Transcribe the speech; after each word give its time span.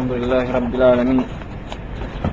الحمد 0.00 0.24
لله 0.24 0.52
رب 0.52 0.74
العالمين 0.74 1.24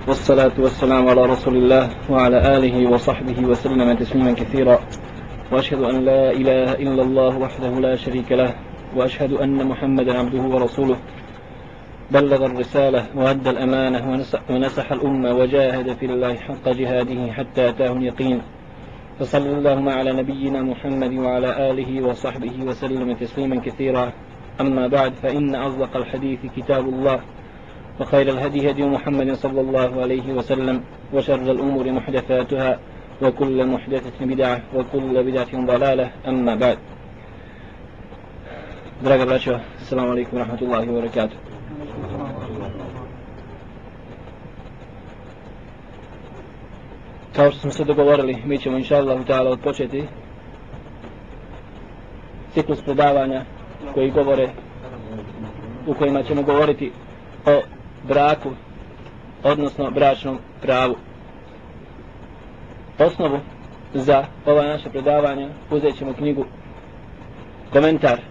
والصلاة 0.07 0.55
والسلام 0.59 1.07
على 1.09 1.25
رسول 1.25 1.55
الله 1.55 1.89
وعلى 2.09 2.57
آله 2.57 2.91
وصحبه 2.91 3.39
وسلم 3.45 3.93
تسليما 3.93 4.31
كثيرا. 4.31 4.79
وأشهد 5.51 5.81
أن 5.81 5.95
لا 6.05 6.31
إله 6.31 6.73
إلا 6.73 7.01
الله 7.01 7.37
وحده 7.37 7.69
لا 7.79 7.95
شريك 7.95 8.31
له 8.31 8.55
وأشهد 8.95 9.33
أن 9.33 9.67
محمدا 9.67 10.19
عبده 10.19 10.41
ورسوله. 10.41 10.97
بلغ 12.11 12.45
الرسالة 12.45 13.01
وأدى 13.15 13.49
الأمانة 13.49 14.23
ونسح 14.49 14.91
الأمة 14.91 15.33
وجاهد 15.33 15.87
في 15.99 16.05
الله 16.05 16.35
حق 16.35 16.65
جهاده 16.69 17.31
حتى 17.31 17.69
أتاه 17.69 17.91
اليقين. 17.91 18.41
فصلى 19.19 19.51
اللهم 19.51 19.89
على 19.89 20.11
نبينا 20.13 20.61
محمد 20.61 21.13
وعلى 21.13 21.49
آله 21.71 21.91
وصحبه 22.07 22.55
وسلم 22.63 23.13
تسليما 23.13 23.59
كثيرا. 23.59 24.13
أما 24.61 24.87
بعد 24.87 25.13
فإن 25.13 25.55
أصدق 25.55 25.97
الحديث 25.97 26.39
كتاب 26.55 26.87
الله. 26.87 27.19
وخير 27.99 28.29
الهدي 28.29 28.71
هدي 28.71 28.85
محمد 28.85 29.33
صلى 29.33 29.61
الله 29.61 30.01
عليه 30.01 30.33
وسلم 30.33 30.83
وشر 31.13 31.51
الأمور 31.51 31.91
محدثاتها 31.91 32.79
وكل 33.21 33.67
محدثة 33.67 34.25
بدعة 34.25 34.61
وكل 34.75 35.23
بدعة 35.23 35.65
ضلالة 35.65 36.11
أما 36.27 36.55
بعد. 36.55 36.77
دراجة 39.03 39.23
الرشوة 39.23 39.61
السلام 39.81 40.09
عليكم 40.09 40.37
ورحمة 40.37 40.61
الله 40.61 40.91
وبركاته. 40.91 41.37
Kao 47.35 47.51
što 47.51 47.59
smo 47.59 47.71
se 47.71 47.83
dogovorili, 47.83 48.41
mi 48.45 48.57
ćemo 48.57 48.77
inšallah 48.77 49.25
ta'ala 49.25 49.49
odpočeti 49.49 50.03
ciklus 52.53 52.81
predavanja 52.81 53.45
koji 53.93 54.11
govore 54.11 54.49
u 55.87 55.93
kojima 55.93 56.23
ćemo 56.23 56.41
govoriti 56.41 56.91
o 57.45 57.61
braku 58.07 58.49
odnosno 59.43 59.91
bračnom 59.91 60.39
pravu 60.61 60.95
osnovu 62.99 63.39
za 63.93 64.25
ova 64.45 64.63
naše 64.63 64.89
predavanja 64.89 65.49
uzet 65.71 65.97
ćemo 65.97 66.13
knjigu 66.13 66.45
komentar 67.73 68.21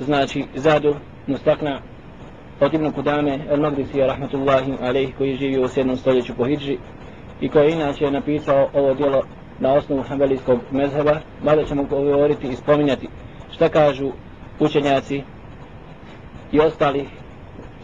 znači 0.00 0.44
Zadu 0.54 0.94
Mustakna 1.26 1.80
od 2.60 2.74
Ibn 2.74 2.92
Kudame 2.92 3.38
El 3.50 3.60
Magrisija 3.60 4.06
Rahmatullahi 4.06 4.72
Aleyh 4.72 5.12
koji 5.18 5.36
živi 5.36 5.58
u 5.58 5.64
7. 5.64 5.96
stoljeću 5.96 6.34
po 6.36 6.44
Hidži 6.44 6.78
i 7.40 7.48
koji 7.48 7.72
inače 7.72 8.10
napisao 8.10 8.68
ovo 8.74 8.94
djelo 8.94 9.22
na 9.60 9.72
osnovu 9.72 10.02
hanbelijskog 10.02 10.60
mezheba 10.70 11.16
mada 11.42 11.64
ćemo 11.64 11.84
govoriti 11.84 12.46
i 12.46 12.56
spominjati 12.56 13.08
šta 13.50 13.68
kažu 13.68 14.12
učenjaci 14.60 15.22
i 16.52 16.60
ostalih 16.60 17.08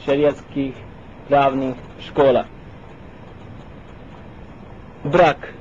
šerijatskih 0.05 0.75
pravnih 1.33 1.75
škola. 2.09 2.45
Brak 5.05 5.55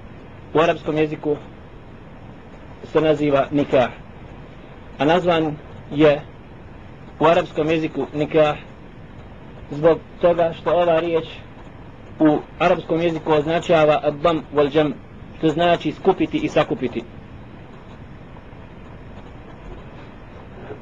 u 0.53 0.59
arapskom 0.59 0.97
jeziku 0.97 1.36
se 2.83 3.02
naziva 3.02 3.45
nikah. 3.52 3.89
A 5.00 5.05
nazvan 5.05 5.55
je 5.91 6.22
u 7.19 7.25
arapskom 7.25 7.69
jeziku 7.69 8.05
nikah 8.13 8.58
zbog 9.72 10.00
toga 10.22 10.53
što 10.53 10.72
ova 10.72 11.00
riječ 11.00 11.25
u 12.19 12.38
arapskom 12.59 13.02
jeziku 13.02 13.31
označava 13.31 14.00
adbam 14.03 14.41
wal 14.53 14.75
jam, 14.78 14.94
što 15.38 15.50
znači 15.50 15.91
skupiti 15.91 16.38
i 16.38 16.47
sakupiti. 16.50 17.03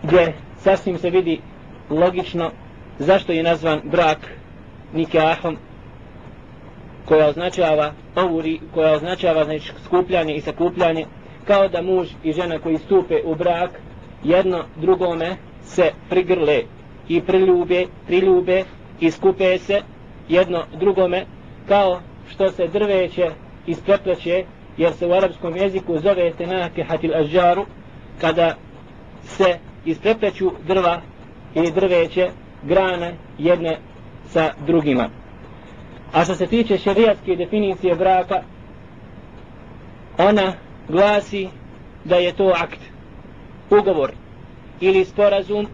gdje 0.03 0.33
sasvim 0.57 0.97
se 0.97 1.09
vidi 1.09 1.41
logično 1.89 2.51
zašto 2.99 3.31
je 3.31 3.43
nazvan 3.43 3.81
brak 3.83 4.38
nikahom 4.93 5.57
koja 7.05 7.27
označava 7.27 7.93
ovu, 8.15 8.43
koja 8.73 8.93
označava 8.93 9.43
znači 9.43 9.71
skupljanje 9.85 10.35
i 10.35 10.41
sakupljanje 10.41 11.05
kao 11.45 11.67
da 11.67 11.81
muž 11.81 12.07
i 12.23 12.33
žena 12.33 12.59
koji 12.59 12.77
stupe 12.77 13.15
u 13.25 13.35
brak 13.35 13.71
jedno 14.23 14.63
drugome 14.75 15.35
se 15.63 15.91
prigrle 16.09 16.61
i 17.07 17.21
priljube, 17.21 17.85
priljube 18.07 18.63
i 18.99 19.11
skupe 19.11 19.57
se 19.57 19.81
jedno 20.29 20.63
drugome 20.79 21.25
kao 21.67 22.01
što 22.29 22.51
se 22.51 22.67
drveće 22.67 23.29
isprepleće 23.67 24.45
jer 24.77 24.93
se 24.93 25.07
u 25.07 25.13
arapskom 25.13 25.55
jeziku 25.55 25.99
zove 25.99 26.31
tenake 26.33 26.83
hatil 26.83 27.15
ažaru 27.15 27.65
kada 28.21 28.55
se 29.23 29.59
isprepleću 29.85 30.51
drva 30.67 31.01
ili 31.55 31.71
drveće 31.71 32.29
grane 32.63 33.13
jedne 33.37 33.77
sa 34.29 34.53
drugima. 34.67 35.09
A 36.13 36.23
što 36.23 36.35
se 36.35 36.47
tiče 36.47 36.77
šerijatske 36.77 37.35
definicije 37.35 37.95
braka, 37.95 38.41
ona 40.17 40.53
glasi 40.87 41.47
da 42.05 42.15
je 42.15 42.33
to 42.33 42.53
akt, 42.57 42.79
ugovor 43.69 44.11
ili 44.81 45.05
sporazum 45.05 45.67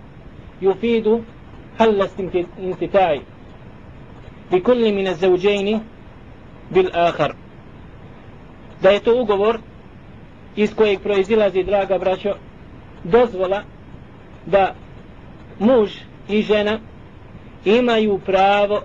yufidu 0.62 1.22
halast 1.78 2.20
intitaj 2.60 3.20
bi 4.52 4.64
kulli 4.64 4.92
mine 4.92 5.14
zauđejni 5.14 5.80
bil 6.70 6.90
ahar. 6.94 7.34
Da 8.82 8.90
je 8.90 9.00
to 9.00 9.22
ugovor 9.22 9.60
iz 10.56 10.76
kojeg 10.76 11.00
proizilazi, 11.00 11.64
draga 11.64 11.98
braćo, 11.98 12.36
dozvola 13.04 13.64
da 14.46 14.76
muž 15.60 15.92
i 16.30 16.42
žena 16.42 16.80
imaju 17.66 18.20
pravo, 18.26 18.82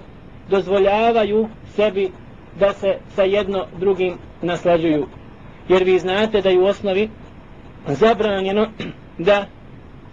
dozvoljavaju 0.50 1.48
sebi 1.76 2.10
da 2.58 2.72
se 2.72 2.98
sa 3.14 3.22
jedno 3.22 3.66
drugim 3.80 4.18
naslađuju. 4.42 5.06
Jer 5.68 5.84
vi 5.84 5.98
znate 5.98 6.40
da 6.40 6.48
je 6.48 6.58
u 6.58 6.64
osnovi 6.64 7.10
zabranjeno 7.86 8.66
da 9.18 9.46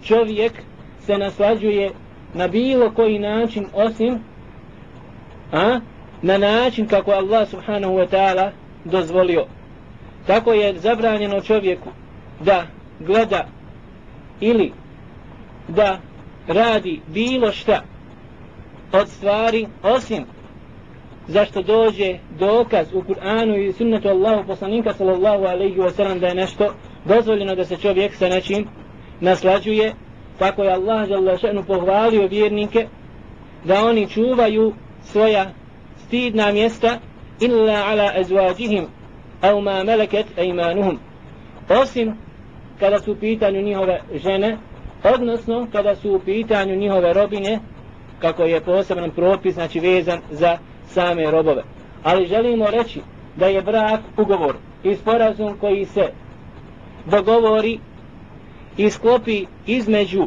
čovjek 0.04 0.52
se 1.00 1.18
naslađuje 1.18 1.90
na 2.34 2.48
bilo 2.48 2.90
koji 2.90 3.18
način 3.18 3.66
osim 3.74 4.18
a, 5.52 5.80
na 6.22 6.38
način 6.38 6.86
kako 6.86 7.10
Allah 7.10 7.48
subhanahu 7.48 7.94
wa 7.94 8.08
ta'ala 8.08 8.50
dozvolio. 8.84 9.46
Tako 10.26 10.52
je 10.52 10.78
zabranjeno 10.78 11.40
čovjeku 11.40 11.88
da 12.40 12.66
gleda 13.00 13.46
ili 14.40 14.72
da 15.68 16.00
radi 16.46 17.00
bilo 17.06 17.52
šta 17.52 17.82
od 18.92 19.08
stvari 19.08 19.66
osim 19.82 20.24
zašto 21.28 21.62
dođe 21.62 22.18
dokaz 22.38 22.92
u 22.92 23.02
Kur'anu 23.02 23.56
i 23.56 23.72
sunnetu 23.72 24.08
Allahu 24.08 24.46
poslanika 24.46 24.92
sallallahu 24.92 25.44
alaihi 25.44 25.78
wa 25.78 25.90
sallam 25.90 26.18
da 26.20 26.26
je 26.26 26.34
nešto 26.34 26.74
dozvoljeno 27.04 27.54
da 27.54 27.64
se 27.64 27.76
čovjek 27.76 28.14
sa 28.14 28.28
nečim 28.28 28.68
naslađuje 29.20 29.94
tako 30.38 30.62
je 30.62 30.72
Allah 30.72 31.08
žele 31.08 31.36
še'nu 31.38 31.62
pohvalio 31.66 32.26
vjernike 32.26 32.86
da 33.64 33.84
oni 33.84 34.08
čuvaju 34.08 34.72
svoja 35.02 35.50
stidna 36.06 36.52
mjesta 36.52 36.98
illa 37.40 37.84
ala 37.86 38.12
azwajihim 38.16 38.84
au 39.42 39.60
ma 39.60 39.84
meleket 39.84 40.26
ejmanuhum 40.38 40.98
osim 41.82 42.16
kada 42.80 42.98
su 42.98 43.16
pitanju 43.20 43.62
njihove 43.62 44.00
žene 44.14 44.56
odnosno 45.14 45.66
kada 45.72 45.96
su 45.96 46.14
u 46.14 46.18
pitanju 46.18 46.76
njihove 46.76 47.12
robine 47.12 47.58
kako 48.20 48.42
je 48.42 48.60
poseban 48.60 49.10
propis 49.10 49.54
znači 49.54 49.80
vezan 49.80 50.18
za 50.30 50.58
same 50.86 51.30
robove. 51.30 51.62
Ali 52.02 52.26
želimo 52.26 52.70
reći 52.70 53.00
da 53.36 53.46
je 53.46 53.62
brak 53.62 54.00
ugovor 54.16 54.54
i 54.82 54.94
sporazum 54.94 55.56
koji 55.60 55.84
se 55.84 56.12
dogovori 57.06 57.78
i 58.76 58.90
sklopi 58.90 59.46
između 59.66 60.26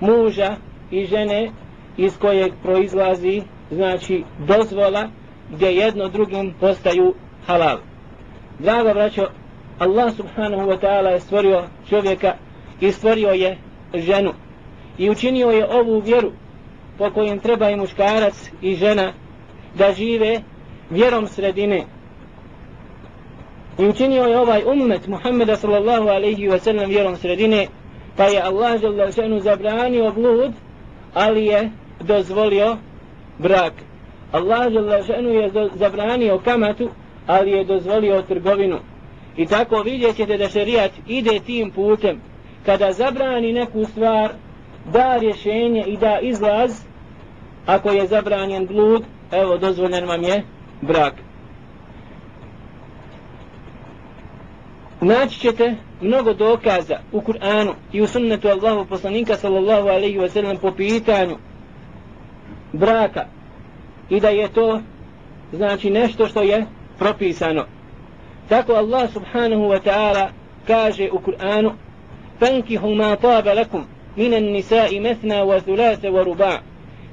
muža 0.00 0.56
i 0.90 1.04
žene 1.04 1.50
iz 1.96 2.18
kojeg 2.18 2.52
proizlazi 2.62 3.42
znači 3.70 4.24
dozvola 4.46 5.08
gdje 5.50 5.66
jedno 5.66 6.08
drugim 6.08 6.54
postaju 6.60 7.14
halal. 7.46 7.78
Drago 8.58 8.94
braćo 8.94 9.26
Allah 9.78 10.12
subhanahu 10.16 10.70
wa 10.70 10.78
ta'ala 10.78 11.08
je 11.08 11.20
stvorio 11.20 11.64
čovjeka 11.88 12.34
i 12.80 12.92
stvorio 12.92 13.28
je 13.28 13.58
ženu. 13.94 14.32
I 14.98 15.10
učinio 15.10 15.50
je 15.50 15.68
ovu 15.70 16.00
vjeru 16.00 16.32
po 17.02 17.10
kojem 17.10 17.38
treba 17.38 17.70
i 17.70 17.76
muškarac 17.76 18.50
i 18.60 18.74
žena 18.74 19.12
da 19.74 19.92
žive 19.92 20.40
vjerom 20.90 21.26
sredine. 21.26 21.84
I 23.78 23.86
učinio 23.86 24.22
je 24.22 24.38
ovaj 24.38 24.62
ummet 24.66 25.06
Muhammeda 25.06 25.56
sallallahu 25.56 26.08
alaihi 26.08 26.48
wa 26.48 26.58
sallam 26.58 26.90
vjerom 26.90 27.16
sredine 27.16 27.66
pa 28.16 28.24
je 28.24 28.42
Allah 28.42 28.80
želešenu 28.80 29.40
zabranio 29.40 30.12
blud 30.12 30.52
ali 31.14 31.46
je 31.46 31.70
dozvolio 32.00 32.76
brak. 33.38 33.72
Allah 34.32 34.72
želešenu 34.72 35.28
je 35.28 35.50
zabranio 35.74 36.38
kamatu 36.38 36.88
ali 37.26 37.50
je 37.50 37.64
dozvolio 37.64 38.22
trgovinu. 38.22 38.78
I 39.36 39.46
tako 39.46 39.82
vidjet 39.82 40.16
ćete 40.16 40.36
da 40.36 40.48
šerijat 40.48 40.92
ide 41.06 41.40
tim 41.46 41.70
putem. 41.70 42.20
Kada 42.66 42.92
zabrani 42.92 43.52
neku 43.52 43.84
stvar 43.84 44.30
da 44.92 45.16
rješenje 45.16 45.84
i 45.86 45.96
da 45.96 46.18
izlaz 46.20 46.91
ako 47.65 47.91
je 47.91 48.07
zabranjen 48.07 48.67
blud, 48.67 49.03
evo 49.31 49.57
dozvoljen 49.57 50.07
vam 50.07 50.23
je 50.23 50.43
brak. 50.81 51.13
Naći 55.01 55.39
ćete 55.39 55.75
mnogo 56.01 56.33
dokaza 56.33 56.99
u 57.11 57.21
Kur'anu 57.21 57.73
i 57.93 58.01
u 58.01 58.07
sunnetu 58.07 58.47
Allahu 58.47 58.85
poslanika 58.89 59.35
sallallahu 59.35 59.87
alaihi 59.87 60.19
wa 60.19 60.29
sallam 60.29 60.57
po 60.57 60.71
pitanju 60.71 61.37
braka 62.73 63.25
i 64.09 64.19
da 64.19 64.29
je 64.29 64.47
to 64.53 64.81
znači 65.53 65.89
nešto 65.89 66.27
što 66.27 66.41
je 66.41 66.65
propisano. 66.97 67.65
Tako 68.49 68.73
Allah 68.73 69.13
subhanahu 69.13 69.61
wa 69.61 69.79
ta'ala 69.85 70.27
kaže 70.67 71.09
u 71.11 71.19
Kur'anu 71.19 71.71
فَانْكِهُ 72.39 72.95
مَا 72.95 73.15
طَابَ 73.15 73.47
لَكُمْ 73.47 73.85
مِنَ 74.17 74.33
النِّسَاءِ 74.33 74.99
مَثْنَا 74.99 75.43
وَثُلَاثَ 75.43 76.05
وَرُبَعَ 76.05 76.61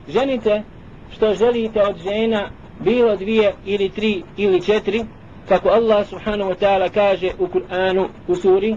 Ženite 0.10 0.64
što 1.12 1.34
želite 1.34 1.82
od 1.82 1.98
žena 1.98 2.50
bilo 2.80 3.16
dvije 3.16 3.54
ili 3.66 3.90
tri 3.90 4.24
ili 4.38 4.62
četiri 4.62 5.06
kako 5.48 5.70
Allah 5.70 6.08
subhanahu 6.08 6.52
wa 6.52 6.56
ta'ala 6.60 6.90
kaže 6.90 7.32
u 7.40 7.48
Kur'anu 7.48 8.08
u 8.28 8.36
suri 8.36 8.76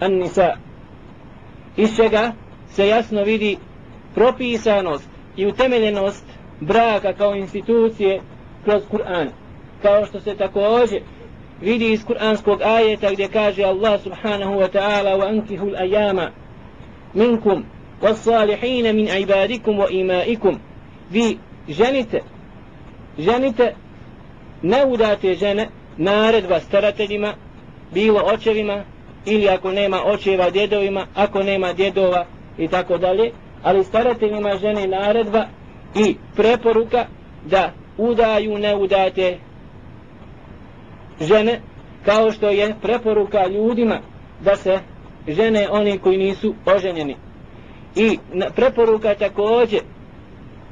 An-Nisa. 0.00 0.56
Iz 1.76 1.96
čega 1.96 2.32
se 2.68 2.88
jasno 2.88 3.22
vidi 3.22 3.56
propisanost 4.14 5.08
i 5.36 5.46
utemeljenost 5.46 6.26
braka 6.60 7.12
kao 7.12 7.34
institucije 7.34 8.20
kroz 8.64 8.82
Kur'an. 8.92 9.28
Kao 9.82 10.06
što 10.06 10.20
se 10.20 10.34
također 10.34 11.02
vidi 11.60 11.92
iz 11.92 12.04
Kur'anskog 12.06 12.62
ajeta 12.64 13.12
gdje 13.12 13.28
kaže 13.28 13.62
Allah 13.62 14.00
subhanahu 14.02 14.52
wa 14.52 14.68
ta'ala 14.72 15.18
wa 15.18 15.28
ankihul 15.28 15.76
ajama 15.76 16.30
minkum 17.14 17.64
والصالحين 18.03 18.95
من 18.95 19.07
عبادكم 19.09 19.79
وإمائكم 19.79 20.59
vi 21.11 21.37
ženite 21.69 22.21
ženite 23.17 23.75
ne 24.61 24.85
udate 24.85 25.33
žene 25.33 25.69
naredba 25.97 26.59
starateljima 26.59 27.33
bilo 27.93 28.19
očevima 28.33 28.83
ili 29.25 29.49
ako 29.49 29.71
nema 29.71 30.03
očeva 30.05 30.49
djedovima 30.49 31.07
ako 31.15 31.43
nema 31.43 31.73
djedova 31.73 32.25
i 32.57 32.67
tako 32.67 32.97
dalje 32.97 33.31
ali 33.63 33.83
starateljima 33.83 34.57
žene 34.57 34.87
naredba 34.87 35.45
i 35.95 36.15
preporuka 36.35 37.05
da 37.45 37.71
udaju 37.97 38.57
ne 38.57 38.75
udate 38.75 39.37
žene 41.21 41.61
kao 42.05 42.31
što 42.31 42.49
je 42.49 42.75
preporuka 42.81 43.47
ljudima 43.47 43.99
da 44.41 44.55
se 44.55 44.79
žene 45.27 45.67
oni 45.69 45.97
koji 45.97 46.17
nisu 46.17 46.55
oženjeni 46.65 47.15
i 47.98 48.18
preporuka 48.54 49.14
također 49.14 49.80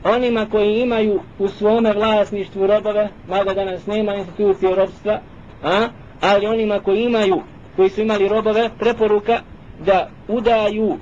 onima 0.04 0.46
koji 0.50 0.80
imaju 0.80 1.20
u 1.38 1.48
svome 1.48 1.92
vlasništvu 1.92 2.66
robove 2.66 3.08
mada 3.28 3.54
danas 3.54 3.86
nema 3.86 4.14
institucije 4.14 4.74
robstva 4.74 5.20
a? 5.62 5.88
ali 6.20 6.46
onima 6.46 6.80
koji 6.80 7.02
imaju 7.02 7.42
koji 7.76 7.88
su 7.90 8.00
imali 8.00 8.28
robove 8.28 8.70
preporuka 8.78 9.40
da 9.86 10.10
udaju 10.28 10.96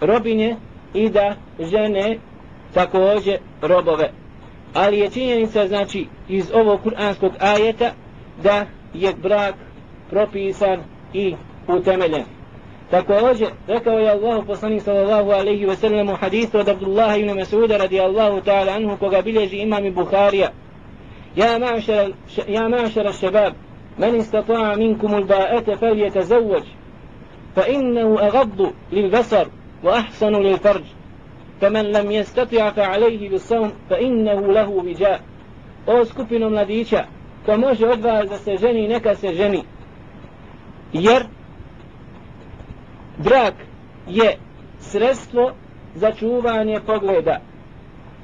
robinje 0.00 0.56
i 0.94 1.08
da 1.08 1.34
žene 1.60 2.18
također 2.74 3.38
robove 3.62 4.10
ali 4.74 4.98
je 4.98 5.10
činjenica 5.10 5.66
znači 5.68 6.06
iz 6.28 6.50
ovog 6.54 6.82
kuranskog 6.82 7.32
ajeta 7.40 7.92
da 8.42 8.66
je 8.94 9.12
brak 9.22 9.54
propisan 10.10 10.80
i 11.12 11.34
utemeljen. 11.68 12.35
Također, 12.90 13.48
rekao 13.66 13.98
je 13.98 14.10
Allah 14.10 14.44
poslanik 14.46 14.82
sallallahu 14.82 15.30
alaihi 15.30 15.66
wa 15.66 15.76
sallam 15.76 16.08
u 16.08 16.16
hadithu 16.16 16.58
od 16.58 16.68
Abdullah 16.68 17.18
ibn 17.18 17.30
Mas'uda 17.30 17.78
radijallahu 17.78 18.40
ta'ala 18.40 18.72
anhu 18.72 18.96
koga 18.96 19.22
bilježi 19.22 19.56
imam 19.56 19.84
i 19.84 19.90
Bukharija. 19.90 20.50
Ja 21.36 21.58
ma'šara, 21.58 22.12
ja 22.48 23.12
šebab, 23.12 23.52
من 23.98 24.14
استطاع 24.14 24.74
منكم 24.74 25.14
الباءة 25.14 25.74
فليتزوج 25.74 26.62
فإنه 27.56 28.20
أغض 28.20 28.72
للبصر 28.92 29.46
وأحسن 29.84 30.32
للفرج 30.32 30.84
فمن 31.60 31.82
لم 31.82 32.10
يستطع 32.10 32.70
فعليه 32.70 33.28
بالصوم 33.28 33.72
فإنه 33.90 34.52
له 34.52 34.68
وجاء 34.68 35.20
O 35.88 36.04
skupinu 36.04 36.50
mladića, 36.50 37.04
ko 37.46 37.56
može 37.56 37.86
od 37.86 38.00
vas 38.00 38.28
da 38.28 38.36
se 38.36 38.56
ženi, 38.56 38.88
neka 38.88 39.14
se 39.14 39.34
ženi. 39.34 39.62
Jer 40.92 41.26
brak 43.18 43.54
je 44.08 44.36
sredstvo 44.78 45.52
za 45.94 46.12
čuvanje 46.12 46.80
pogleda. 46.86 47.40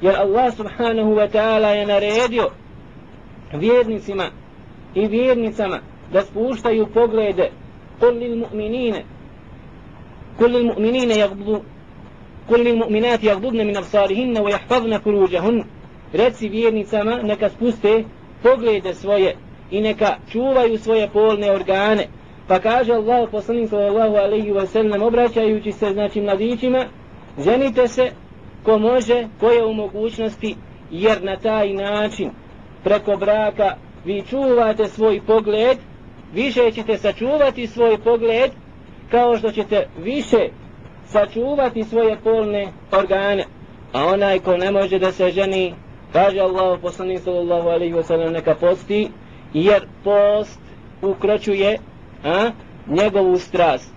Jer 0.00 0.16
Allah 0.16 0.54
subhanahu 0.54 1.14
wa 1.14 1.28
ta'ala 1.30 1.68
je 1.68 1.86
naredio 1.86 2.50
vjernicima 3.52 4.24
i 4.94 5.06
vjernicama 5.06 5.78
da 6.12 6.22
spuštaju 6.22 6.86
poglede 6.94 7.50
kul 8.00 8.18
lil 8.18 8.36
mu'minine 8.36 9.04
kul 10.38 10.50
lil 10.50 10.66
mu'minine 10.66 11.16
jagbudu 11.18 11.60
kul 12.48 12.60
lil 12.60 12.76
mu'minati 12.76 13.26
jagdudne 13.26 13.64
min 13.64 13.76
absarihinne 13.76 14.40
wa 14.40 14.50
jahfadne 14.50 14.98
kuruđahun 14.98 15.64
reci 16.12 16.48
vjernicama 16.48 17.22
neka 17.22 17.48
spuste 17.48 18.04
poglede 18.42 18.94
svoje 18.94 19.36
i 19.70 19.80
neka 19.80 20.16
čuvaju 20.32 20.78
svoje 20.78 21.08
polne 21.08 21.52
organe. 21.52 22.08
Pa 22.48 22.58
kaže 22.58 22.92
Allah 22.92 23.28
poslanik 23.30 23.68
sallallahu 23.68 24.16
alaihi 24.16 24.52
wa 24.52 24.66
sallam 24.66 25.02
obraćajući 25.02 25.72
se 25.72 25.90
znači 25.92 26.20
mladićima, 26.20 26.84
ženite 27.38 27.88
se 27.88 28.10
ko 28.62 28.78
može, 28.78 29.28
ko 29.40 29.50
je 29.50 29.64
u 29.64 29.74
mogućnosti, 29.74 30.56
jer 30.90 31.24
na 31.24 31.36
taj 31.36 31.72
način 31.72 32.30
preko 32.84 33.16
braka 33.16 33.76
vi 34.04 34.22
čuvate 34.22 34.88
svoj 34.88 35.20
pogled, 35.26 35.78
više 36.34 36.70
ćete 36.70 36.98
sačuvati 36.98 37.66
svoj 37.66 37.98
pogled 37.98 38.50
kao 39.10 39.36
što 39.36 39.50
ćete 39.50 39.88
više 39.98 40.48
sačuvati 41.04 41.84
svoje 41.84 42.16
polne 42.24 42.68
organe. 42.92 43.44
A 43.92 44.06
onaj 44.06 44.38
ko 44.38 44.56
ne 44.56 44.70
može 44.70 44.98
da 44.98 45.12
se 45.12 45.30
ženi 45.30 45.74
Kaže 46.12 46.40
Allah 46.40 46.76
poslanik 46.76 47.24
sallallahu 47.24 47.68
alaihi 47.68 47.94
wa 47.94 48.02
sallam 48.02 48.32
neka 48.32 48.54
posti 48.54 49.08
jer 49.54 49.86
post 50.04 50.60
ukročuje 51.02 51.78
a, 52.24 52.50
njegovu 52.86 53.38
strast. 53.38 53.92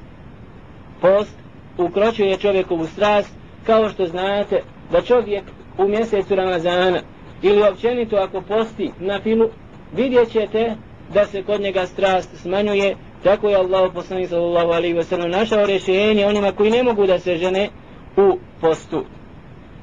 Post 1.02 1.36
ukročuje 1.78 2.38
čovjekovu 2.38 2.86
strast 2.86 3.36
kao 3.66 3.90
što 3.90 4.06
znate 4.06 4.62
da 4.92 5.02
čovjek 5.02 5.44
u 5.78 5.88
mjesecu 5.88 6.36
Ramazana 6.36 7.00
ili 7.42 7.68
općenito 7.68 8.16
ako 8.16 8.42
posti 8.42 8.92
na 9.00 9.20
filu 9.22 9.50
vidjet 9.96 10.32
ćete 10.32 10.76
da 11.14 11.26
se 11.26 11.44
kod 11.44 11.62
njega 11.62 11.86
strast 11.86 12.30
smanjuje 12.42 12.96
tako 13.24 13.50
je 13.50 13.56
Allah 13.56 13.92
poslanik 13.94 14.30
sallallahu 14.30 14.72
alaihi 14.72 14.96
wasallam 14.96 15.32
našao 15.32 15.66
rješenje 15.66 16.26
onima 16.26 16.52
koji 16.52 16.72
ne 16.72 16.84
mogu 16.84 17.08
da 17.08 17.20
se 17.20 17.36
žene 17.36 17.70
u 18.18 18.38
postu. 18.62 19.04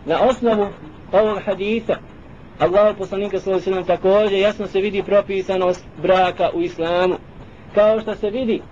Na 0.07 0.21
osnovu 0.21 0.67
ovog 1.13 1.39
haditha 1.45 1.95
Allah 2.59 2.97
poslanika 2.99 3.39
sallallahu 3.41 3.71
alejhi 3.71 3.81
ve 3.81 3.85
sellem 3.85 4.03
također 4.03 4.39
jasno 4.39 4.67
se 4.67 4.81
vidi 4.81 5.03
propisanost 5.03 5.85
braka 6.03 6.51
u 6.55 6.61
islamu. 6.61 7.15
Kao 7.75 8.01
što 8.01 8.15
se 8.15 8.31
vidi 8.31 8.63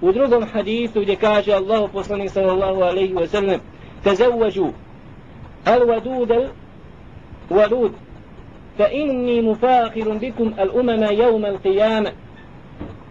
u 0.00 0.12
drugom 0.12 0.44
hadisu 0.52 1.00
gdje 1.00 1.16
kaže 1.16 1.52
Allah 1.52 1.90
poslanik 1.92 2.30
sallallahu 2.30 2.82
alejhi 2.82 3.14
ve 3.14 3.26
sellem: 3.26 3.60
"Tazawwaju 4.04 4.72
al-wadud 5.64 6.48
al-wadud 7.50 7.90
fa 8.76 8.88
inni 8.88 9.42
mufakhirun 9.42 10.18
bikum 10.18 10.54
al-umama 10.58 11.06
yawm 11.06 11.44
al-qiyamah." 11.44 12.12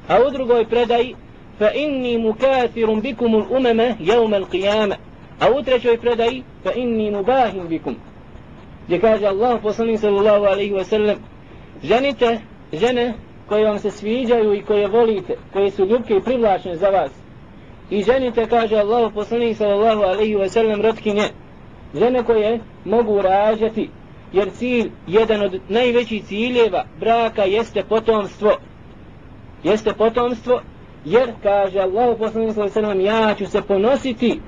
A 0.08 0.20
u 0.28 0.32
drugoj 0.32 0.66
predaji 0.66 1.16
fa 1.60 1.72
inni 1.74 2.18
mukathirun 2.18 3.02
bikum 3.02 3.36
al-umama 3.36 3.84
yawm 4.00 4.34
al-qiyamah. 4.34 4.98
A 5.40 5.52
u 5.52 5.64
trećoj 5.64 5.98
predaji 5.98 6.44
fa 6.64 6.72
inni 6.72 7.12
mubahim 7.12 7.68
bikum 7.68 7.96
gdje 8.86 9.00
kaže 9.00 9.26
Allah 9.28 9.62
poslanik 9.62 10.00
sallallahu 10.00 10.46
alaihi 10.46 10.74
wa 10.74 10.84
sallam 10.84 11.18
ženite 11.84 12.40
žene 12.74 13.14
koje 13.50 13.66
vam 13.66 13.80
se 13.80 13.92
sviđaju 13.92 14.54
i 14.54 14.62
koje 14.62 14.88
volite 14.88 15.36
koje 15.54 15.72
su 15.72 15.86
ljubke 15.86 16.16
i 16.16 16.22
privlačne 16.22 16.76
za 16.76 16.90
vas. 16.90 17.12
I 17.90 18.04
ženite 18.04 18.46
kaže 18.46 18.76
Allah 18.76 19.14
poslanik 19.14 19.58
sallallahu 19.58 20.02
alaihi 20.02 20.36
wa 20.36 20.50
sallam 20.50 20.82
rotkinje 20.82 21.30
žene 21.94 22.24
koje 22.24 22.60
mogu 22.86 23.22
rađati 23.22 23.90
jer 24.34 24.52
cilj, 24.52 24.92
jedan 25.08 25.42
od 25.42 25.60
najvećih 25.70 26.26
ciljeva 26.26 26.86
braka 27.00 27.44
jeste 27.44 27.84
potomstvo. 27.90 28.52
Jeste 29.64 29.94
potomstvo 29.94 30.62
jer 31.06 31.32
kaže 31.44 31.80
Allah 31.80 32.18
poslanik 32.18 32.54
sallallahu 32.54 32.80
alaihi 32.80 33.08
wa 33.08 33.10
sallam 33.10 33.28
ja 33.28 33.36
ću 33.36 33.46
se 33.46 33.62
ponositi. 33.62 34.40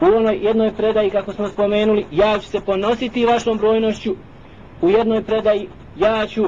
U 0.00 0.04
onoj 0.04 0.38
jednoj 0.42 0.72
predaji 0.76 1.10
kako 1.10 1.32
smo 1.32 1.48
spomenuli 1.48 2.06
ja 2.10 2.38
ću 2.38 2.48
se 2.48 2.60
ponositi 2.60 3.26
vašom 3.26 3.58
brojnošću. 3.58 4.14
U 4.82 4.90
jednoj 4.90 5.22
predaji 5.24 5.68
ja 5.96 6.26
ću 6.26 6.44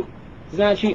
znači 0.50 0.94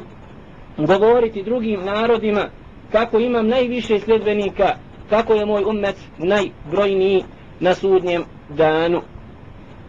govoriti 0.77 1.43
drugim 1.43 1.85
narodima 1.85 2.49
kako 2.91 3.19
imam 3.19 3.47
najviše 3.47 3.99
sljedbenika 3.99 4.75
kako 5.09 5.33
je 5.33 5.45
moj 5.45 5.63
umet 5.63 5.95
najbrojniji 6.17 7.23
na 7.59 7.73
sudnjem 7.73 8.23
danu 8.49 9.01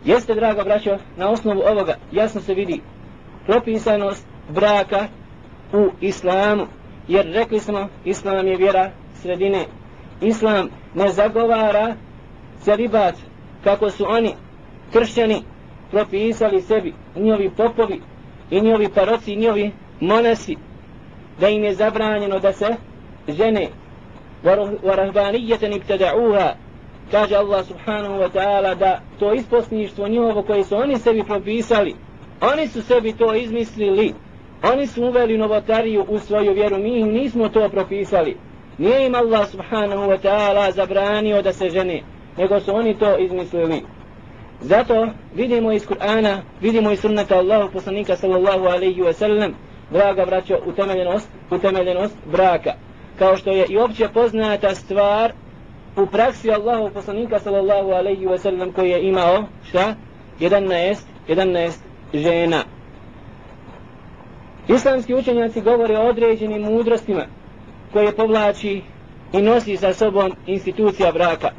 Jeste, 0.05 0.35
draga 0.35 0.65
braćo, 0.65 0.97
na 1.17 1.31
osnovu 1.31 1.61
ovoga 1.61 1.95
jasno 2.13 2.41
se 2.41 2.55
vidi 2.55 2.81
propisanost 3.47 4.27
braka 4.49 5.07
u 5.73 5.91
islamu. 6.01 6.67
Jer 7.09 7.27
rekli 7.27 7.61
smo, 7.61 7.89
islam 8.05 8.47
je 8.47 8.57
vjera 8.57 8.91
sredine. 9.15 9.65
Islam 10.21 10.69
ne 10.95 11.09
zagovara 11.09 11.95
celibat 12.61 13.15
kako 13.65 13.91
su 13.91 14.05
oni 14.09 14.35
kršćani 14.93 15.43
propisali 15.91 16.61
sebi, 16.61 16.95
njihovi 17.17 17.51
popovi 17.57 18.01
i 18.51 18.61
njihovi 18.61 18.89
paroci 18.95 19.33
i 19.33 19.37
njihovi 19.37 19.73
monasi, 20.01 20.57
da 21.41 21.49
im 21.49 21.65
je 21.65 21.75
zabranjeno 21.75 22.39
da 22.39 22.53
se 22.53 22.67
žene 23.29 23.69
warahbanijeten 24.83 25.73
ibtada'uha 25.73 26.53
kaže 27.11 27.37
Allah 27.37 27.67
subhanahu 27.67 28.15
wa 28.15 28.29
ta'ala 28.29 28.75
da 28.75 29.01
to 29.19 29.33
isposništvo 29.35 30.09
njihovo 30.09 30.43
koje 30.43 30.65
su 30.65 30.77
oni 30.77 30.99
sebi 30.99 31.25
propisali 31.25 31.95
oni 32.41 32.69
su 32.69 32.83
sebi 32.83 33.13
to 33.13 33.35
izmislili 33.35 34.15
oni 34.63 34.87
su 34.87 35.05
uveli 35.05 35.39
novotariju 35.39 36.05
u 36.09 36.19
svoju 36.19 36.53
vjeru 36.53 36.79
mi 36.79 37.03
nismo 37.03 37.49
to 37.49 37.69
propisali. 37.69 38.37
Nije 38.79 39.07
im 39.07 39.15
Allah 39.15 39.49
subhanahu 39.49 40.03
wa 40.03 40.19
ta'ala 40.23 40.71
zabranio 40.71 41.43
da 41.43 41.53
se 41.53 41.69
žene 41.69 42.03
nego 42.37 42.61
su 42.61 42.75
oni 42.75 42.99
to 42.99 43.19
izmislili 43.19 43.83
zato 44.61 45.09
vidimo 45.35 45.73
iz 45.73 45.87
Kur'ana 45.87 46.43
vidimo 46.61 46.91
iz 46.91 47.01
sunnata 47.01 47.39
Allahu 47.39 47.73
poslanika 47.73 48.17
sallallahu 48.17 48.65
alaihi 48.65 49.03
wa 49.03 49.13
sallam 49.13 49.55
draga 49.91 50.27
braćo 50.27 50.59
utemeljenost 50.67 51.29
utemeljenost 51.51 52.15
braka 52.27 52.73
kao 53.19 53.37
što 53.37 53.51
je 53.51 53.67
i 53.69 53.79
opće 53.79 54.09
poznata 54.15 54.75
stvar 54.75 55.33
u 55.97 56.07
praksi 56.07 56.51
Allahu 56.51 56.91
poslanika 56.95 57.39
sallallahu 57.39 57.91
alaihi 57.91 58.27
wa 58.27 58.39
sallam 58.39 58.73
koji 58.73 58.91
je 58.91 59.09
imao 59.09 59.45
šta? 59.69 59.95
11, 60.41 60.97
11 61.29 61.71
žena. 62.15 62.63
Islamski 64.69 65.15
učenjaci 65.15 65.61
govore 65.61 65.99
o 65.99 66.09
određenim 66.09 66.63
mudrostima 66.63 67.27
koje 67.93 68.17
povlači 68.17 68.83
i 69.33 69.43
nosi 69.43 69.77
sa 69.77 69.93
sobom 69.93 70.33
institucija 70.47 71.13
braka. 71.13 71.51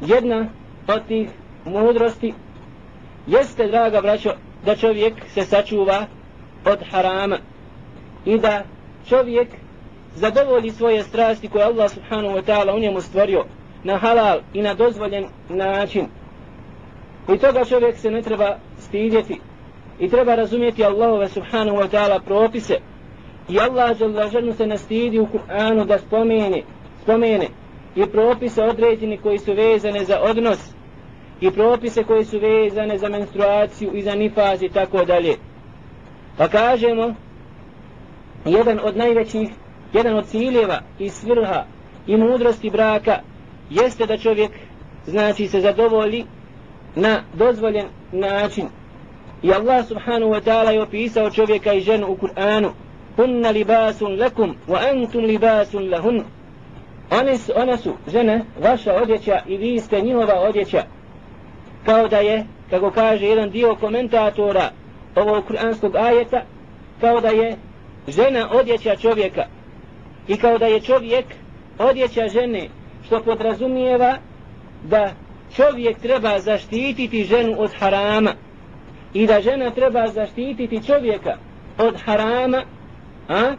Jedna 0.00 0.46
od 0.88 1.06
tih 1.08 1.28
mudrosti 1.64 2.34
jeste, 3.26 3.66
draga 3.66 4.00
braćo, 4.00 4.30
da 4.64 4.76
čovjek 4.76 5.14
se 5.28 5.42
sačuva 5.42 6.06
od 6.64 6.78
harama 6.90 7.38
i 8.24 8.38
da 8.38 8.62
čovjek 9.08 9.48
zadovolji 10.14 10.70
svoje 10.70 11.02
strasti 11.02 11.48
koje 11.48 11.64
Allah 11.64 11.90
subhanahu 11.90 12.36
wa 12.36 12.42
ta'ala 12.42 12.76
u 12.76 12.78
njemu 12.78 13.00
stvorio 13.00 13.44
na 13.84 13.98
halal 13.98 14.40
i 14.52 14.62
na 14.62 14.74
dozvoljen 14.74 15.26
način. 15.48 16.06
I 17.34 17.38
toga 17.38 17.64
čovjek 17.64 17.96
se 17.96 18.10
ne 18.10 18.22
treba 18.22 18.56
stidjeti 18.78 19.40
i 19.98 20.08
treba 20.08 20.34
razumjeti 20.34 20.84
Allahove 20.84 21.28
subhanahu 21.28 21.76
wa 21.76 21.88
ta'ala 21.88 22.20
propise 22.24 22.74
i 23.48 23.60
Allah 23.60 23.96
žele 24.32 24.52
se 24.52 24.66
nastidi 24.66 25.18
u 25.18 25.26
Kur'anu 25.26 25.86
da 25.86 25.98
spomene, 25.98 26.62
spomene 27.02 27.46
i 27.96 28.06
propise 28.06 28.62
određeni 28.62 29.18
koji 29.18 29.38
su 29.38 29.52
vezane 29.52 30.04
za 30.04 30.20
odnos 30.20 30.73
i 31.44 31.50
propise 31.50 32.04
koji 32.04 32.24
su 32.24 32.38
vezane 32.38 32.98
za 32.98 33.08
menstruaciju 33.08 33.90
i 33.94 34.02
za 34.02 34.14
nifaz 34.14 34.62
i 34.62 34.68
tako 34.68 35.04
dalje. 35.04 35.36
Pa 36.36 36.48
kažemo, 36.48 37.14
jedan 38.44 38.80
od 38.82 38.96
najvećih 38.96 39.48
jedan 39.92 40.16
od 40.16 40.26
ciljeva 40.26 40.80
i 40.98 41.10
svrha 41.10 41.64
i 42.06 42.16
mudrosti 42.16 42.70
braka 42.70 43.18
jeste 43.70 44.06
da 44.06 44.18
čovjek 44.18 44.50
znači 45.06 45.48
se 45.48 45.60
zadovolji 45.60 46.24
na 46.94 47.22
dozvoljen 47.34 47.86
način. 48.12 48.68
I 49.42 49.52
Allah 49.52 49.86
subhanahu 49.86 50.32
wa 50.32 50.40
ta'ala 50.40 50.70
je 50.70 50.82
opisao 50.82 51.30
čovjeka 51.30 51.72
i 51.72 51.80
ženu 51.80 52.06
u 52.06 52.16
Kur'anu 52.16 52.70
hunna 53.16 53.50
libasun 53.50 54.18
lakum 54.20 54.54
wa 54.68 54.78
antum 54.90 55.24
libasun 55.24 55.90
lahun. 55.90 56.24
One 57.10 57.38
su, 57.38 57.52
one 57.56 57.76
su 57.76 57.92
žene 58.12 58.44
vaša 58.62 58.94
odjeća 59.02 59.40
i 59.46 59.56
vi 59.56 59.80
ste 59.80 60.00
njihova 60.00 60.34
odjeća 60.48 60.84
kao 61.86 62.08
da 62.08 62.18
je 62.18 62.44
kako 62.70 62.90
kaže 62.90 63.26
jedan 63.26 63.50
dio 63.50 63.76
komentatora 63.80 64.70
ovog 65.14 65.44
kur'anskog 65.48 65.96
ajeta 65.96 66.42
kao 67.00 67.20
da 67.20 67.28
je 67.28 67.56
žena 68.08 68.48
odjeća 68.52 68.96
čovjeka. 68.96 69.44
I 70.28 70.36
kao 70.36 70.58
da 70.58 70.66
je 70.66 70.80
čovjek 70.80 71.24
odjeća 71.78 72.28
žene 72.28 72.68
što 73.06 73.22
podrazumijeva 73.22 74.16
da 74.84 75.10
čovjek 75.56 75.98
treba 75.98 76.38
zaštititi 76.38 77.24
ženu 77.24 77.54
od 77.58 77.70
harama. 77.78 78.32
I 79.14 79.26
da 79.26 79.40
žena 79.40 79.70
treba 79.70 80.06
zaštititi 80.06 80.86
čovjeka 80.86 81.36
od 81.78 82.00
harama 82.04 82.62
a? 83.28 83.54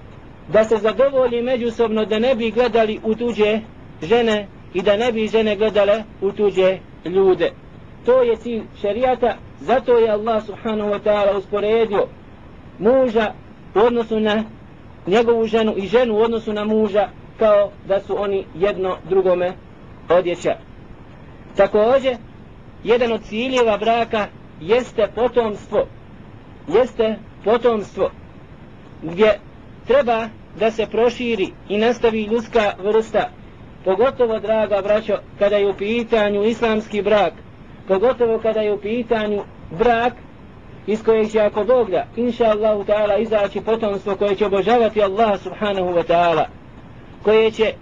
da 0.54 0.64
se 0.64 0.78
zadovolji 0.78 1.42
međusobno 1.42 2.06
da 2.06 2.20
ne 2.20 2.36
bi 2.36 2.52
gledali 2.52 3.00
u 3.04 3.16
tuđe 3.16 3.60
žene 4.02 4.48
i 4.74 4.82
da 4.82 4.98
ne 4.98 5.12
bi 5.12 5.28
žene 5.28 5.56
gledale 5.56 6.04
u 6.22 6.32
tuđe 6.32 6.78
ljude 7.06 7.52
to 8.06 8.22
je 8.22 8.36
cilj 8.36 8.64
šerijata 8.82 9.36
zato 9.60 9.98
je 9.98 10.12
Allah 10.12 10.44
subhanahu 10.46 10.90
wa 10.90 11.00
ta'ala 11.00 11.38
usporedio 11.38 12.08
muža 12.80 13.34
u 13.76 13.80
odnosu 13.80 14.20
na 14.20 14.44
njegovu 15.08 15.46
ženu 15.46 15.74
i 15.78 15.88
ženu 15.88 16.14
u 16.14 16.22
odnosu 16.22 16.54
na 16.54 16.64
muža 16.66 17.10
kao 17.40 17.72
da 17.88 18.00
su 18.00 18.22
oni 18.22 18.46
jedno 18.56 18.98
drugome 19.10 19.52
odjeća. 20.10 20.56
Također, 21.58 22.18
jedan 22.84 23.12
od 23.12 23.22
ciljeva 23.24 23.78
braka 23.78 24.28
jeste 24.62 25.08
potomstvo. 25.16 25.88
Jeste 26.68 27.16
potomstvo 27.44 28.12
gdje 29.04 29.40
treba 29.88 30.28
da 30.60 30.72
se 30.72 30.86
proširi 30.92 31.48
i 31.70 31.78
nastavi 31.78 32.24
ljudska 32.24 32.74
vrsta. 32.80 33.30
Pogotovo, 33.86 34.40
draga 34.40 34.82
braćo, 34.84 35.14
kada 35.40 35.56
je 35.56 35.70
u 35.70 35.78
pitanju 35.78 36.44
islamski 36.44 37.02
brak, 37.02 37.34
pogotovo 37.88 38.40
kada 38.40 38.60
je 38.60 38.74
u 38.74 38.78
pitanju 38.78 39.44
brak 39.80 40.14
iz 40.88 41.04
kojeg 41.04 41.32
će 41.32 41.40
ako 41.40 41.64
Bog 41.64 41.92
da, 41.92 42.06
inša 42.16 42.46
Allahu 42.46 42.84
ta'ala, 42.84 43.22
izaći 43.22 43.62
potomstvo 43.62 44.16
koje 44.16 44.36
će 44.36 44.46
obožavati 44.46 45.02
Allah 45.02 45.40
subhanahu 45.40 45.90
wa 45.90 46.04
ta'ala, 46.04 46.46
koje 47.24 47.52
će 47.52 47.74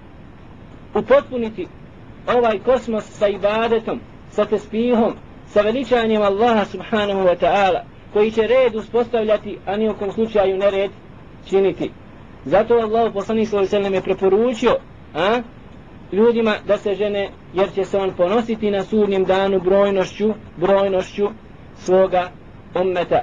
upotpuniti 0.96 1.68
ovaj 2.28 2.60
kosmos 2.60 3.04
sa 3.04 3.28
ibadetom, 3.28 4.00
sa 4.32 4.46
tespihom, 4.46 5.14
sa 5.48 5.62
veličanjem 5.62 6.22
Allaha 6.22 6.66
subhanahu 6.66 7.20
wa 7.20 7.36
ta'ala, 7.36 7.80
koji 8.14 8.32
će 8.32 8.42
red 8.42 8.76
uspostavljati, 8.76 9.58
a 9.66 9.78
nijekom 9.78 10.12
slučaju 10.12 10.58
nered 10.58 10.92
činiti. 11.50 11.92
Zato 12.46 12.74
Allah 12.74 13.14
poslanih 13.14 13.50
svoj 13.50 13.68
sallam 13.68 13.94
je 13.94 14.02
preporučio 14.02 14.78
a, 15.16 15.42
ljudima 16.14 16.56
da 16.68 16.78
se 16.78 16.96
žene, 16.96 17.30
jer 17.54 17.74
će 17.74 17.86
se 17.86 17.98
on 17.98 18.14
ponositi 18.18 18.72
na 18.72 18.84
sudnjem 18.84 19.26
danu 19.26 19.60
brojnošću, 19.60 20.34
brojnošću 20.58 21.28
svoga 21.78 22.32
ummeta. 22.82 23.22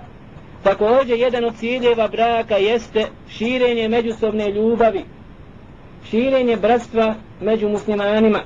Također, 0.63 1.19
jedan 1.19 1.45
od 1.45 1.57
ciljeva 1.57 2.09
braka 2.09 2.57
jeste 2.57 3.07
širenje 3.29 3.89
međusobne 3.89 4.51
ljubavi, 4.51 5.05
širenje 6.11 6.57
bratstva 6.57 7.15
među 7.41 7.69
muslimanima. 7.69 8.41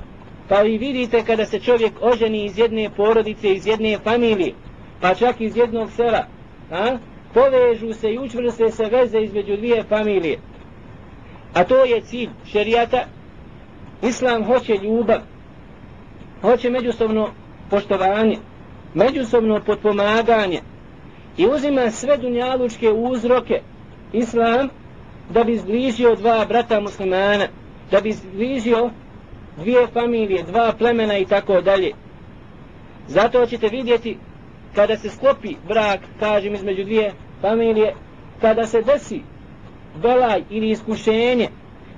Pa 0.49 0.61
vi 0.61 0.77
vidite 0.77 1.23
kada 1.23 1.45
se 1.45 1.59
čovjek 1.59 1.93
oženi 2.01 2.45
iz 2.45 2.57
jedne 2.57 2.89
porodice, 2.97 3.53
iz 3.53 3.67
jedne 3.67 3.97
familije, 4.03 4.53
pa 5.01 5.15
čak 5.15 5.41
iz 5.41 5.57
jednog 5.57 5.91
sela, 5.91 6.27
a, 6.71 6.97
povežu 7.33 7.93
se 7.93 8.13
i 8.13 8.19
učvrste 8.19 8.71
se 8.71 8.85
veze 8.85 9.19
između 9.19 9.57
dvije 9.57 9.83
familije. 9.83 10.37
A 11.53 11.63
to 11.63 11.85
je 11.85 12.01
cilj 12.01 12.29
šerijata. 12.45 13.05
Islam 14.07 14.43
hoće 14.43 14.77
ljubav, 14.77 15.19
hoće 16.41 16.69
međusobno 16.69 17.29
poštovanje, 17.69 18.37
međusobno 18.93 19.61
potpomaganje, 19.65 20.61
i 21.37 21.47
uzima 21.47 21.91
sve 21.91 22.17
dunjalučke 22.17 22.91
uzroke. 22.91 23.61
Islam 24.13 24.69
da 25.29 25.43
bi 25.43 25.57
zbližio 25.57 26.15
dva 26.15 26.45
brata 26.45 26.79
muslimana 26.79 27.47
da 27.91 28.01
bi 28.01 28.11
zbližio 28.11 28.89
dvije 29.57 29.87
familije, 29.87 30.43
dva 30.43 30.73
plemena 30.77 31.17
i 31.17 31.25
tako 31.25 31.61
dalje. 31.61 31.91
Zato 33.07 33.45
ćete 33.45 33.67
vidjeti 33.67 34.17
kada 34.75 34.97
se 34.97 35.09
sklopi 35.09 35.55
brak 35.67 35.99
kažem 36.19 36.53
između 36.53 36.83
dvije 36.83 37.13
familije 37.41 37.93
kada 38.41 38.67
se 38.67 38.81
desi 38.81 39.21
belaj 40.01 40.43
ili 40.49 40.69
iskušenje 40.69 41.49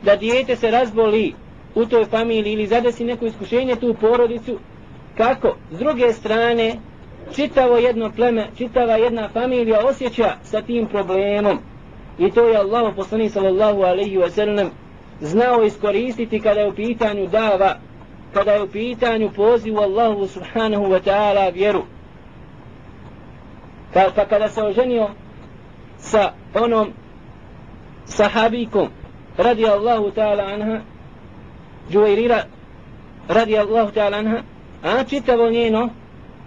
da 0.03 0.15
dijete 0.15 0.55
se 0.55 0.71
razboli 0.71 1.33
u 1.77 1.85
toj 1.85 2.05
familiji 2.05 2.53
ili 2.53 2.67
zadesi 2.67 3.05
neko 3.05 3.25
iskušenje 3.25 3.75
tu 3.75 3.95
porodicu 4.01 4.59
kako 5.17 5.55
s 5.71 5.79
druge 5.79 6.13
strane 6.13 6.75
čitavo 7.35 7.77
jedno 7.77 8.11
pleme, 8.15 8.47
čitava 8.57 8.95
jedna 8.95 9.29
familija 9.29 9.85
osjeća 9.85 10.35
sa 10.43 10.61
tim 10.61 10.87
problemom. 10.87 11.59
I 12.19 12.31
to 12.31 12.47
je 12.47 12.57
Allah 12.57 12.95
poslani 12.95 13.29
sallallahu 13.29 13.81
alaihi 13.81 14.17
wa 14.17 14.29
sallam 14.29 14.69
znao 15.21 15.63
iskoristiti 15.63 16.39
kada 16.39 16.59
je 16.59 16.69
u 16.69 16.75
pitanju 16.75 17.27
dava, 17.27 17.75
kada 18.33 18.51
je 18.51 18.63
u 18.63 18.67
pitanju 18.67 19.29
pozivu 19.35 19.79
Allahu 19.79 20.27
subhanahu 20.27 20.83
wa 20.83 20.99
ta'ala 21.05 21.53
vjeru. 21.53 21.83
Pa, 23.93 24.01
pa 24.15 24.25
kada 24.25 24.49
se 24.49 24.63
oženio 24.63 25.09
sa 25.97 26.33
onom 26.53 26.91
sahabikom 28.05 28.87
radi 29.37 29.65
Allahu 29.65 30.11
ta'ala 30.11 30.43
anha 30.43 30.81
Džuvairira 31.91 32.43
radi 33.27 33.57
Allahu 33.57 33.91
ta'ala 33.91 34.17
anha 34.17 34.41
a 34.83 35.03
čitavo 35.03 35.49
njeno 35.49 35.89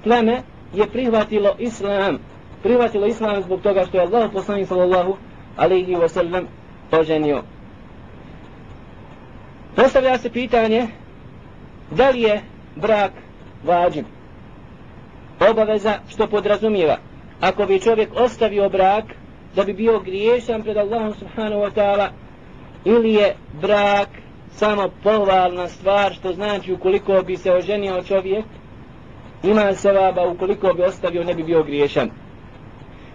pleme 0.05 0.43
je 0.75 0.87
prihvatilo 0.87 1.55
islam. 1.59 2.19
Prihvatilo 2.63 3.07
islam 3.07 3.43
zbog 3.43 3.61
toga 3.61 3.85
što 3.87 3.97
je 3.97 4.03
Allah 4.03 4.31
poslanik 4.33 4.69
sallallahu 4.69 5.17
alaihi 5.57 5.95
wa 5.95 6.09
sallam 6.09 6.47
oženio 6.93 7.43
postavlja 9.77 10.19
se 10.19 10.31
pitanje 10.31 10.87
da 11.91 12.11
li 12.11 12.21
je 12.21 12.43
brak 12.77 13.13
vađib? 13.65 14.05
Obaveza 15.51 15.99
što 16.09 16.27
podrazumijeva. 16.27 16.97
Ako 17.41 17.67
bi 17.67 17.81
čovjek 17.81 18.09
ostavio 18.15 18.69
brak 18.69 19.05
da 19.57 19.65
bi 19.65 19.73
bio 19.73 20.01
griješan 20.01 20.63
pred 20.63 20.77
Allahom 20.77 21.15
subhanahu 21.15 21.63
wa 21.63 21.71
ta'ala 21.75 22.09
ili 22.85 23.15
je 23.15 23.37
brak 23.61 24.09
samo 24.61 24.89
pohvalna 25.03 25.69
stvar 25.69 26.15
što 26.15 26.33
znači 26.33 26.73
ukoliko 26.73 27.23
bi 27.27 27.37
se 27.37 27.53
oženio 27.53 28.03
čovjek 28.03 28.45
ima 29.43 29.75
sevaba 29.75 30.27
ukoliko 30.27 30.73
bi 30.75 30.83
ostavio 30.83 31.25
ne 31.25 31.35
bi 31.35 31.43
bio 31.43 31.63
griješan. 31.63 32.11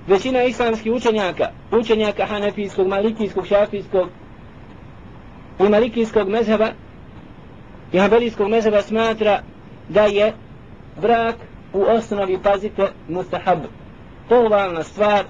Većina 0.08 0.44
islamskih 0.44 0.92
učenjaka 0.94 1.50
učenjaka 1.72 2.26
hanefijskog, 2.26 2.88
malikijskog, 2.88 3.48
šafijskog 3.48 4.08
i 5.60 5.70
malikijskog 5.70 6.30
mezheba 6.30 6.70
i 7.94 7.98
hanbelijskog 7.98 8.48
mezheba 8.50 8.82
smatra 8.82 9.42
da 9.90 10.06
je 10.06 10.34
brak 11.02 11.36
u 11.74 11.82
osnovi 11.82 12.40
pazite 12.44 12.88
mustahab. 13.10 13.60
Pohvalna 14.30 14.84
stvar 14.84 15.26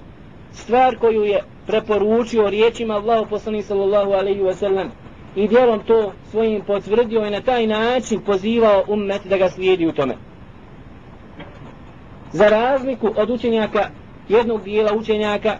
stvar 0.52 0.96
koju 0.98 1.24
je 1.24 1.42
preporučio 1.66 2.50
riječima 2.50 2.94
Allahu 2.94 3.26
poslanik 3.30 3.64
sallallahu 3.64 4.12
alejhi 4.12 4.42
ve 4.42 4.54
sellem 4.54 4.90
i 5.36 5.48
djelom 5.48 5.80
to 5.86 6.12
svojim 6.30 6.62
potvrdio 6.66 7.26
i 7.26 7.30
na 7.30 7.40
taj 7.40 7.66
način 7.66 8.20
pozivao 8.20 8.84
ummet 8.88 9.20
da 9.24 9.36
ga 9.36 9.50
slijedi 9.50 9.86
u 9.86 9.92
tome. 9.92 10.14
Za 12.32 12.48
razliku 12.48 13.10
od 13.16 13.30
učenjaka, 13.30 13.90
jednog 14.28 14.62
dijela 14.62 14.94
učenjaka, 14.94 15.58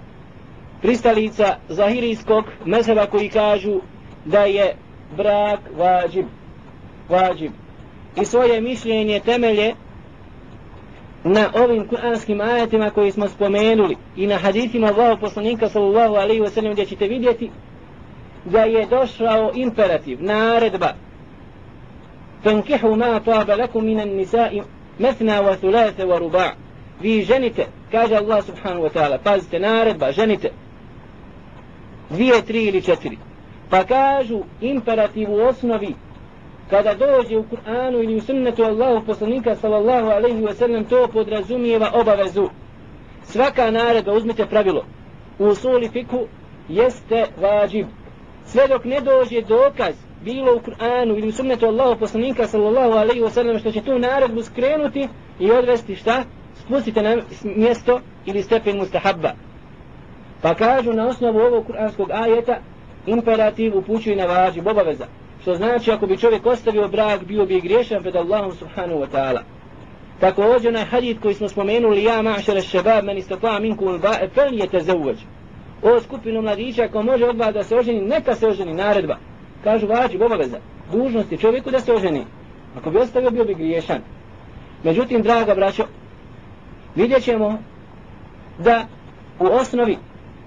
pristalica 0.82 1.56
zahirijskog 1.68 2.44
mezheba 2.64 3.06
koji 3.06 3.28
kažu 3.28 3.80
da 4.24 4.44
je 4.44 4.76
brak 5.16 5.60
vađib, 5.78 6.26
vađib. 7.08 7.52
I 8.20 8.24
svoje 8.24 8.60
mišljenje 8.60 9.20
temelje 9.20 9.74
na 11.24 11.50
ovim 11.54 11.88
kuranskim 11.88 12.40
ajetima 12.40 12.90
koji 12.90 13.12
smo 13.12 13.28
spomenuli 13.28 13.96
i 14.16 14.26
na 14.26 14.36
hadithima 14.36 14.86
Allahu 14.86 15.20
poslanika 15.20 15.68
sallallahu 15.68 16.14
alaihi 16.14 16.42
wa 16.42 16.50
sallam 16.50 16.72
gdje 16.72 16.86
ćete 16.86 17.08
vidjeti 17.08 17.50
da 18.46 18.60
je 18.60 18.86
došao 18.86 19.50
imperativ, 19.54 20.18
naredba. 20.22 20.92
Fankihu 22.42 22.96
ma 22.96 23.20
tuaba 23.20 23.56
lakum 23.56 23.84
minan 23.84 24.08
nisa'i 24.08 24.62
mesna 24.98 25.42
wa 25.42 25.56
thulatha 25.56 26.04
wa 26.04 26.18
ruba' 26.18 26.66
vi 27.00 27.22
ženite, 27.22 27.66
kaže 27.90 28.16
Allah 28.16 28.44
subhanahu 28.44 28.82
wa 28.82 28.92
ta'ala 28.92 29.18
pazite, 29.18 29.58
naredba, 29.58 30.12
ženite. 30.12 30.50
Dvije, 32.10 32.42
tri 32.42 32.64
ili 32.64 32.82
četiri. 32.82 33.18
Pa 33.70 33.84
kažu 33.84 34.42
imperativ 34.60 35.30
u 35.30 35.40
osnovi 35.40 35.94
kada 36.70 36.94
dođe 36.94 37.36
u 37.36 37.44
Kur'anu 37.44 38.02
ili 38.02 38.16
u 38.16 38.20
sunnetu 38.20 38.62
Allahu 38.62 39.06
poslanika 39.06 39.54
sallallahu 39.54 40.08
alaihi 40.08 40.42
wa 40.42 40.54
sallam 40.54 40.84
to 40.84 41.08
podrazumijeva 41.12 41.90
obavezu. 41.94 42.48
Svaka 43.22 43.70
naredba 43.70 44.12
uzmite 44.12 44.46
pravilo 44.46 44.84
u 45.38 45.44
usuli 45.44 45.88
fiku 45.88 46.26
jeste 46.68 47.26
vađib 47.40 47.86
sve 48.46 48.68
dok 48.68 48.84
ne 48.84 49.00
dođe 49.00 49.40
dokaz 49.40 49.94
bilo 50.24 50.56
u 50.56 50.60
Kur'anu 50.60 51.18
ili 51.18 51.28
u 51.28 51.32
sunnetu 51.32 51.66
Allahu 51.66 52.00
poslanika 52.00 52.46
sallallahu 52.46 52.92
alaihi 52.92 53.20
wa 53.20 53.30
sallam 53.30 53.58
što 53.58 53.72
će 53.72 53.80
tu 53.80 53.98
naredbu 53.98 54.42
skrenuti 54.42 55.08
i 55.40 55.50
odvesti 55.50 55.96
šta? 55.96 56.24
Spustite 56.54 57.02
na 57.02 57.16
mjesto 57.44 58.00
ili 58.26 58.42
stepen 58.42 58.76
mustahabba. 58.76 59.32
Pa 60.42 60.54
kažu 60.54 60.92
na 60.92 61.06
osnovu 61.06 61.38
ovog 61.38 61.66
kur'anskog 61.66 62.10
ajeta 62.10 62.58
imperativ 63.06 63.76
upućuje 63.78 64.16
na 64.16 64.24
vađib 64.24 64.66
obaveza. 64.66 65.06
Što 65.42 65.54
znači 65.54 65.90
ako 65.90 66.06
bi 66.06 66.18
čovjek 66.18 66.46
ostavio 66.46 66.88
brak 66.88 67.24
bio 67.24 67.46
bi 67.46 67.60
griješan 67.60 68.02
pred 68.02 68.16
Allahom 68.16 68.52
subhanahu 68.52 69.00
wa 69.00 69.06
ta'ala. 69.12 69.40
Tako 70.20 70.42
ovdje 70.42 70.68
onaj 70.68 70.84
hadith 70.84 71.22
koji 71.22 71.34
smo 71.34 71.48
spomenuli 71.48 72.04
ja 72.04 72.22
ma'šara 72.22 72.70
šabab 72.70 73.04
meni 73.04 73.20
istata 73.20 73.58
minku 73.58 73.86
un 73.86 74.00
ba'e 74.00 74.28
fel 74.34 74.54
je 74.54 74.66
te 74.66 74.80
o 75.82 76.00
skupinu 76.00 76.42
mladića 76.42 76.84
ako 76.84 77.02
može 77.02 77.24
od 77.24 77.36
da 77.36 77.62
se 77.62 77.76
oženi 77.76 78.00
neka 78.00 78.34
se 78.34 78.46
oženi 78.48 78.74
naredba 78.74 79.16
kažu 79.64 79.86
vađi 79.86 80.22
obaveza 80.22 80.58
dužnost 80.92 81.32
je 81.32 81.38
čovjeku 81.38 81.70
da 81.70 81.80
se 81.80 81.92
oženi 81.92 82.24
ako 82.78 82.90
bi 82.90 82.98
ostavio 82.98 83.30
bio 83.30 83.44
bi 83.44 83.54
griješan 83.54 84.00
međutim 84.82 85.22
draga 85.22 85.54
braćo 85.54 85.84
vidjet 86.94 87.22
ćemo 87.24 87.58
da 88.58 88.86
u 89.40 89.46
osnovi 89.46 89.96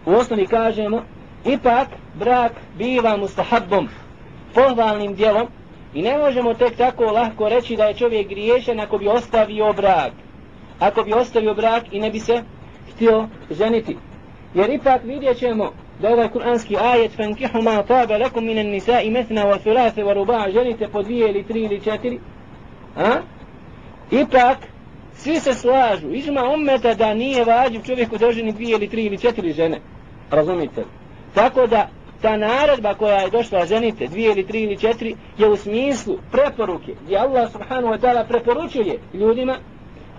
u 0.05 0.11
osnovi 0.11 0.47
kažemo 0.47 1.01
ipak 1.45 1.87
brak 2.15 2.51
biva 2.77 3.17
mustahabbom 3.17 3.87
pohvalnim 4.53 5.13
djelom 5.15 5.47
i 5.93 6.01
ne 6.01 6.17
možemo 6.17 6.53
tek 6.53 6.75
tako 6.75 7.03
lahko 7.03 7.49
reći 7.49 7.75
da 7.75 7.83
je 7.85 7.93
čovjek 7.93 8.27
griješan 8.27 8.79
ako 8.79 8.97
bi 8.97 9.07
ostavio 9.07 9.73
brak. 9.73 10.11
Ako 10.79 11.03
bi 11.03 11.13
ostavio 11.13 11.53
brak 11.53 11.83
i 11.91 11.99
ne 11.99 12.09
bi 12.11 12.19
se 12.19 12.43
htio 12.95 13.27
ženiti. 13.49 13.97
Jer 14.53 14.69
ipak 14.69 15.03
vidjet 15.03 15.37
ćemo 15.37 15.71
da 16.01 16.09
ovaj 16.09 16.29
kuranski 16.29 16.77
ajet 16.77 17.15
fankihu 17.15 17.61
ma 17.61 17.83
tabe 17.83 18.17
lakum 18.17 18.45
minan 18.45 18.65
nisa 18.65 19.01
i 19.01 19.11
methna 19.11 19.45
wa 19.45 19.59
thulase 19.59 20.03
wa 20.03 20.13
ruba 20.13 20.51
ženite 20.53 20.87
po 20.87 21.03
dvije 21.03 21.29
ili 21.29 21.43
tri 21.43 21.63
ili 21.63 21.81
četiri. 21.81 22.19
A? 22.97 23.15
Ipak 24.11 24.57
svi 25.13 25.39
se 25.39 25.53
slažu, 25.53 26.09
izma 26.09 26.43
ummeta 26.53 26.93
da 26.93 27.13
nije 27.13 27.45
vađiv 27.45 27.81
čovjeku 27.81 28.17
da 28.17 28.27
oženi 28.27 28.51
dvije 28.51 28.71
ili 28.71 28.89
tri 28.89 29.05
ili 29.05 29.17
četiri 29.17 29.53
žene. 29.53 29.79
Razumite? 30.31 30.83
Tako 31.33 31.67
da 31.67 31.89
ta 32.21 32.37
naredba 32.37 32.93
koja 32.93 33.17
je 33.17 33.29
došla 33.29 33.65
ženite, 33.65 34.07
dvije 34.07 34.31
ili 34.31 34.47
tri 34.47 34.61
ili 34.61 34.77
četiri, 34.77 35.15
je 35.37 35.49
u 35.49 35.55
smislu 35.55 36.17
preporuke, 36.31 36.93
gdje 37.03 37.17
Allah 37.17 37.51
subhanahu 37.51 37.93
wa 37.93 37.99
ta'ala 37.99 38.27
preporučuje 38.27 38.99
ljudima, 39.13 39.57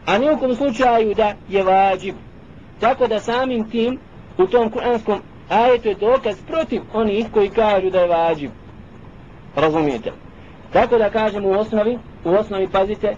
a 0.07 0.19
nijekom 0.19 0.55
slučaju 0.55 1.15
da 1.15 1.35
je 1.49 1.63
vađib. 1.63 2.15
Tako 2.81 3.07
da 3.07 3.21
samim 3.21 3.71
tim, 3.71 3.99
u 4.39 4.47
tom 4.47 4.71
kuranskom 4.71 5.21
ajetu 5.49 5.89
je 5.89 5.95
dokaz 5.95 6.37
protiv 6.47 6.83
onih 6.93 7.27
koji 7.33 7.49
kažu 7.51 7.91
da 7.91 8.01
je 8.01 8.09
vađiv. 8.09 8.51
Razumijete? 9.57 10.13
Tako 10.73 10.99
da 10.99 11.11
kažemo 11.11 11.49
u 11.49 11.53
osnovi, 11.53 11.99
u 12.25 12.31
osnovi 12.31 12.69
pazite, 12.69 13.17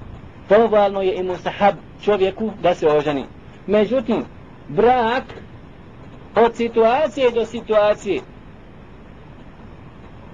pohvalno 0.48 1.02
je 1.02 1.14
i 1.14 1.22
musahab 1.22 1.74
čovjeku 2.04 2.50
da 2.62 2.74
se 2.74 2.88
oženi. 2.88 3.24
Međutim, 3.66 4.24
brak 4.68 5.24
od 6.36 6.56
situacije 6.56 7.30
do 7.30 7.44
situacije 7.44 8.20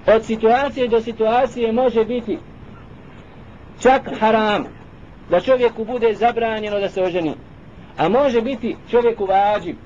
od 0.06 0.24
situacije 0.24 0.88
do 0.88 1.00
situacije 1.00 1.72
može 1.72 2.04
biti 2.04 2.38
čak 3.80 4.02
haram 4.20 4.64
da 5.30 5.40
čovjeku 5.40 5.84
bude 5.84 6.14
zabranjeno 6.14 6.80
da 6.80 6.88
se 6.88 7.02
oženi 7.02 7.34
a 7.96 8.08
može 8.08 8.40
biti 8.40 8.76
čovjeku 8.90 9.24
vađiv 9.26 9.76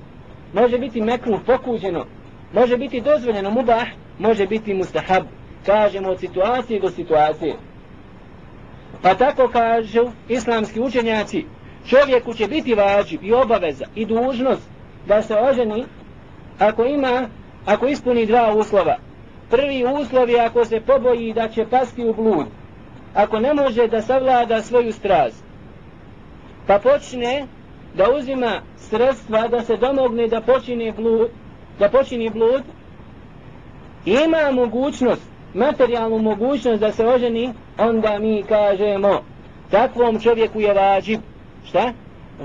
može 0.53 0.77
biti 0.77 1.01
mekruh 1.01 1.39
pokuđeno 1.45 2.05
može 2.53 2.77
biti 2.77 3.01
dozvoljeno 3.01 3.51
mubah 3.51 3.87
može 4.19 4.47
biti 4.47 4.73
mustahab. 4.73 5.23
Kažemo 5.65 6.09
od 6.09 6.19
situacije 6.19 6.79
do 6.79 6.89
situacije. 6.89 7.55
Pa 9.01 9.13
tako 9.15 9.47
kažu 9.47 10.11
islamski 10.29 10.79
učenjaci 10.79 11.45
čovjeku 11.87 12.33
će 12.33 12.47
biti 12.47 12.73
vađib 12.73 13.23
i 13.23 13.33
obaveza 13.33 13.85
i 13.95 14.05
dužnost 14.05 14.69
da 15.07 15.21
se 15.21 15.35
oženi 15.35 15.85
ako 16.59 16.85
ima 16.85 17.29
ako 17.65 17.87
ispuni 17.87 18.25
dva 18.25 18.53
uslova. 18.55 18.97
Prvi 19.49 19.85
uslov 20.01 20.29
je 20.29 20.39
ako 20.39 20.65
se 20.65 20.81
poboji 20.81 21.33
da 21.33 21.47
će 21.49 21.65
pasti 21.69 22.05
u 22.05 22.13
blud 22.13 22.47
ako 23.13 23.39
ne 23.39 23.53
može 23.53 23.87
da 23.87 24.01
savlada 24.01 24.61
svoju 24.61 24.93
strast. 24.93 25.43
Pa 26.67 26.79
počne 26.79 27.47
da 27.95 28.11
uzima 28.17 28.61
sredstva 28.93 29.47
da 29.47 29.61
se 29.61 29.77
domogne 29.77 30.27
da 30.27 30.41
počini 30.41 30.91
blud 30.91 31.29
da 31.79 31.89
počini 31.89 32.29
blud 32.29 32.63
ima 34.05 34.51
mogućnost 34.51 35.21
materijalnu 35.53 36.19
mogućnost 36.19 36.79
da 36.79 36.91
se 36.91 37.07
oženi 37.07 37.53
onda 37.77 38.19
mi 38.19 38.43
kažemo 38.43 39.21
takvom 39.71 40.19
čovjeku 40.19 40.59
je 40.59 40.73
vađib 40.73 41.19
šta? 41.65 41.93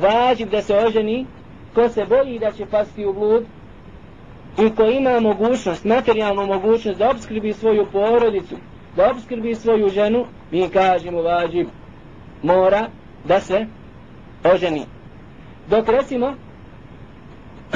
vađib 0.00 0.48
da 0.50 0.62
se 0.62 0.76
oženi 0.76 1.26
ko 1.74 1.88
se 1.88 2.04
boji 2.04 2.38
da 2.38 2.52
će 2.52 2.66
pasti 2.66 3.06
u 3.06 3.12
blud 3.12 3.44
i 4.58 4.70
ko 4.76 4.84
ima 4.84 5.20
mogućnost, 5.20 5.84
materijalnu 5.84 6.46
mogućnost 6.46 6.98
da 6.98 7.10
obskrbi 7.10 7.52
svoju 7.52 7.86
porodicu, 7.92 8.56
da 8.96 9.10
obskrbi 9.10 9.54
svoju 9.54 9.88
ženu, 9.88 10.24
mi 10.50 10.68
kažemo 10.68 11.22
vađib, 11.22 11.68
mora 12.42 12.88
da 13.24 13.40
se 13.40 13.66
oženi. 14.54 14.97
Dok 15.70 15.88
recimo, 15.88 16.34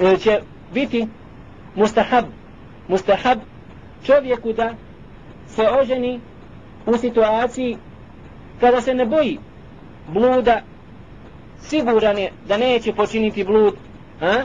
e, 0.00 0.16
će 0.16 0.40
biti 0.74 1.06
mustahab 1.74 2.24
mustahab 2.88 3.38
čovjeku 4.04 4.52
da 4.52 4.74
se 5.46 5.62
oženi 5.80 6.20
u 6.86 6.96
situaciji 6.96 7.76
kada 8.60 8.80
se 8.80 8.94
ne 8.94 9.06
boji 9.06 9.38
bluda 10.08 10.60
siguran 11.60 12.18
je 12.18 12.32
da 12.48 12.56
neće 12.56 12.92
počiniti 12.92 13.44
blud 13.44 13.74
a? 14.20 14.44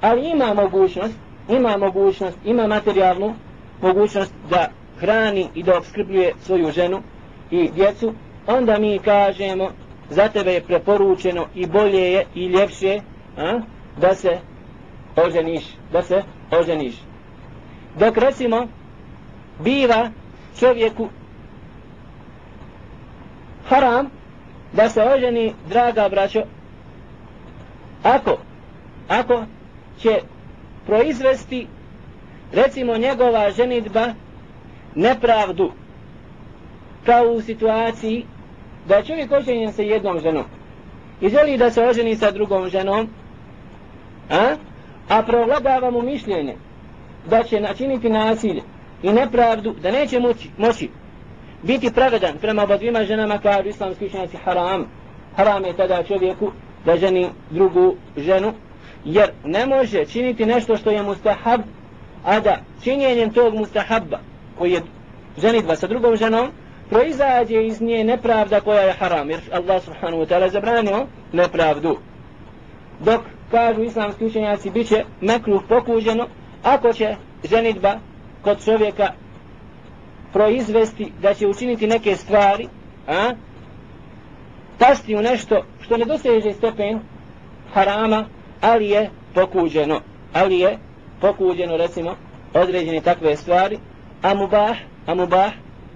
ali 0.00 0.30
ima 0.30 0.54
mogućnost 0.54 1.14
ima 1.48 1.76
mogućnost, 1.76 2.38
ima 2.44 2.66
materijalnu 2.66 3.34
mogućnost 3.82 4.32
da 4.50 4.68
hrani 4.98 5.48
i 5.54 5.62
da 5.62 5.78
obskrbljuje 5.78 6.32
svoju 6.40 6.70
ženu 6.70 7.02
i 7.50 7.70
djecu 7.70 8.14
onda 8.46 8.78
mi 8.78 8.98
kažemo 8.98 9.70
za 10.10 10.28
tebe 10.28 10.52
je 10.52 10.60
preporučeno 10.62 11.46
i 11.54 11.66
bolje 11.66 12.12
je 12.12 12.26
i 12.34 12.46
ljepše 12.46 13.00
a? 13.36 13.60
da 13.96 14.14
se 14.14 14.38
oženiš 15.16 15.64
da 15.92 16.02
se 16.02 16.22
oženiš 16.52 16.94
dok 17.98 18.16
recimo 18.16 18.66
biva 19.58 20.10
čovjeku 20.58 21.08
haram 23.66 24.10
da 24.72 24.88
se 24.88 25.02
oženi 25.04 25.54
draga 25.68 26.08
braćo 26.08 26.42
ako 28.02 28.38
ako 29.08 29.44
će 30.00 30.20
proizvesti 30.86 31.66
recimo 32.52 32.96
njegova 32.96 33.50
ženitba 33.50 34.06
nepravdu 34.94 35.72
kao 37.06 37.24
u 37.24 37.40
situaciji 37.40 38.26
da 38.88 38.96
je 38.96 39.04
čovjek 39.04 39.32
oženjen 39.32 39.72
sa 39.72 39.82
jednom 39.82 40.20
ženom. 40.20 40.44
I 41.20 41.28
želi 41.28 41.56
da 41.58 41.70
se 41.70 41.84
oženi 41.84 42.16
sa 42.16 42.30
drugom 42.30 42.68
ženom 42.68 43.08
a, 44.30 44.56
a 45.08 45.22
provladava 45.22 45.90
mu 45.90 46.02
mišljenje 46.02 46.56
da 47.30 47.42
će 47.42 47.60
načiniti 47.60 48.08
nasilje 48.08 48.62
i 49.02 49.12
nepravdu 49.12 49.74
da 49.82 49.90
neće 49.90 50.20
moći, 50.20 50.48
moći 50.58 50.88
biti 51.62 51.92
pravedan 51.94 52.38
prema 52.40 52.62
oba 52.62 52.76
dvima 52.76 53.04
ženama 53.04 53.38
kao 53.38 53.62
islamski 53.62 54.06
učenjaci. 54.06 54.36
Haram. 54.44 54.86
Haram 55.36 55.64
je 55.64 55.76
tada 55.76 56.02
čovjeku 56.02 56.50
da 56.84 56.96
ženi 56.96 57.28
drugu 57.50 57.94
ženu 58.16 58.52
jer 59.04 59.30
ne 59.44 59.66
može 59.66 60.04
činiti 60.04 60.46
nešto 60.46 60.76
što 60.76 60.90
je 60.90 61.02
mustahab 61.02 61.60
a 62.24 62.40
da 62.40 62.56
činjenjem 62.82 63.32
tog 63.32 63.54
mustahabba 63.54 64.18
koji 64.58 64.72
je 64.72 64.82
ženitva 65.38 65.76
sa 65.76 65.86
drugom 65.86 66.16
ženom 66.16 66.48
proizađe 66.90 67.66
iz 67.66 67.80
nje 67.80 68.04
nepravda 68.04 68.60
koja 68.60 68.80
je 68.80 68.92
haram 68.92 69.30
jer 69.30 69.40
Allah 69.52 69.82
subhanahu 69.82 70.22
wa 70.22 70.28
ta'ala 70.28 70.50
zabranio 70.50 71.06
nepravdu. 71.32 71.98
Dok 73.00 73.20
kažu 73.50 73.82
islamski 73.82 74.24
učenjaci 74.24 74.70
bit 74.70 74.88
će 74.88 75.04
mekruh 75.20 75.62
pokuđeno 75.68 76.26
ako 76.62 76.92
će 76.92 77.16
ženitba 77.44 77.94
kod 78.42 78.64
čovjeka 78.64 79.08
proizvesti 80.32 81.12
da 81.22 81.34
će 81.34 81.46
učiniti 81.46 81.86
neke 81.86 82.16
stvari 82.16 82.68
a? 83.08 83.34
Pasti 84.78 85.16
u 85.16 85.22
nešto 85.22 85.64
što 85.80 85.96
ne 85.96 86.04
doseže 86.04 86.52
stepen 86.52 87.00
harama 87.72 88.24
ali 88.60 88.88
je 88.88 89.10
pokuđeno. 89.34 90.00
Ali 90.32 90.58
je 90.58 90.78
pokuđeno 91.20 91.76
recimo 91.76 92.16
određene 92.54 93.00
takve 93.00 93.36
stvari. 93.36 93.78
A 94.22 94.34
mubah, 94.34 94.76
a 95.06 95.14
mubah 95.14 95.52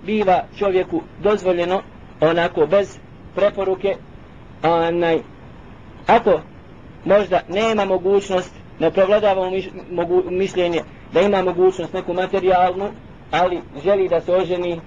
biva 0.09 0.43
čovjeku 0.59 1.03
dozvoljeno 1.19 1.83
onako 2.21 2.67
bez 2.67 2.99
preporuke 3.35 3.97
onaj 4.63 5.19
ako 6.07 6.41
možda 7.05 7.41
nema 7.49 7.85
mogućnost 7.85 8.55
ne 8.79 8.91
provladava 8.91 9.51
mišljenje 10.31 10.81
da 11.13 11.21
ima 11.21 11.43
mogućnost 11.43 11.93
neku 11.93 12.13
materijalnu 12.15 12.89
ali 13.31 13.61
želi 13.85 14.09
da 14.09 14.21
se 14.21 14.35
oženi 14.35 14.81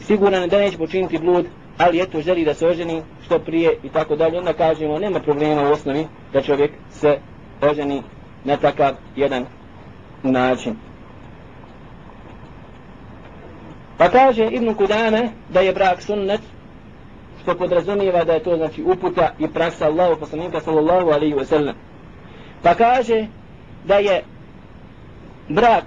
siguran 0.00 0.48
da 0.48 0.58
neće 0.58 0.78
počiniti 0.78 1.18
blud 1.18 1.46
ali 1.78 2.02
eto 2.02 2.20
želi 2.20 2.44
da 2.44 2.54
se 2.54 2.66
oženi 2.66 3.02
što 3.24 3.38
prije 3.38 3.76
i 3.82 3.88
tako 3.88 4.16
dalje 4.16 4.38
onda 4.38 4.52
kažemo 4.52 4.98
nema 4.98 5.20
problema 5.20 5.62
u 5.62 5.72
osnovi 5.72 6.06
da 6.32 6.42
čovjek 6.42 6.70
se 6.90 7.18
oženi 7.62 8.02
na 8.44 8.56
takav 8.56 8.94
jedan 9.16 9.44
način. 10.22 10.87
Pa 13.98 14.08
kaže 14.08 14.46
Ibn 14.46 14.74
Kudame 14.74 15.28
da 15.48 15.60
je 15.60 15.72
brak 15.72 16.02
sunnet 16.02 16.40
što 17.42 17.54
podrazumijeva 17.54 18.24
da 18.24 18.32
je 18.32 18.42
to 18.42 18.56
znači 18.56 18.82
uputa 18.82 19.30
i 19.38 19.48
praksa 19.48 19.86
Allahu 19.86 20.20
poslanika 20.20 20.60
sallallahu 20.60 21.10
alaihi 21.10 21.34
wa 21.34 21.44
sallam. 21.44 21.74
Pa 22.62 22.74
kaže 22.74 23.26
da 23.84 23.94
je 23.94 24.22
brak 25.48 25.84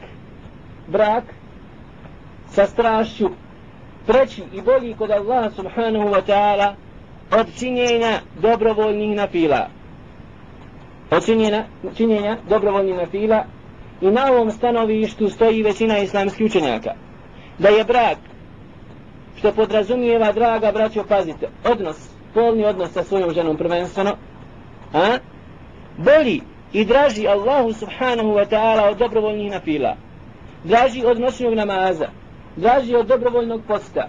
brak 0.87 1.23
sa 2.47 2.67
strašću 2.67 3.29
preći 4.07 4.43
i 4.53 4.61
bolji 4.61 4.95
kod 4.97 5.11
Allaha 5.11 5.49
subhanahu 5.49 6.09
wa 6.09 6.21
ta'ala 6.27 6.73
od 7.39 7.47
činjenja 7.59 8.19
dobrovoljnih 8.41 9.15
nafila. 9.15 9.67
Od 11.11 11.25
činjenja, 11.25 11.65
činjenja 11.97 12.37
dobrovoljnih 12.49 12.95
nafila 12.95 13.45
i 14.01 14.11
na 14.11 14.31
ovom 14.31 14.51
stanovištu 14.51 15.29
stoji 15.29 15.63
većina 15.63 15.97
islamskih 15.97 16.45
učenjaka 16.45 16.93
da 17.61 17.69
je 17.69 17.83
brak 17.83 18.17
što 19.37 19.51
podrazumijeva 19.51 20.31
draga 20.31 20.71
braćo 20.71 21.03
pazite 21.09 21.49
odnos, 21.65 21.97
polni 22.33 22.65
odnos 22.65 22.91
sa 22.91 23.03
svojom 23.03 23.33
ženom 23.33 23.57
prvenstveno 23.57 24.15
a? 24.93 25.17
boli 25.97 26.41
i 26.73 26.85
draži 26.85 27.27
Allahu 27.27 27.73
subhanahu 27.73 28.29
wa 28.29 28.45
ta'ala 28.49 28.91
od 28.91 28.97
dobrovoljnih 28.97 29.51
napila, 29.51 29.95
draži 30.63 31.05
od 31.05 31.19
noćnog 31.19 31.53
namaza 31.53 32.07
draži 32.55 32.95
od 32.95 33.07
dobrovoljnog 33.07 33.61
posta 33.67 34.07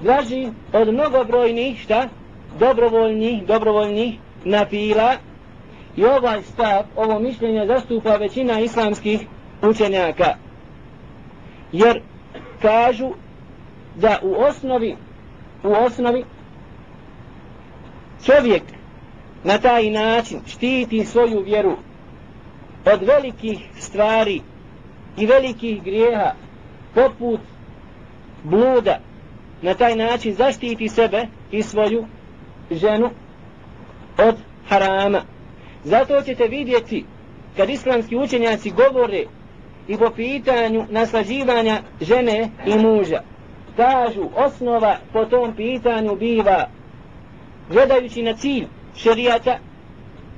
draži 0.00 0.48
od 0.72 0.88
mnogobrojnih 0.88 1.80
šta? 1.80 2.08
Dobrovoljnih 2.58 3.46
dobrovoljnih 3.46 4.14
napila, 4.44 5.16
i 5.96 6.04
ovaj 6.04 6.42
stav 6.42 6.82
ovo 6.96 7.18
mišljenje 7.18 7.66
zastupa 7.66 8.16
većina 8.16 8.60
islamskih 8.60 9.20
učenjaka. 9.62 10.34
Jer 11.72 12.02
kažu 12.62 13.10
da 13.96 14.18
u 14.22 14.34
osnovi 14.34 14.96
u 15.64 15.68
osnovi 15.68 16.24
čovjek 18.24 18.62
na 19.44 19.58
taj 19.58 19.90
način 19.90 20.40
štiti 20.46 21.04
svoju 21.04 21.42
vjeru 21.42 21.76
od 22.92 23.02
velikih 23.02 23.58
stvari 23.78 24.40
i 25.16 25.26
velikih 25.26 25.82
grijeha 25.82 26.32
poput 26.94 27.40
bluda 28.44 28.98
na 29.62 29.74
taj 29.74 29.96
način 29.96 30.34
zaštiti 30.34 30.88
sebe 30.88 31.26
i 31.50 31.62
svoju 31.62 32.06
ženu 32.70 33.10
od 34.18 34.34
harama. 34.68 35.22
Zato 35.84 36.22
ćete 36.22 36.46
vidjeti 36.46 37.04
kad 37.56 37.70
islamski 37.70 38.16
učenjaci 38.16 38.70
govore 38.70 39.24
i 39.90 39.96
po 39.96 40.10
pitanju 40.10 40.84
naslađivanja 40.90 41.78
žene 42.00 42.48
i 42.66 42.78
muža. 42.78 43.22
Kažu 43.76 44.28
osnova 44.36 44.96
po 45.12 45.24
tom 45.24 45.56
pitanju 45.56 46.16
biva 46.16 46.68
gledajući 47.70 48.22
na 48.22 48.36
cilj 48.36 48.66
šerijata 48.96 49.58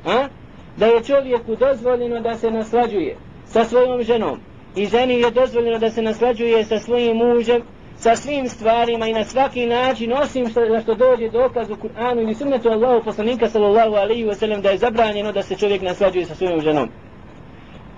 a, 0.07 0.29
da 0.77 0.87
je 0.87 1.05
čovjeku 1.05 1.57
dozvoljeno 1.57 2.21
da 2.21 2.35
se 2.35 2.51
naslađuje 2.51 3.17
sa 3.47 3.65
svojom 3.65 4.03
ženom 4.03 4.41
i 4.77 4.87
ženi 4.87 5.21
je 5.21 5.31
dozvoljeno 5.31 5.79
da 5.79 5.91
se 5.91 6.03
naslađuje 6.03 6.65
sa 6.65 6.79
svojim 6.79 7.17
mužem 7.17 7.63
sa 7.97 8.17
svim 8.17 8.49
stvarima 8.49 9.07
i 9.07 9.13
na 9.13 9.25
svaki 9.25 9.67
način 9.67 10.13
osim 10.13 10.49
što, 10.49 10.61
na 10.61 10.81
što 10.81 10.95
dođe 10.95 11.29
dokaz 11.29 11.71
u 11.71 11.77
Kur'anu 11.77 12.23
ili 12.23 12.35
sunnetu 12.35 12.69
Allahu 12.69 13.05
poslanika 13.05 13.49
sallallahu 13.49 13.95
alaihi 13.95 14.25
wa 14.25 14.35
sallam 14.35 14.63
da 14.63 14.71
je 14.71 14.79
zabranjeno 14.79 15.33
da 15.33 15.43
se 15.43 15.57
čovjek 15.57 15.83
naslađuje 15.83 16.27
sa 16.27 16.35
svojom 16.35 16.61
ženom. 16.61 16.89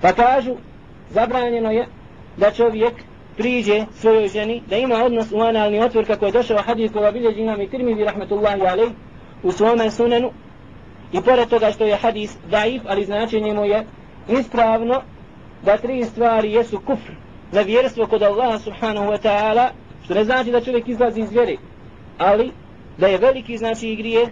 Pa 0.00 0.12
kažu 0.12 0.56
zabranjeno 1.10 1.70
je 1.70 1.86
da 2.36 2.50
čovjek 2.50 2.92
priđe 3.36 3.84
svojoj 3.94 4.28
ženi 4.28 4.62
da 4.68 4.76
ima 4.76 5.04
odnos 5.04 5.32
u 5.32 5.40
analni 5.40 5.80
otvor 5.80 6.06
kako 6.06 6.26
je 6.26 6.32
došao 6.32 6.62
hadis 6.62 6.92
koga 6.92 7.10
bilježi 7.10 7.40
imam 7.40 7.60
i 7.60 7.70
tirmidhi 7.70 8.04
rahmetullahi 8.04 8.60
alaih 8.60 8.90
u 9.42 9.52
svome 9.52 9.90
sunenu 9.90 10.30
i 11.12 11.20
pored 11.20 11.48
toga 11.48 11.70
što 11.72 11.84
je 11.84 11.96
hadis 11.96 12.36
daif 12.50 12.82
ali 12.86 13.04
značenje 13.04 13.54
mu 13.54 13.64
je 13.64 13.86
ispravno 14.28 15.02
da 15.62 15.76
tri 15.76 16.04
stvari 16.04 16.52
jesu 16.52 16.80
kufr 16.86 17.12
za 17.52 17.60
vjerstvo 17.60 18.06
kod 18.06 18.22
Allaha 18.22 18.58
subhanahu 18.58 19.06
wa 19.06 19.18
ta'ala 19.22 19.68
što 20.04 20.14
ne 20.14 20.24
znači 20.24 20.50
da 20.50 20.60
čovjek 20.60 20.88
izlazi 20.88 21.20
iz 21.20 21.30
vjere, 21.30 21.56
ali 22.18 22.50
da 22.98 23.06
je 23.06 23.18
veliki 23.18 23.56
znači 23.56 23.88
i 23.88 23.96
grije 23.96 24.26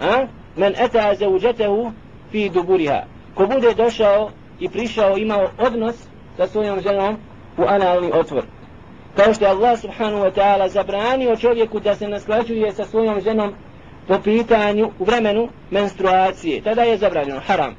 a? 0.00 0.26
men 0.56 0.74
eta 0.78 1.14
zauđetehu 1.14 1.92
fi 2.30 2.50
duburiha 2.50 3.02
ko 3.34 3.46
bude 3.46 3.74
došao 3.74 4.30
i 4.60 4.68
prišao 4.68 5.16
imao 5.16 5.48
odnos 5.58 5.96
sa 6.36 6.46
svojom 6.46 6.80
ženom 6.80 7.16
u 7.58 7.62
analni 7.66 8.10
otvor. 8.14 8.44
Kao 9.16 9.34
što 9.34 9.44
je 9.44 9.50
Allah 9.50 9.80
subhanahu 9.80 10.22
wa 10.24 10.32
ta'ala 10.34 10.68
zabranio 10.68 11.36
čovjeku 11.36 11.80
da 11.80 11.94
se 11.94 12.08
nasklađuje 12.08 12.72
sa 12.72 12.84
svojom 12.84 13.20
ženom 13.20 13.54
po 14.08 14.18
pitanju 14.24 14.90
u 14.98 15.04
vremenu 15.04 15.48
menstruacije. 15.70 16.62
Tada 16.62 16.82
je 16.82 16.98
zabranjeno 16.98 17.40
haram. 17.46 17.74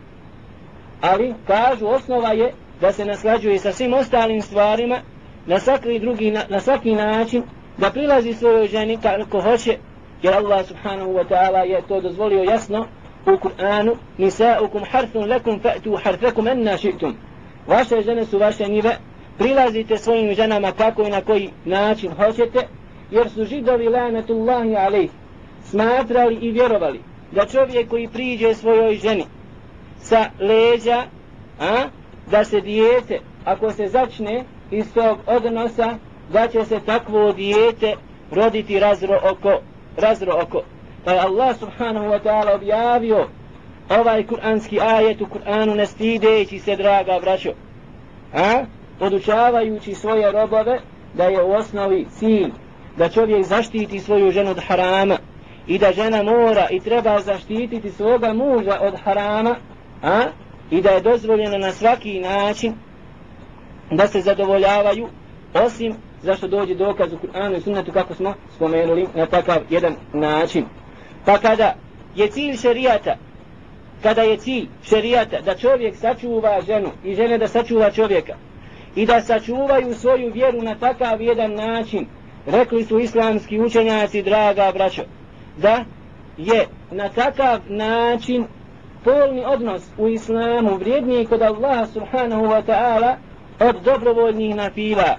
Ali 1.01 1.33
kažu 1.47 1.87
osnova 1.87 2.31
je 2.31 2.53
da 2.81 2.91
se 2.91 3.05
naslađuje 3.05 3.59
sa 3.59 3.71
svim 3.71 3.93
ostalim 3.93 4.41
stvarima 4.41 5.01
na 5.45 5.59
svaki 5.59 5.99
drugi 5.99 6.31
na, 6.31 6.41
na 6.49 6.59
svaki 6.59 6.95
način 6.95 7.43
da 7.77 7.91
prilazi 7.91 8.33
svojoj 8.33 8.67
ženi 8.67 8.97
kako 9.01 9.41
hoće 9.41 9.77
jer 10.21 10.33
Allah 10.33 10.65
subhanahu 10.65 11.11
wa 11.11 11.27
ta'ala 11.29 11.63
je 11.63 11.81
to 11.87 12.01
dozvolio 12.01 12.43
jasno 12.43 12.85
u 13.25 13.37
Kur'anu 13.37 13.95
nisaukum 14.17 14.83
harthun 14.91 15.29
lakum 15.29 15.59
fa'tu 15.59 15.95
harthakum 16.03 16.47
anna 16.47 16.77
shi'tum. 16.77 17.13
Vaše 17.67 18.01
žene 18.01 18.25
su 18.25 18.37
vaše 18.37 18.67
njive 18.67 18.97
prilazite 19.37 19.97
svojim 19.97 20.33
ženama 20.35 20.71
kako 20.71 21.03
i 21.03 21.09
na 21.09 21.21
koji 21.21 21.49
način 21.65 22.11
hoćete 22.11 22.67
jer 23.11 23.29
su 23.29 23.45
židovi 23.45 23.87
lanatullahi 23.87 24.75
alejhi 24.75 25.09
smatrali 25.63 26.35
i 26.35 26.51
vjerovali 26.51 26.99
da 27.31 27.45
čovjek 27.45 27.89
koji 27.89 28.07
priđe 28.07 28.53
svojoj 28.53 28.95
ženi 28.95 29.25
sa 29.97 30.25
leđa 30.39 31.03
a, 31.59 31.87
da 32.31 32.43
se 32.43 32.61
dijete 32.61 33.19
ako 33.45 33.71
se 33.71 33.87
začne 33.87 34.43
iz 34.71 34.93
tog 34.93 35.19
odnosa 35.27 35.97
da 36.33 36.47
će 36.47 36.65
se 36.65 36.79
takvo 36.85 37.31
dijete 37.31 37.95
roditi 38.31 38.79
razro 38.79 39.19
oko 39.31 39.59
razro 39.97 40.33
oko 40.43 40.61
pa 41.05 41.11
je 41.11 41.19
Allah 41.19 41.57
subhanahu 41.59 42.05
wa 42.05 42.19
ta'ala 42.19 42.55
objavio 42.55 43.27
ovaj 43.89 44.25
kuranski 44.25 44.79
ajet 44.79 45.21
u 45.21 45.25
Kur'anu 45.25 45.75
ne 45.75 45.85
stideći 45.85 46.59
se 46.59 46.75
draga 46.75 47.19
braćo 47.21 47.49
a? 48.33 48.63
podučavajući 48.99 49.93
svoje 49.93 50.31
robove 50.31 50.79
da 51.13 51.23
je 51.23 51.43
u 51.43 51.51
osnovi 51.51 52.07
cilj 52.09 52.51
da 52.97 53.09
čovjek 53.09 53.45
zaštiti 53.45 53.99
svoju 53.99 54.31
ženu 54.31 54.51
od 54.51 54.59
harama 54.67 55.17
i 55.67 55.77
da 55.77 55.91
žena 55.91 56.23
mora 56.23 56.67
i 56.71 56.79
treba 56.79 57.19
zaštititi 57.19 57.91
svoga 57.91 58.33
muža 58.33 58.77
od 58.81 58.93
harama 59.03 59.55
a? 60.03 60.23
i 60.71 60.81
da 60.81 60.89
je 60.89 61.01
dozvoljeno 61.01 61.57
na 61.57 61.71
svaki 61.71 62.19
način 62.19 62.73
da 63.91 64.07
se 64.07 64.21
zadovoljavaju 64.21 65.07
osim 65.53 65.93
zašto 66.21 66.47
dođe 66.47 66.75
dokaz 66.75 67.13
u 67.13 67.17
Kur'anu 67.17 67.57
i 67.57 67.61
sunnetu 67.61 67.91
kako 67.91 68.13
smo 68.13 68.33
spomenuli 68.55 69.07
na 69.15 69.25
takav 69.25 69.57
jedan 69.69 69.95
način 70.13 70.65
pa 71.25 71.37
kada 71.37 71.75
je 72.15 72.27
cilj 72.27 72.57
šerijata 72.57 73.15
kada 74.03 74.21
je 74.21 74.37
cilj 74.37 74.67
šerijata 74.83 75.41
da 75.41 75.55
čovjek 75.55 75.95
sačuva 75.95 76.61
ženu 76.61 76.89
i 77.03 77.15
žene 77.15 77.37
da 77.37 77.47
sačuva 77.47 77.91
čovjeka 77.91 78.33
i 78.95 79.05
da 79.05 79.21
sačuvaju 79.21 79.93
svoju 79.93 80.31
vjeru 80.33 80.61
na 80.61 80.75
takav 80.75 81.21
jedan 81.21 81.53
način 81.53 82.05
rekli 82.45 82.83
su 82.83 82.99
islamski 82.99 83.59
učenjaci 83.59 84.21
draga 84.23 84.71
braćo 84.73 85.01
da 85.57 85.83
je 86.37 86.67
na 86.91 87.09
takav 87.09 87.59
način 87.67 88.45
polni 89.03 89.43
odnos 89.45 89.83
u 89.97 90.07
islamu 90.07 90.77
vrijedniji 90.77 91.25
kod 91.25 91.41
Allaha 91.41 91.85
subhanahu 91.85 92.45
wa 92.45 92.63
ta'ala 92.65 93.15
od 93.59 93.81
dobrovoljnih 93.83 94.55
nafila. 94.55 95.17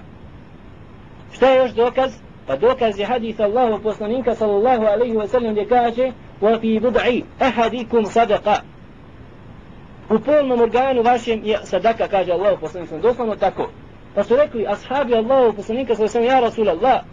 Šta 1.31 1.49
je 1.49 1.57
još 1.57 1.71
dokaz? 1.71 2.11
Pa 2.46 2.56
dokaz 2.56 2.98
je 2.98 3.06
hadith 3.06 3.40
Allahu 3.40 3.82
poslanika 3.82 4.34
sallallahu 4.34 4.86
alaihi 4.86 5.16
wa 5.16 5.26
sallam 5.26 5.52
gdje 5.52 5.66
kaže 5.66 6.12
وَفِي 6.42 6.80
بُدْعِ 6.80 7.22
أَحَدِكُمْ 7.40 8.02
صَدَقَ 8.04 8.60
U 10.10 10.18
polnom 10.18 10.60
organu 10.60 11.02
vašem 11.02 11.40
je 11.44 11.58
sadaka, 11.64 12.08
kaže 12.08 12.32
Allahu 12.32 12.60
poslanika 12.60 12.98
doslovno 12.98 13.36
tako. 13.36 13.70
Pa 14.14 14.24
su 14.24 14.36
rekli 14.36 14.66
ashabi 14.66 15.14
Allahu 15.14 15.52
poslanika 15.52 15.94
sallallahu 15.94 16.18
alaihi 16.18 16.30
wa 16.30 16.30
sallam, 16.30 16.42
ja 16.42 16.48
Rasul 16.48 16.68
Allah, 16.68 17.04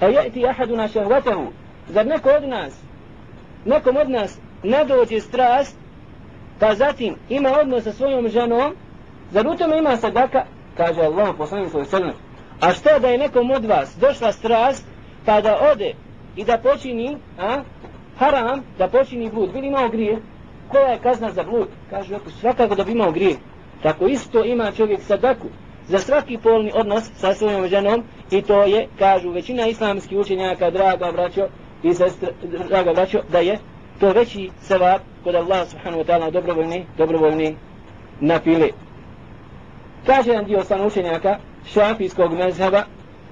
a 0.00 0.06
jeti 0.06 0.46
ahaduna 0.46 0.88
šahvatahu, 0.88 1.46
zar 1.88 2.06
neko 2.06 2.30
od 2.30 2.48
nas, 2.48 2.80
nekom 3.64 3.96
od 3.96 4.10
nas 4.10 4.38
ne 4.62 4.84
dođe 4.84 5.20
strast, 5.20 5.76
pa 6.58 6.74
zatim 6.74 7.16
ima 7.28 7.50
odnos 7.60 7.84
sa 7.84 7.92
svojom 7.92 8.28
ženom, 8.28 8.74
zar 9.30 9.46
u 9.46 9.56
tome 9.56 9.78
ima 9.78 9.96
sadaka? 9.96 10.44
Kaže 10.76 11.00
Allah 11.02 11.34
poslanik 11.38 11.70
svoj 11.70 11.84
srnu. 11.84 12.12
A 12.61 12.73
što 12.73 12.99
da 12.99 13.07
je 13.07 13.17
nekom 13.17 13.51
od 13.51 13.65
vas 13.65 13.97
došla 14.01 14.31
strast, 14.31 14.85
pa 15.25 15.41
da 15.41 15.59
ode 15.71 15.93
i 16.35 16.45
da 16.45 16.57
počini, 16.57 17.17
a, 17.39 17.61
haram, 18.17 18.63
da 18.77 18.87
počini 18.87 19.29
blud, 19.29 19.53
bili 19.53 19.67
imao 19.67 19.89
grije, 19.89 20.17
koja 20.67 20.87
je 20.87 20.99
kazna 20.99 21.31
za 21.31 21.43
blud? 21.43 21.67
Kaže, 21.89 22.15
ako 22.15 22.29
svakako 22.29 22.75
da 22.75 22.83
bi 22.83 22.91
imao 22.91 23.11
grije. 23.11 23.35
Tako 23.83 24.07
isto 24.07 24.43
ima 24.43 24.71
čovjek 24.71 25.01
sadaku 25.01 25.47
za 25.87 25.99
svaki 25.99 26.37
polni 26.37 26.71
odnos 26.75 27.09
sa 27.15 27.33
svojom 27.33 27.67
ženom 27.67 28.03
i 28.31 28.41
to 28.41 28.63
je, 28.63 28.87
kažu 28.99 29.29
većina 29.29 29.67
islamskih 29.67 30.17
učenjaka, 30.17 30.71
draga 30.71 31.11
braćo 31.11 31.47
i 31.83 31.93
sestre, 31.93 32.29
draga 32.69 32.93
braćo, 32.93 33.19
da 33.31 33.39
je 33.39 33.57
to 33.99 34.11
veći 34.11 34.49
sevap 34.61 35.01
kod 35.23 35.35
Allah 35.35 35.67
subhanahu 35.67 36.03
wa 36.03 36.05
ta'ala 36.05 36.31
dobrovoljni, 36.31 36.85
dobrovoljni 36.97 37.55
napile. 38.19 38.69
Kaže 40.05 40.29
jedan 40.29 40.45
dio 40.45 40.63
stan 40.63 40.85
učenjaka 40.85 41.37
šafijskog 41.66 42.32
mezheba 42.32 42.82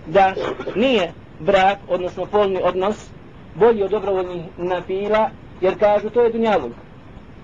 da 0.06 0.34
nije 0.76 1.12
brak, 1.40 1.78
odnosno 1.88 2.26
polni 2.26 2.60
odnos, 2.62 3.10
bolji 3.54 3.82
od 3.82 3.90
dobrovoljnih 3.90 4.44
napila, 4.58 5.30
jer 5.60 5.78
kažu 5.78 6.10
to 6.10 6.22
je 6.22 6.32
dunjaluk. 6.32 6.72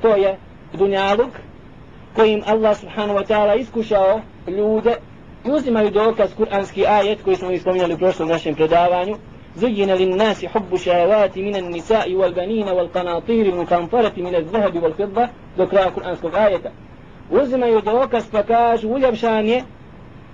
To 0.03 0.17
je 0.17 0.39
dunjaluk 0.73 1.31
kojim 2.15 2.43
Allah 2.47 2.77
subhanahu 2.77 3.19
wa 3.19 3.27
ta'ala 3.27 3.61
iskušao 3.61 4.21
ljude 4.47 4.97
i 5.45 5.51
uzimaju 5.51 5.91
dokaz 5.91 6.35
kuranski 6.35 6.87
ajet 6.87 7.23
koji 7.23 7.37
smo 7.37 7.51
ispominjali 7.51 7.95
u 7.95 7.99
prošlom 7.99 8.29
našem 8.29 8.55
predavanju, 8.55 9.17
زين 9.57 9.91
للناس 9.91 10.45
حب 10.45 10.75
الشهوات 10.75 11.39
من 11.39 11.57
النساء 11.57 12.15
والبنين 12.15 12.69
والقناطير 12.69 13.47
المقنطرة 13.47 14.13
من 14.17 14.35
الذهب 14.35 14.83
والفضة 14.83 15.29
ذكرها 15.59 15.85
القرآن 15.85 16.17
سورة 16.17 16.47
آية 16.47 16.73
uzimaju 17.31 17.81
dokaz 17.81 18.31
pa 18.31 18.43
kažu 18.43 18.89
uljepšan 18.89 19.47
je 19.47 19.63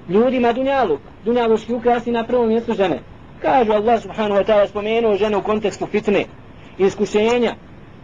ljudima 0.09 0.53
dunjaluk. 0.53 0.99
Dunjaluški 1.25 1.73
ukrasi 1.73 2.11
na 2.11 2.23
prvom 2.23 2.47
mjestu 2.47 2.73
žene. 2.73 2.99
Kažu 3.41 3.71
Allah 3.71 4.01
subhanahu 4.01 4.41
wa 4.41 4.45
ta'ala 4.45 4.67
spomenuo 4.67 5.15
žene 5.15 5.37
u 5.37 5.41
kontekstu 5.41 5.85
fitne, 5.85 6.25
iskušenja 6.77 7.55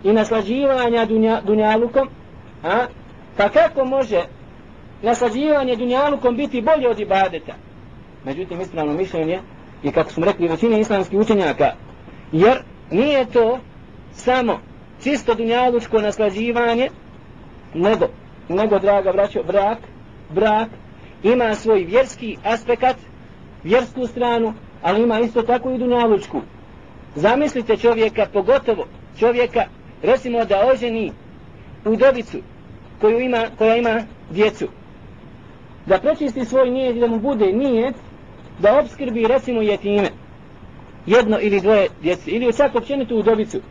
i 0.03 0.13
naslađivanja 0.13 1.05
dunja, 1.05 1.41
dunjalukom. 1.41 2.09
A? 2.63 2.85
Pa 3.37 3.49
kako 3.49 3.85
može 3.85 4.21
naslađivanje 5.01 5.75
dunjalukom 5.75 6.35
biti 6.35 6.61
bolje 6.61 6.89
od 6.89 6.99
ibadeta? 6.99 7.53
Međutim, 8.25 8.61
ispravno 8.61 8.93
mišljenje 8.93 9.39
i 9.83 9.91
kako 9.91 10.11
smo 10.11 10.25
rekli 10.25 10.47
većine 10.47 10.79
islamskih 10.79 11.19
učenjaka 11.19 11.73
jer 12.31 12.57
nije 12.91 13.25
to 13.25 13.59
samo 14.11 14.59
čisto 15.03 15.33
dunjalučko 15.33 16.01
naslađivanje 16.01 16.89
nego, 17.73 18.05
nego 18.49 18.79
draga 18.79 19.11
braćo, 19.11 19.43
brak 19.43 19.77
brak 20.29 20.69
ima 21.23 21.55
svoj 21.55 21.83
vjerski 21.83 22.37
aspekt 22.43 22.97
vjersku 23.63 24.07
stranu 24.07 24.53
ali 24.81 25.03
ima 25.03 25.19
isto 25.19 25.41
tako 25.41 25.71
i 25.71 25.77
dunjalučku. 25.77 26.41
Zamislite 27.15 27.77
čovjeka 27.77 28.25
pogotovo 28.33 28.85
čovjeka 29.19 29.63
recimo 30.03 30.45
da 30.45 30.67
oženi 30.73 31.11
udovicu 31.85 32.37
koju 33.01 33.19
ima, 33.19 33.45
koja 33.57 33.75
ima 33.75 34.03
djecu. 34.29 34.67
Da 35.85 35.99
prečisti 35.99 36.45
svoj 36.45 36.71
nijet 36.71 36.95
i 36.95 36.99
da 36.99 37.07
mu 37.07 37.19
bude 37.19 37.45
nijet 37.45 37.95
da 38.59 38.79
obskrbi 38.79 39.27
recimo 39.27 39.61
jetime. 39.61 40.09
Jedno 41.05 41.37
ili 41.41 41.61
dvoje 41.61 41.87
djece. 42.01 42.31
Ili 42.31 42.57
čak 42.57 42.75
općenitu 42.75 43.15
udovicu 43.15 43.61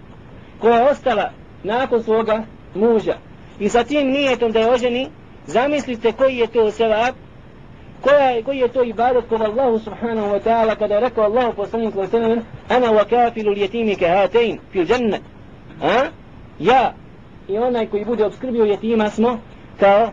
koja 0.58 0.76
je 0.76 0.90
ostala 0.90 1.32
nakon 1.62 2.02
svoga 2.02 2.44
muža. 2.74 3.16
I 3.60 3.68
sa 3.68 3.84
tim 3.84 4.10
nijetom 4.10 4.52
da 4.52 4.58
je 4.58 4.72
oženi 4.72 5.08
zamislite 5.46 6.12
koji 6.12 6.36
je 6.36 6.46
to 6.46 6.70
sevap 6.70 7.14
koja 8.02 8.30
je, 8.30 8.42
koji 8.42 8.58
je 8.58 8.68
to 8.68 8.82
ibadet 8.82 9.24
kod 9.28 9.40
Allahu 9.40 9.78
subhanahu 9.78 10.28
wa 10.28 10.40
ta'ala 10.44 10.74
kada 10.78 10.94
je 10.94 11.00
rekao 11.00 11.24
Allahu 11.24 11.52
poslanik 11.56 11.94
wa 11.94 12.06
sallam 12.10 12.44
ana 12.68 12.86
wa 12.86 13.04
kafilu 13.04 13.54
yatimi 13.54 13.98
ka 13.98 14.08
hatain 14.08 14.58
fil 14.72 14.84
dženne 14.84 15.20
a? 15.82 16.04
ja 16.58 16.94
i 17.48 17.58
onaj 17.58 17.86
koji 17.86 18.04
bude 18.04 18.24
obskrbio 18.24 18.64
jetima 18.64 19.10
smo 19.10 19.38
kao 19.80 20.08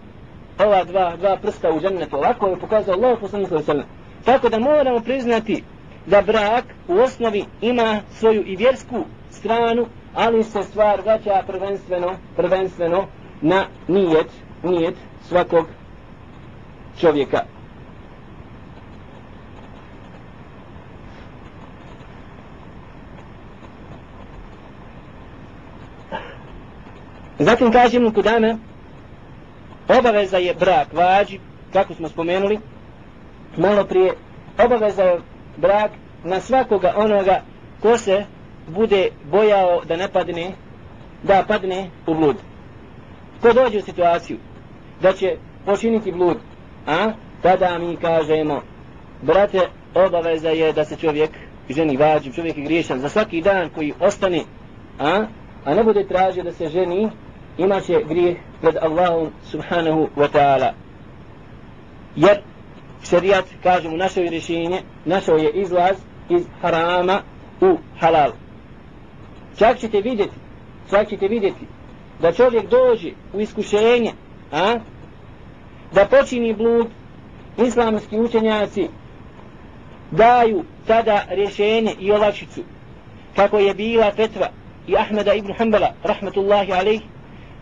ova 0.60 0.84
dva, 0.84 1.16
dva 1.16 1.38
prsta 1.42 1.72
u 1.72 1.80
džennetu 1.80 2.16
ovako 2.16 2.48
je 2.48 2.60
pokazao 2.60 2.96
Allahu 2.96 3.22
poslanik 3.22 3.50
wa 3.50 3.64
sallam 3.64 3.86
Tako 4.26 4.50
da 4.50 4.60
moramo 4.60 5.00
priznati 5.00 5.64
da 6.06 6.22
brak 6.22 6.66
u 6.88 6.94
osnovi 6.94 7.46
ima 7.62 8.02
svoju 8.12 8.44
i 8.46 8.56
vjersku 8.56 9.04
stranu, 9.32 9.86
ali 10.16 10.44
se 10.44 10.64
stvar 10.64 11.02
vraća 11.02 11.44
prvenstveno, 11.48 12.16
prvenstveno 12.36 13.06
na 13.42 13.66
nijet, 13.88 14.28
nijet 14.64 14.96
svakog 15.28 15.66
čovjeka. 17.00 17.40
Zatim 27.40 27.72
kažemo 27.72 28.06
kod 28.06 28.16
Kudame, 28.16 28.56
obaveza 30.00 30.38
je 30.38 30.54
brak 30.54 30.94
vađi, 30.94 31.40
kako 31.74 31.94
smo 31.94 32.10
spomenuli, 32.10 32.60
malo 33.58 33.84
prije 33.86 34.14
obaveza 34.66 35.04
je 35.04 35.20
brak 35.58 35.92
na 36.24 36.40
svakoga 36.40 36.94
onoga 36.98 37.42
ko 37.82 37.98
se 37.98 38.26
bude 38.68 39.10
bojao 39.32 39.82
da 39.86 39.96
ne 39.96 40.08
padne 40.08 40.52
da 41.24 41.44
padne 41.48 41.90
u 42.08 42.14
blud. 42.14 42.36
Ko 43.42 43.54
dođe 43.54 43.78
u 43.78 43.82
situaciju 43.82 44.38
da 45.02 45.14
će 45.14 45.36
počiniti 45.66 46.12
blud, 46.12 46.38
a? 46.88 47.12
Tada 47.42 47.78
mi 47.78 47.96
kažemo, 47.96 48.62
brate, 49.22 49.60
obaveza 49.96 50.50
je 50.50 50.74
da 50.74 50.86
se 50.86 50.96
čovjek 50.96 51.30
ženi 51.70 51.98
vađi, 51.98 52.34
čovjek 52.34 52.58
je 52.58 52.64
griješan 52.64 53.00
za 53.00 53.10
svaki 53.10 53.42
dan 53.42 53.70
koji 53.70 53.94
ostane, 54.00 54.42
a, 55.00 55.26
a 55.66 55.74
ne 55.74 55.84
bude 55.84 56.08
tražio 56.08 56.44
da 56.44 56.52
se 56.52 56.68
ženi, 56.68 57.10
imaće 57.60 58.04
grijeh 58.08 58.38
pred 58.62 58.76
Allahom 58.82 59.30
subhanahu 59.44 60.08
wa 60.16 60.28
ta'ala. 60.34 60.72
Jer 62.16 62.42
šerijat, 63.04 63.46
kažemo, 63.64 63.98
našoj 63.98 64.30
rješenje, 64.30 64.82
našao 65.06 65.38
je 65.38 65.52
izlaz 65.52 65.98
iz 66.30 66.44
harama 66.62 67.22
u 67.62 67.78
halal. 68.00 68.32
Čak 69.58 69.78
ćete 69.78 70.02
vidjeti, 70.02 70.36
čak 70.90 71.10
ćete 71.10 71.28
vidjeti 71.28 71.66
da 72.22 72.32
čovjek 72.32 72.70
dođe 72.70 73.12
u 73.34 73.40
iskušenje, 73.40 74.12
a, 74.52 74.80
da 75.94 76.06
počini 76.06 76.54
blud, 76.54 76.88
islamski 77.58 78.20
učenjaci 78.20 78.88
daju 80.12 80.64
tada 80.88 81.22
rješenje 81.30 81.96
i 82.00 82.12
olakšicu 82.12 82.62
kako 83.36 83.58
je 83.58 83.74
bila 83.74 84.12
fetva 84.12 84.48
i 84.88 84.98
Ahmeda 84.98 85.34
ibn 85.34 85.54
Hanbala 85.58 85.94
rahmetullahi 86.04 86.72
alaihi 86.72 87.04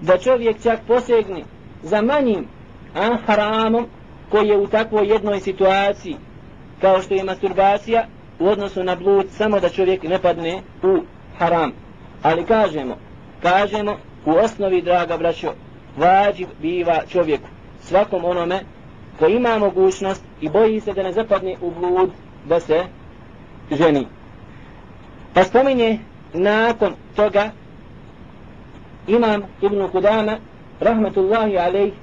da 0.01 0.17
čovjek 0.17 0.61
čak 0.63 0.79
posegne 0.87 1.43
za 1.83 2.01
manjim 2.01 2.47
a, 2.95 3.17
haramom 3.25 3.87
koji 4.29 4.47
je 4.47 4.57
u 4.57 4.67
takvoj 4.67 5.07
jednoj 5.07 5.39
situaciji 5.39 6.15
kao 6.81 7.01
što 7.01 7.13
je 7.13 7.23
masturbacija 7.23 8.05
u 8.39 8.47
odnosu 8.47 8.83
na 8.83 8.95
blud 8.95 9.27
samo 9.31 9.59
da 9.59 9.69
čovjek 9.69 10.03
ne 10.03 10.21
padne 10.21 10.61
u 10.83 10.99
haram. 11.37 11.71
Ali 12.23 12.45
kažemo 12.45 12.97
kažemo 13.41 13.97
u 14.25 14.31
osnovi 14.31 14.81
draga 14.81 15.17
braćo 15.17 15.53
vađiv 15.97 16.47
biva 16.61 17.01
čovjeku 17.09 17.47
svakom 17.81 18.25
onome 18.25 18.59
koji 19.19 19.35
ima 19.35 19.57
mogućnost 19.57 20.23
i 20.41 20.49
boji 20.49 20.79
se 20.79 20.93
da 20.93 21.03
ne 21.03 21.11
zapadne 21.13 21.55
u 21.61 21.71
blud 21.71 22.11
da 22.45 22.59
se 22.59 22.83
ženi. 23.71 24.07
Pa 25.33 25.43
spominje 25.43 25.99
nakon 26.33 26.93
toga 27.15 27.51
imam 29.07 29.41
Ibn 29.61 29.87
Kudama 29.87 30.37
rahmetullahi 30.79 31.57
alejh 31.57 31.93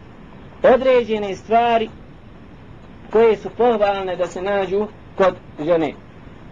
određene 0.62 1.36
stvari 1.36 1.90
koje 3.10 3.36
su 3.36 3.50
pohvalne 3.50 4.16
da 4.16 4.26
se 4.26 4.42
nađu 4.42 4.86
kod 5.16 5.34
žene. 5.64 5.94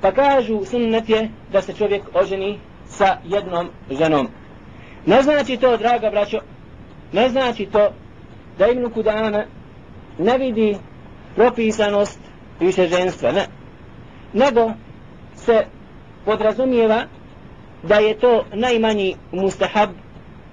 Pa 0.00 0.12
kažu 0.12 0.64
sunnet 0.64 1.08
je 1.08 1.28
da 1.52 1.62
se 1.62 1.72
čovjek 1.72 2.02
oženi 2.14 2.58
sa 2.86 3.16
jednom 3.24 3.68
ženom. 3.90 4.28
Ne 5.06 5.22
znači 5.22 5.56
to, 5.56 5.76
draga 5.76 6.10
braćo, 6.10 6.38
ne 7.12 7.28
znači 7.28 7.66
to 7.66 7.92
da 8.58 8.66
Ibn 8.66 8.90
Kudama 8.90 9.44
ne 10.18 10.38
vidi 10.38 10.76
propisanost 11.34 12.20
više 12.60 12.86
ženstva, 12.86 13.32
ne. 13.32 13.46
Nego 14.32 14.72
se 15.34 15.66
podrazumijeva 16.24 17.04
da 17.82 17.94
je 17.94 18.18
to 18.18 18.44
najmanji 18.54 19.16
mustahab 19.32 19.90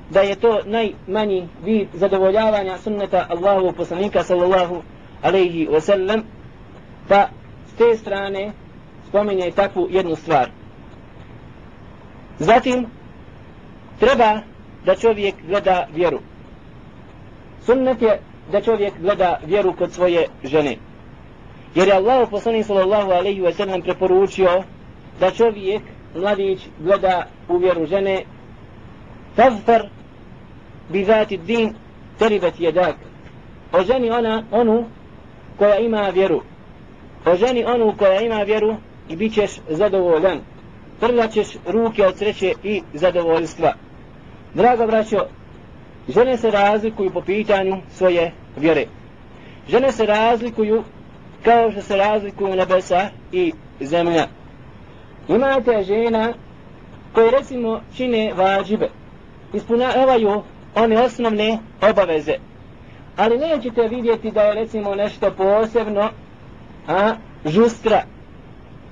da 0.10 0.22
je 0.22 0.36
to 0.36 0.60
najmanji 0.66 1.48
vid 1.64 1.88
zadovoljavanja 1.94 2.78
sunneta 2.78 3.26
Allahu 3.30 3.74
poslanika 3.78 4.24
sallallahu 4.24 4.82
alaihi 5.22 5.68
wa 5.68 5.82
sallam 5.82 6.24
pa 7.08 7.28
s 7.68 7.78
te 7.78 7.98
strane 7.98 8.52
spominje 9.10 9.52
takvu 9.52 9.88
jednu 9.92 10.16
stvar. 10.16 10.50
Zatim 12.40 12.86
treba 14.00 14.42
da 14.86 14.96
čovjek 14.96 15.36
gleda 15.48 15.88
vjeru. 15.96 16.20
Sunnet 17.66 18.02
je 18.02 18.20
da 18.52 18.62
čovjek 18.62 18.94
gleda 19.00 19.40
vjeru 19.46 19.74
kod 19.74 19.92
svoje 19.92 20.28
žene. 20.44 20.78
Jer 21.76 21.88
je 21.88 21.94
Allah 21.94 22.30
poslanik 22.30 22.66
sallallahu 22.66 23.12
alaihi 23.12 23.42
wa 23.42 23.54
sallam 23.54 23.82
preporučio 23.82 24.64
da 25.20 25.32
čovjek 25.32 25.82
mladić 26.16 26.68
gleda 26.80 27.28
u 27.50 27.58
vjeru 27.58 27.86
žene 27.86 28.24
tazfer 29.36 29.90
bi 30.90 31.06
zati 31.06 31.38
din 31.38 31.74
teribet 32.20 32.60
jedak. 32.60 32.96
Oženi 33.74 34.12
ona 34.12 34.44
onu 34.52 34.86
koja 35.58 35.78
ima 35.80 36.10
vjeru. 36.10 36.42
Oženi 37.26 37.66
onu 37.66 37.94
koja 37.98 38.22
ima 38.22 38.42
vjeru 38.44 38.76
i 39.10 39.16
bit 39.16 39.34
ćeš 39.34 39.52
zadovoljan. 39.70 40.40
Ćeš 41.34 41.48
ruke 41.68 42.06
od 42.06 42.18
sreće 42.18 42.54
i 42.64 42.82
zadovoljstva. 42.94 43.74
Drago 44.54 44.88
braćo 44.88 45.18
žene 46.08 46.38
se 46.38 46.52
razlikuju 46.52 47.12
po 47.12 47.22
pitanju 47.22 47.78
svoje 47.92 48.32
vjere. 48.58 48.86
Žene 49.68 49.92
se 49.92 50.06
razlikuju 50.06 50.84
kao 51.44 51.72
što 51.72 51.82
se 51.82 51.98
razlikuju 51.98 52.56
nebesa 52.56 53.10
i 53.32 53.54
zemlja. 53.82 54.28
Imate 55.28 55.84
žena 55.84 56.34
koje 57.14 57.32
recimo 57.32 57.82
čine 57.96 58.34
vađibe. 58.34 58.90
Ispunjavaju 59.54 60.44
one 60.76 61.02
osnovne 61.02 61.58
obaveze 61.92 62.34
ali 63.18 63.38
nećete 63.38 63.88
vidjeti 63.88 64.32
da 64.32 64.42
je 64.42 64.54
recimo 64.54 64.96
nešto 64.96 65.32
posebno 65.32 66.10
a 66.88 67.14
žustra 67.46 68.04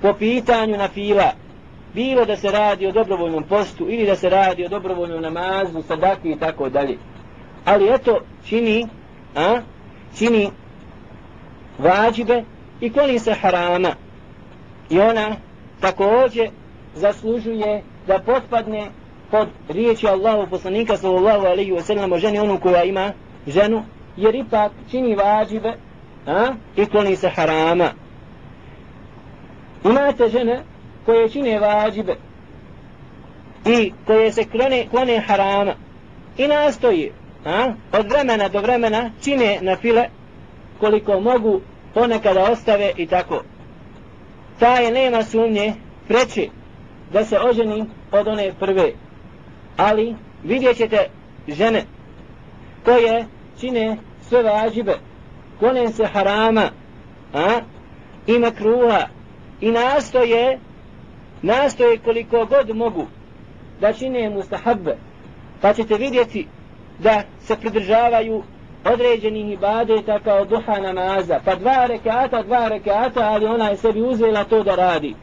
po 0.02 0.12
pitanju 0.12 0.76
na 0.76 0.88
fila 0.88 1.32
bilo 1.94 2.24
da 2.24 2.36
se 2.36 2.50
radi 2.50 2.86
o 2.86 2.92
dobrovoljnom 2.92 3.42
postu 3.42 3.86
ili 3.88 4.06
da 4.06 4.16
se 4.16 4.30
radi 4.30 4.64
o 4.64 4.68
dobrovoljnom 4.68 5.22
namazu, 5.22 5.82
sadaki 5.82 6.30
i 6.30 6.38
tako 6.38 6.68
dalje. 6.68 6.98
Ali 7.64 7.94
eto, 7.94 8.20
čini, 8.44 8.86
a, 9.36 9.60
čini 10.18 10.50
vađibe 11.78 12.44
i 12.80 12.90
koli 12.90 13.18
se 13.18 13.34
harama. 13.34 13.92
I 14.90 15.00
ona 15.00 15.36
također 15.80 16.48
zaslužuje 16.94 17.82
da 18.06 18.18
potpadne 18.18 18.86
pod 19.30 19.48
riječi 19.68 20.08
Allahu 20.08 20.50
poslanika 20.50 20.96
sallallahu 20.96 21.46
alaihi 21.46 21.72
wa 21.72 21.82
sallam 21.82 22.12
o 22.12 22.18
ženi 22.18 22.38
onu 22.38 22.60
koja 22.60 22.84
ima 22.84 23.12
ženu 23.46 23.82
jer 24.16 24.34
ipak 24.34 24.72
čini 24.90 25.14
vađive 25.14 25.76
a, 26.26 26.46
i 26.76 26.86
kloni 26.86 27.16
se 27.16 27.28
harama. 27.28 27.90
Imate 29.84 30.28
žene 30.28 30.62
koje 31.06 31.28
čine 31.28 31.58
vađive 31.58 32.16
i 33.66 33.92
koje 34.06 34.32
se 34.32 34.44
klone, 34.44 34.86
klone 34.90 35.20
harama 35.20 35.74
i 36.38 36.46
nastoji 36.46 37.12
a, 37.44 37.72
od 37.92 38.10
vremena 38.10 38.48
do 38.48 38.60
vremena 38.60 39.10
čine 39.24 39.58
na 39.60 39.76
file 39.76 40.04
koliko 40.80 41.20
mogu 41.20 41.60
ponekada 41.94 42.50
ostave 42.52 42.92
i 42.96 43.06
tako. 43.06 43.42
Ta 44.58 44.76
je 44.76 44.92
nema 44.92 45.22
sumnje 45.22 45.74
preći 46.08 46.50
da 47.12 47.24
se 47.24 47.38
oženi 47.38 47.84
od 48.12 48.28
one 48.28 48.52
prve. 48.60 48.92
Ali 49.78 50.14
vidjet 50.44 50.76
ćete 50.76 51.08
žene 51.48 51.84
koje 52.84 53.26
čine 53.60 53.96
sve 54.20 54.42
važibe, 54.42 54.98
kone 55.60 55.88
se 55.88 56.06
harama, 56.06 56.70
a, 57.34 57.60
ima 58.26 58.50
kruha 58.50 59.06
i 59.60 59.70
nastoje, 59.70 60.58
nastoje 61.42 61.98
koliko 61.98 62.46
god 62.46 62.76
mogu 62.76 63.06
da 63.80 63.92
čine 63.92 64.30
mustahabbe, 64.30 64.96
pa 65.60 65.72
ćete 65.72 65.94
vidjeti 65.94 66.46
da 66.98 67.22
se 67.40 67.56
pridržavaju 67.56 68.42
određenih 68.84 69.52
ibadeta 69.52 70.18
kao 70.18 70.44
duha 70.44 70.78
namaza, 70.78 71.40
pa 71.44 71.54
dva 71.54 71.86
rekata, 71.86 72.42
dva 72.42 72.68
rekata, 72.68 73.20
ali 73.20 73.46
ona 73.46 73.68
je 73.68 73.76
sebi 73.76 74.02
uzela 74.02 74.44
to 74.44 74.62
da 74.62 74.74
radi. 74.74 75.14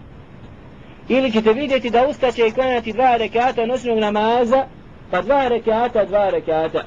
Ili 1.09 1.31
ćete 1.31 1.53
vidjeti 1.53 1.89
da 1.89 2.07
ustaće 2.07 2.47
i 2.47 2.51
klanjati 2.51 2.93
dva 2.93 3.17
rekata 3.17 3.65
noćnog 3.65 3.99
namaza, 3.99 4.65
pa 5.11 5.21
dva 5.21 5.47
rekata, 5.47 6.05
dva 6.05 6.29
rekata 6.29 6.83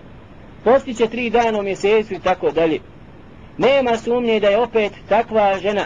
postiće 0.64 1.06
tri 1.06 1.30
dana 1.30 1.58
u 1.58 1.62
mjesecu 1.62 2.14
i 2.14 2.18
tako 2.18 2.50
dalje. 2.50 2.78
Nema 3.58 3.96
sumnje 3.96 4.40
da 4.40 4.48
je 4.48 4.60
opet 4.60 4.92
takva 5.08 5.58
žena 5.58 5.84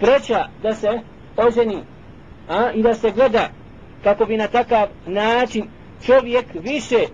preća 0.00 0.48
da 0.62 0.74
se 0.74 0.88
oženi 1.36 1.82
a, 2.48 2.70
i 2.74 2.82
da 2.82 2.94
se 2.94 3.10
gleda 3.10 3.48
kako 4.04 4.24
bi 4.24 4.36
na 4.36 4.46
takav 4.46 4.88
način 5.06 5.68
čovjek 6.06 6.46
više 6.54 7.06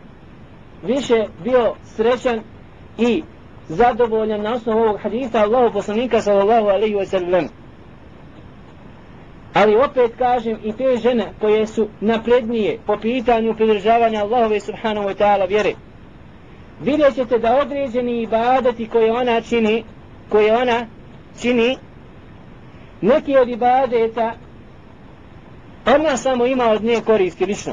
više 0.82 1.24
bio 1.44 1.74
srećan 1.84 2.40
i 2.98 3.22
zadovoljan 3.68 4.42
na 4.42 4.52
osnovu 4.52 4.80
ovog 4.82 5.00
hadisa 5.00 5.38
Allahu 5.38 5.72
poslanika 5.72 6.20
sallallahu 6.20 6.66
alaihi 6.66 6.94
wa 6.94 7.06
sallam. 7.06 7.61
Ali 9.54 9.76
opet 9.76 10.12
kažem 10.18 10.58
i 10.64 10.72
te 10.72 10.96
žene 10.96 11.32
koje 11.40 11.66
su 11.66 11.88
naprednije 12.00 12.78
po 12.86 12.96
pitanju 12.96 13.54
pridržavanja 13.54 14.20
Allahove 14.20 14.60
subhanahu 14.60 15.08
wa 15.08 15.14
ta'ala 15.14 15.48
vjere 15.48 15.72
vidjet 16.82 17.14
ćete 17.14 17.38
da 17.38 17.58
određeni 17.60 18.22
ibadeti 18.22 18.88
koje 18.88 19.12
ona 19.12 19.40
čini, 19.40 19.84
koje 20.28 20.56
ona 20.56 20.86
čini, 21.40 21.76
neki 23.00 23.36
od 23.36 23.48
ibadeta, 23.48 24.34
ona 25.86 26.16
samo 26.16 26.46
ima 26.46 26.70
od 26.70 26.84
nje 26.84 27.00
koristi, 27.06 27.46
lično. 27.46 27.72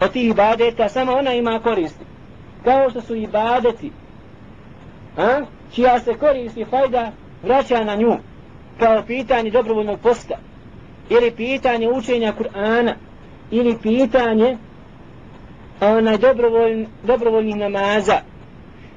Od 0.00 0.12
tih 0.12 0.30
ibadeta 0.30 0.88
samo 0.88 1.12
ona 1.12 1.34
ima 1.34 1.60
koristi. 1.62 2.04
Kao 2.64 2.90
što 2.90 3.00
su 3.00 3.14
ibadeti 3.14 3.90
a, 5.16 5.40
čija 5.74 6.00
se 6.00 6.14
koristi 6.14 6.64
fajda 6.64 7.12
vraća 7.42 7.84
na 7.84 7.94
nju 7.94 8.16
kao 8.78 9.02
pitanje 9.06 9.50
dobrovoljnog 9.50 10.00
posta 10.00 10.34
ili 11.10 11.30
pitanje 11.30 11.88
učenja 11.88 12.32
Kur'ana 12.38 12.94
ili 13.50 13.78
pitanje 13.82 14.56
onaj 15.80 16.18
dobrovoljn, 16.18 16.86
dobrovoljnih 17.02 17.56
namaza. 17.56 18.18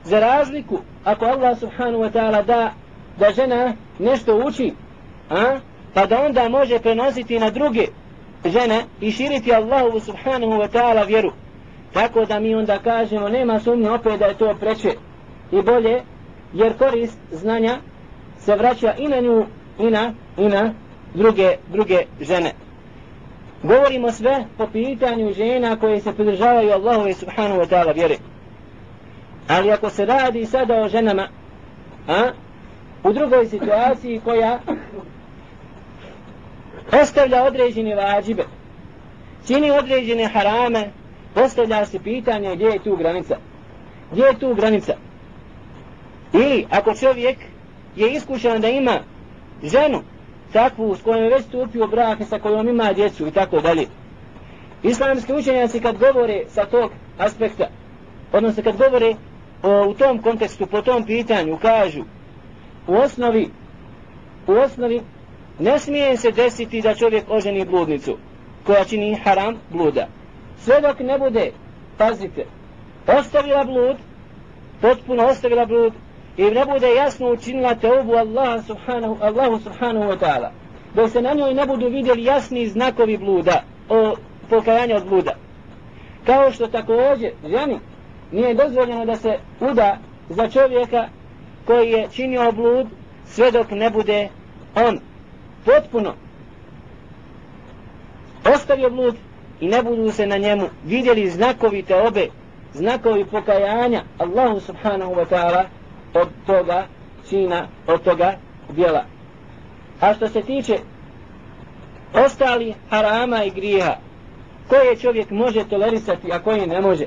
Za 0.04 0.20
razliku 0.20 0.80
ako 1.04 1.26
Allah 1.26 1.60
subhanahu 1.60 2.04
wa 2.04 2.12
ta'ala 2.12 2.46
da 2.46 2.72
da 3.20 3.32
žena 3.32 3.74
nešto 4.00 4.42
uči 4.48 4.74
a, 5.30 5.60
pa 5.94 6.06
da 6.06 6.26
onda 6.26 6.50
može 6.50 6.80
prenositi 6.80 7.40
na 7.40 7.50
druge 7.50 7.88
žene 8.46 8.84
i 9.02 9.12
širiti 9.12 9.54
Allahu 9.54 10.00
subhanahu 10.00 10.52
wa 10.52 10.68
ta'ala 10.68 11.08
vjeru. 11.08 11.32
Tako 11.94 12.26
da 12.26 12.40
mi 12.40 12.56
onda 12.56 12.80
kažemo 12.80 13.30
nema 13.30 13.60
sumnje 13.60 13.90
opet 13.90 14.20
da 14.20 14.26
je 14.26 14.38
to 14.38 14.56
preče 14.60 14.92
i 15.52 15.62
bolje 15.62 16.02
jer 16.54 16.78
korist 16.78 17.18
znanja 17.32 17.78
se 18.38 18.56
vraća 18.56 18.94
i 18.98 19.08
na 19.08 19.20
nju 19.20 19.46
i 19.80 19.90
na, 19.90 20.14
i 20.38 20.48
na 20.48 20.74
druge, 21.18 21.56
druge 21.68 22.06
žene. 22.22 22.52
Govorimo 23.64 24.12
sve 24.12 24.46
po 24.58 24.68
pitanju 24.68 25.34
žena 25.34 25.76
koje 25.80 26.02
se 26.02 26.14
pridržavaju 26.14 26.72
Allahu 26.72 27.14
subhanahu 27.14 27.62
wa 27.62 27.68
ta'ala 27.70 27.96
vjere. 27.96 28.16
Ali 29.48 29.72
ako 29.72 29.90
se 29.90 30.06
radi 30.06 30.46
sada 30.46 30.82
o 30.82 30.88
ženama 30.88 31.28
a, 32.08 32.32
u 33.04 33.14
drugoj 33.14 33.46
situaciji 33.46 34.22
koja 34.24 34.60
ostavlja 37.02 37.44
određene 37.44 37.96
vađibe 37.96 38.44
čini 39.48 39.72
određene 39.72 40.26
harame 40.26 40.90
postavlja 41.34 41.86
se 41.86 42.00
pitanje 42.00 42.56
gdje 42.56 42.66
je 42.66 42.84
tu 42.84 42.96
granica. 42.96 43.38
Gdje 44.12 44.24
je 44.24 44.40
tu 44.40 44.54
granica? 44.54 44.94
Ili 46.34 46.66
ako 46.70 46.94
čovjek 46.94 47.38
je 47.96 48.14
iskušan 48.14 48.62
da 48.62 48.70
ima 48.70 49.00
ženu 49.64 50.02
takvu 50.54 50.96
s 50.96 51.02
kojom 51.02 51.24
je 51.24 51.30
već 51.30 51.46
stupio 51.46 51.88
brak 51.88 52.20
i 52.20 52.24
sa 52.24 52.40
kojom 52.40 52.70
ima 52.70 52.94
djecu 52.94 53.28
i 53.28 53.32
tako 53.32 53.62
dalje. 53.62 53.88
Islamski 54.84 55.34
učenjaci 55.34 55.80
kad 55.80 55.98
govore 55.98 56.44
sa 56.48 56.66
tog 56.66 56.92
aspekta 57.18 57.68
odnosno 58.32 58.64
kad 58.64 58.78
govore 58.78 59.16
o, 59.64 59.88
u 59.88 59.94
tom 59.94 60.22
kontekstu 60.22 60.66
po 60.66 60.82
tom 60.82 61.06
pitanju 61.06 61.58
kažu 61.62 62.04
u 62.88 62.96
osnovi 62.96 63.50
u 64.48 64.52
osnovi 64.52 65.02
ne 65.60 65.80
smije 65.80 66.18
se 66.18 66.32
desiti 66.32 66.82
da 66.82 66.96
čovjek 66.96 67.24
oženi 67.30 67.66
bludnicu 67.66 68.18
koja 68.64 68.86
čini 68.86 69.16
haram 69.24 69.56
bluda. 69.70 70.08
Sve 70.60 70.82
dok 70.82 71.00
ne 71.00 71.20
bude 71.20 71.52
pazite 71.98 72.46
ostavila 73.08 73.64
blud 73.64 73.98
potpuno 74.82 75.26
ostavila 75.26 75.66
blud 75.66 75.94
i 76.38 76.44
ne 76.44 76.66
bude 76.66 76.96
jasno 76.96 77.32
učinila 77.32 77.76
teubu 77.76 78.16
Allah 78.16 78.66
subhanahu, 78.66 79.18
Allahu 79.22 79.60
subhanahu 79.60 80.06
wa 80.12 80.18
ta'ala. 80.18 80.52
Dok 80.96 81.10
se 81.10 81.22
na 81.22 81.34
njoj 81.34 81.54
ne 81.54 81.66
budu 81.66 81.88
vidjeli 81.88 82.24
jasni 82.24 82.68
znakovi 82.68 83.18
bluda 83.18 83.64
o 83.90 84.16
pokajanju 84.50 84.96
od 84.96 85.08
bluda. 85.08 85.36
Kao 86.26 86.52
što 86.52 86.68
također 86.68 87.32
ženi 87.44 87.80
nije 88.32 88.54
dozvoljeno 88.54 89.06
da 89.06 89.16
se 89.16 89.38
uda 89.60 89.98
za 90.30 90.50
čovjeka 90.50 91.08
koji 91.66 91.92
je 91.92 92.08
činio 92.12 92.52
blud 92.52 92.88
sve 93.26 93.52
dok 93.52 93.72
ne 93.72 93.90
bude 93.90 94.30
on 94.76 95.00
potpuno 95.66 96.14
ostavio 98.54 98.90
blud 98.90 99.16
i 99.60 99.68
ne 99.68 99.84
budu 99.84 100.12
se 100.12 100.28
na 100.28 100.38
njemu 100.38 100.70
vidjeli 100.86 101.30
znakovi 101.30 101.84
te 101.84 101.96
obe 101.96 102.28
znakovi 102.74 103.26
pokajanja 103.26 104.04
Allahu 104.18 104.60
subhanahu 104.60 105.16
wa 105.16 105.26
ta'ala 105.30 105.64
od 106.14 106.28
toga 106.46 106.88
čina, 107.30 107.68
od 107.88 108.04
toga 108.04 108.38
djela. 108.70 109.04
A 110.02 110.14
što 110.14 110.28
se 110.28 110.42
tiče 110.42 110.78
ostali 112.26 112.74
harama 112.90 113.44
i 113.44 113.50
grijeha, 113.50 113.96
koje 114.68 114.96
čovjek 114.96 115.30
može 115.30 115.64
tolerisati, 115.64 116.32
a 116.32 116.40
koje 116.40 116.68
ne 116.68 116.82
može, 116.82 117.06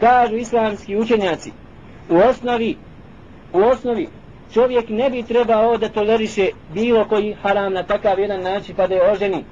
kažu 0.00 0.36
islamski 0.36 0.96
učenjaci, 0.96 1.52
u 2.10 2.16
osnovi, 2.16 2.76
u 3.52 3.58
osnovi, 3.58 4.08
čovjek 4.52 4.88
ne 4.88 5.10
bi 5.10 5.22
trebao 5.22 5.76
da 5.76 5.88
toleriše 5.88 6.48
bilo 6.74 7.04
koji 7.04 7.36
haram 7.42 7.72
na 7.72 7.82
takav 7.82 8.18
jedan 8.18 8.42
način 8.42 8.74
pa 8.76 8.86
da 8.86 8.94
je 8.94 9.12
oženi. 9.12 9.44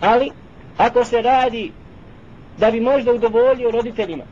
Ali, 0.00 0.30
ako 0.78 1.04
se 1.04 1.22
radi 1.22 1.72
da 2.58 2.70
bi 2.70 2.80
možda 2.80 3.12
udovoljio 3.12 3.70
roditeljima, 3.70 4.24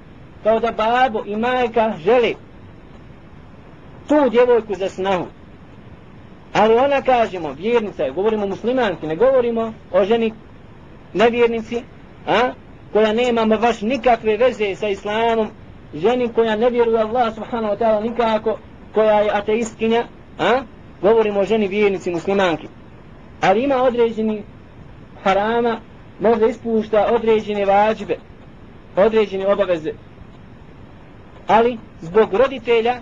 kao 0.42 0.60
da 0.60 0.72
babo 0.72 1.22
i 1.26 1.36
majka 1.36 1.92
žele 2.04 2.34
tu 4.10 4.30
djevojku 4.30 4.74
za 4.74 4.88
snahu. 4.88 5.26
Ali 6.52 6.74
ona 6.74 7.02
kažemo, 7.02 7.52
vjernica 7.52 8.02
je, 8.02 8.10
govorimo 8.10 8.46
muslimanki, 8.46 9.06
ne 9.06 9.16
govorimo 9.16 9.72
o 9.92 10.04
ženi 10.04 10.32
nevjernici, 11.14 11.82
a, 12.26 12.52
koja 12.92 13.12
nema 13.12 13.46
baš 13.46 13.80
nikakve 13.80 14.36
veze 14.36 14.74
sa 14.74 14.88
islamom, 14.88 15.48
ženi 15.94 16.28
koja 16.28 16.56
ne 16.56 16.70
vjeruje 16.70 17.00
Allah 17.00 17.34
subhanahu 17.34 17.74
wa 17.74 17.78
ta'ala 17.78 18.02
nikako, 18.02 18.58
koja 18.94 19.20
je 19.20 19.30
ateistkinja, 19.30 20.04
a, 20.38 20.62
govorimo 21.02 21.40
o 21.40 21.44
ženi 21.44 21.68
vjernici 21.68 22.10
muslimanki. 22.10 22.68
Ali 23.40 23.62
ima 23.62 23.82
određeni 23.82 24.42
harama, 25.24 25.80
možda 26.20 26.46
ispušta 26.46 27.08
određene 27.12 27.64
vađbe, 27.64 28.16
određene 28.96 29.46
obaveze. 29.46 29.92
Ali 31.46 31.78
zbog 32.00 32.34
roditelja 32.34 33.00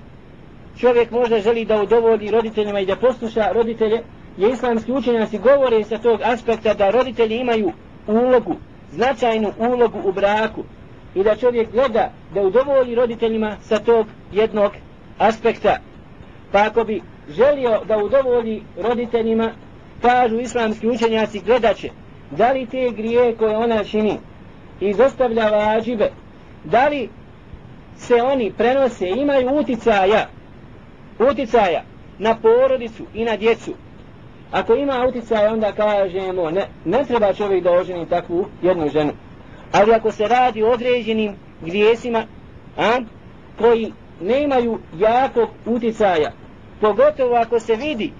čovjek 0.81 1.11
možda 1.11 1.41
želi 1.41 1.65
da 1.65 1.83
udovolji 1.83 2.31
roditeljima 2.31 2.81
i 2.81 2.87
da 2.87 2.97
posluša 2.97 3.53
roditelje, 3.53 4.03
je 4.37 4.51
islamski 4.51 4.93
učenjaci 4.93 5.39
govore 5.39 5.85
sa 5.85 5.99
tog 5.99 6.21
aspekta 6.25 6.75
da 6.75 6.91
roditelji 6.91 7.37
imaju 7.37 7.73
ulogu, 8.07 8.57
značajnu 8.93 9.53
ulogu 9.59 9.99
u 10.05 10.13
braku 10.13 10.65
i 11.15 11.23
da 11.23 11.37
čovjek 11.37 11.73
gleda 11.73 12.11
da 12.35 12.41
udovolji 12.43 12.95
roditeljima 12.95 13.57
sa 13.61 13.79
tog 13.79 14.07
jednog 14.33 14.73
aspekta. 15.19 15.77
Pa 16.53 16.59
ako 16.67 16.85
bi 16.85 17.03
želio 17.29 17.81
da 17.85 17.99
udovolji 17.99 18.63
roditeljima, 18.77 19.51
kažu 20.03 20.41
islamski 20.41 20.89
učenjaci 20.89 21.41
gledaće 21.41 21.91
da 22.31 22.53
li 22.53 22.67
te 22.67 22.91
grije 22.91 23.37
koje 23.37 23.57
ona 23.57 23.85
čini 23.85 24.19
i 24.81 24.95
dostavlja 24.95 25.49
vađibe, 25.49 26.11
da 26.65 26.89
li 26.89 27.09
se 27.97 28.15
oni 28.15 28.53
prenose, 28.57 29.09
imaju 29.09 29.55
uticaja 29.55 30.27
uticaja 31.19 31.83
na 32.19 32.35
porodicu 32.35 33.03
i 33.15 33.25
na 33.25 33.37
djecu. 33.37 33.75
Ako 34.53 34.75
ima 34.75 35.07
uticaja, 35.09 35.53
onda 35.53 35.73
kažemo, 35.73 36.51
ne, 36.51 36.67
ne 36.85 37.05
treba 37.05 37.33
čovjek 37.33 37.65
da 37.65 37.73
oženi 37.73 38.09
takvu 38.09 38.47
jednu 38.63 38.89
ženu. 38.89 39.13
Ali 39.73 39.95
ako 39.95 40.13
se 40.13 40.29
radi 40.29 40.63
o 40.63 40.71
određenim 40.71 41.35
grijesima, 41.61 42.25
a, 42.77 43.01
koji 43.59 43.93
ne 44.21 44.43
imaju 44.43 44.79
jakog 44.99 45.49
uticaja, 45.67 46.33
pogotovo 46.81 47.37
ako 47.37 47.61
se 47.61 47.77
vidi, 47.77 48.13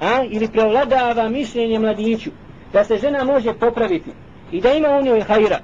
a, 0.00 0.24
ili 0.30 0.48
prevladava 0.48 1.28
mišljenje 1.28 1.78
mladiću, 1.78 2.30
da 2.72 2.84
se 2.84 2.96
žena 2.96 3.24
može 3.24 3.54
popraviti 3.54 4.10
i 4.52 4.60
da 4.60 4.72
ima 4.72 4.88
u 4.88 5.02
njoj 5.02 5.20
hajra, 5.20 5.58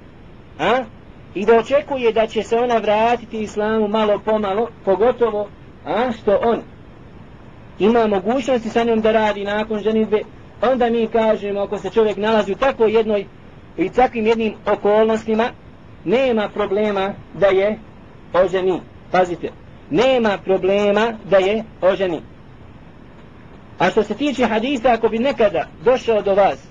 a, 0.58 0.84
i 1.34 1.46
da 1.46 1.58
očekuje 1.58 2.12
da 2.12 2.26
će 2.26 2.42
se 2.42 2.56
ona 2.56 2.76
vratiti 2.76 3.40
islamu 3.40 3.88
malo 3.88 4.18
pomalo, 4.24 4.68
pogotovo, 4.84 5.48
a, 5.86 6.12
što 6.12 6.40
on 6.42 6.62
ima 7.78 8.06
mogućnosti 8.06 8.70
sa 8.70 8.84
njom 8.84 9.00
da 9.00 9.12
radi 9.12 9.44
nakon 9.44 9.80
ženitbe, 9.80 10.20
onda 10.62 10.90
mi 10.90 11.06
kažemo 11.06 11.60
ako 11.60 11.78
se 11.78 11.90
čovjek 11.90 12.16
nalazi 12.16 12.52
u 12.52 12.56
takvoj 12.56 12.92
jednoj 12.92 13.26
i 13.76 13.90
takvim 13.90 14.26
jednim 14.26 14.54
okolnostima, 14.66 15.44
nema 16.04 16.48
problema 16.48 17.14
da 17.34 17.46
je 17.46 17.78
oženi. 18.32 18.80
Pazite, 19.10 19.50
nema 19.90 20.38
problema 20.44 21.12
da 21.30 21.36
je 21.36 21.64
oženi. 21.82 22.20
A 23.78 23.90
što 23.90 24.02
se 24.02 24.14
tiče 24.14 24.46
hadisa, 24.46 24.92
ako 24.92 25.08
bi 25.08 25.18
nekada 25.18 25.68
došao 25.84 26.22
do 26.22 26.34
vas, 26.34 26.68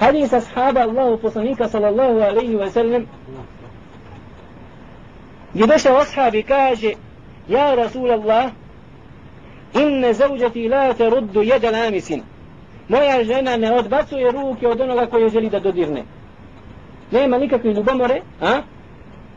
hadis 0.00 0.32
ashaba 0.32 0.80
Allahu 0.80 1.18
poslanika 1.22 1.68
sallallahu 1.68 2.20
alaihi 2.20 2.56
wa 2.56 2.70
sallam, 2.70 3.06
je 5.54 5.66
došao 5.66 5.96
ashab 5.96 6.34
i 6.34 6.42
kaže, 6.42 6.92
يا 7.48 7.74
Rasul 7.74 8.10
Allah, 8.10 8.50
إن 9.76 10.12
زوجتي 10.12 10.68
la 10.68 10.92
ترد 10.92 11.36
يد 11.36 11.62
jedan. 11.62 12.22
Moja 12.88 13.24
žena 13.24 13.56
ne 13.56 13.72
odbacuje 13.72 14.30
ruke 14.30 14.68
od 14.68 14.80
onoga 14.80 15.06
koje 15.06 15.28
želi 15.28 15.50
da 15.50 15.60
dodirne. 15.60 16.04
Nema 17.10 17.38
nikakve 17.38 17.72
ljubomore, 17.72 18.20
a? 18.40 18.62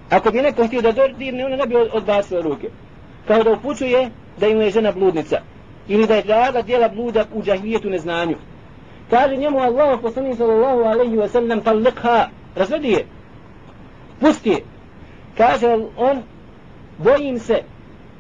Ako 0.10 0.32
bi 0.32 0.42
neko 0.42 0.68
htio 0.68 0.82
da 0.82 0.92
dodirne, 0.92 1.46
ona 1.46 1.56
ne 1.56 1.66
bi 1.66 1.76
odbacila 1.76 2.42
ruke. 2.42 2.70
Kao 3.28 3.44
da 3.44 3.52
upućuje 3.52 4.10
da 4.38 4.48
im 4.48 4.62
je 4.62 4.70
žena 4.70 4.92
bludnica. 4.92 5.42
Ili 5.88 6.08
da 6.08 6.16
je 6.16 6.24
draga 6.24 6.62
djela 6.62 6.90
bluda 6.90 7.26
u 7.34 7.44
džahvijetu 7.44 7.90
neznanju. 7.90 8.38
Kaže 9.10 9.38
njemu 9.38 9.60
Allah, 9.60 10.00
poslanik 10.02 10.38
sallallahu 10.38 10.80
alaihi 10.80 11.16
wa 11.16 11.28
sallam, 11.28 11.62
talliqha, 11.62 12.26
razvedi 12.56 12.92
je. 12.92 13.06
Pusti 14.20 14.50
je. 14.50 14.64
Kaže 15.38 15.68
on, 15.98 16.22
bojim 16.98 17.40
se 17.40 17.64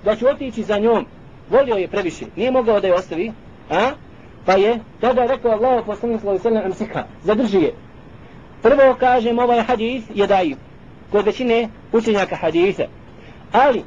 da 0.05 0.15
ću 0.15 0.27
otići 0.27 0.63
za 0.63 0.77
njom, 0.77 1.05
volio 1.49 1.75
je 1.75 1.87
previše, 1.87 2.25
nije 2.35 2.51
mogao 2.51 2.79
da 2.79 2.87
je 2.87 2.93
ostavi, 2.93 3.31
a? 3.69 3.91
Pa 4.45 4.53
je 4.53 4.79
tada 5.01 5.25
rekao 5.25 5.51
Allah 5.51 5.85
poslanik 5.85 6.21
sallallahu 6.21 6.47
alejhi 6.47 6.69
ve 6.69 6.75
sellem 6.75 7.05
zadrži 7.23 7.57
je. 7.57 7.73
Prvo 8.61 8.95
kažem 8.99 9.39
ovaj 9.39 9.61
hadis 9.61 10.03
je 10.13 10.27
daif 10.27 10.57
kod 11.11 11.25
većine 11.25 11.69
učenjaka 11.93 12.35
hadisa. 12.35 12.83
Ali 13.51 13.83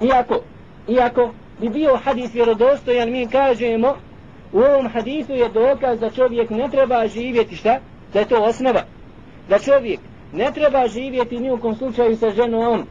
iako 0.00 0.40
iako 0.88 1.30
bi 1.60 1.68
bio 1.68 1.96
hadis 1.96 2.34
vjerodostojan 2.34 3.10
mi 3.10 3.26
kažemo 3.26 3.96
u 4.52 4.58
ovom 4.58 4.88
hadisu 4.88 5.32
je 5.32 5.48
dokaz 5.48 6.00
da 6.00 6.10
čovjek 6.10 6.50
ne 6.50 6.68
treba 6.68 7.06
živjeti 7.08 7.56
šta? 7.56 7.78
Da 8.12 8.18
je 8.20 8.28
to 8.28 8.42
osnova. 8.42 8.82
Da 9.48 9.58
čovjek 9.58 10.00
ne 10.32 10.52
treba 10.52 10.88
živjeti 10.88 11.40
ni 11.40 11.50
u 11.50 11.58
kom 11.58 11.76
slučaju 11.76 12.16
sa 12.16 12.30
ženom 12.30 12.86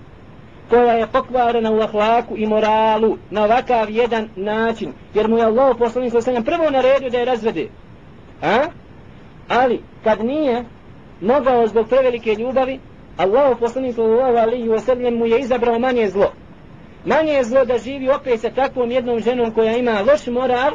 koja 0.70 0.94
je 0.94 1.08
pokvarena 1.08 1.72
u 1.72 1.82
ahlaku 1.82 2.38
i 2.38 2.46
moralu 2.46 3.18
na 3.30 3.44
ovakav 3.44 3.90
jedan 3.90 4.30
način. 4.36 4.94
Jer 5.14 5.28
mu 5.28 5.38
je 5.38 5.46
Allah 5.46 5.76
poslanik 5.80 6.12
sa 6.12 6.22
sallam 6.22 6.44
prvo 6.44 6.70
naredio 6.70 7.10
da 7.10 7.18
je 7.18 7.26
razvede. 7.26 7.68
A? 8.42 8.60
Ali 9.48 9.82
kad 10.04 10.26
nije 10.26 10.64
mogao 11.22 11.68
zbog 11.68 11.88
prevelike 11.88 12.36
ljubavi, 12.36 12.80
Allah 13.18 13.58
poslanik 13.60 13.96
sallallahu 13.96 14.38
alaihi 14.38 14.70
wa 14.70 14.80
sallam 14.80 15.14
mu 15.14 15.26
je 15.26 15.40
izabrao 15.40 15.80
manje 15.80 16.10
zlo. 16.10 16.32
Manje 17.06 17.34
je 17.34 17.44
zlo 17.44 17.66
da 17.66 17.78
živi 17.78 18.10
opet 18.10 18.40
sa 18.40 18.50
takvom 18.50 18.92
jednom 18.92 19.20
ženom 19.20 19.52
koja 19.52 19.78
ima 19.78 20.02
loš 20.08 20.28
moral, 20.28 20.72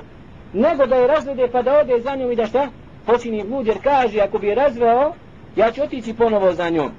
nego 0.53 0.87
da 0.87 0.97
je 0.97 1.07
razvede 1.07 1.49
pa 1.53 1.63
da 1.63 1.79
ode 1.79 2.01
za 2.01 2.17
njom 2.17 2.33
i 2.33 2.37
da 2.37 2.47
šta? 2.47 2.69
Počini 3.07 3.45
blud 3.45 3.67
jer 3.67 3.77
kaže 3.83 4.21
ako 4.21 4.39
bi 4.39 4.47
je 4.47 4.55
razveo, 4.55 5.13
ja 5.57 5.73
ću 5.73 5.83
otići 5.83 6.15
ponovo 6.15 6.53
za 6.53 6.71
njom. 6.71 6.91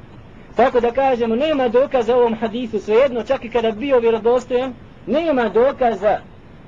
Tako 0.59 0.81
da 0.81 0.93
kažemo, 0.93 1.37
nema 1.37 1.69
dokaza 1.69 2.17
u 2.17 2.19
ovom 2.19 2.35
hadisu, 2.35 2.79
svejedno, 2.79 3.23
čak 3.23 3.45
i 3.45 3.51
kada 3.51 3.71
bio 3.71 3.99
vjerodostojan, 3.99 4.75
nema 5.07 5.49
dokaza 5.49 6.19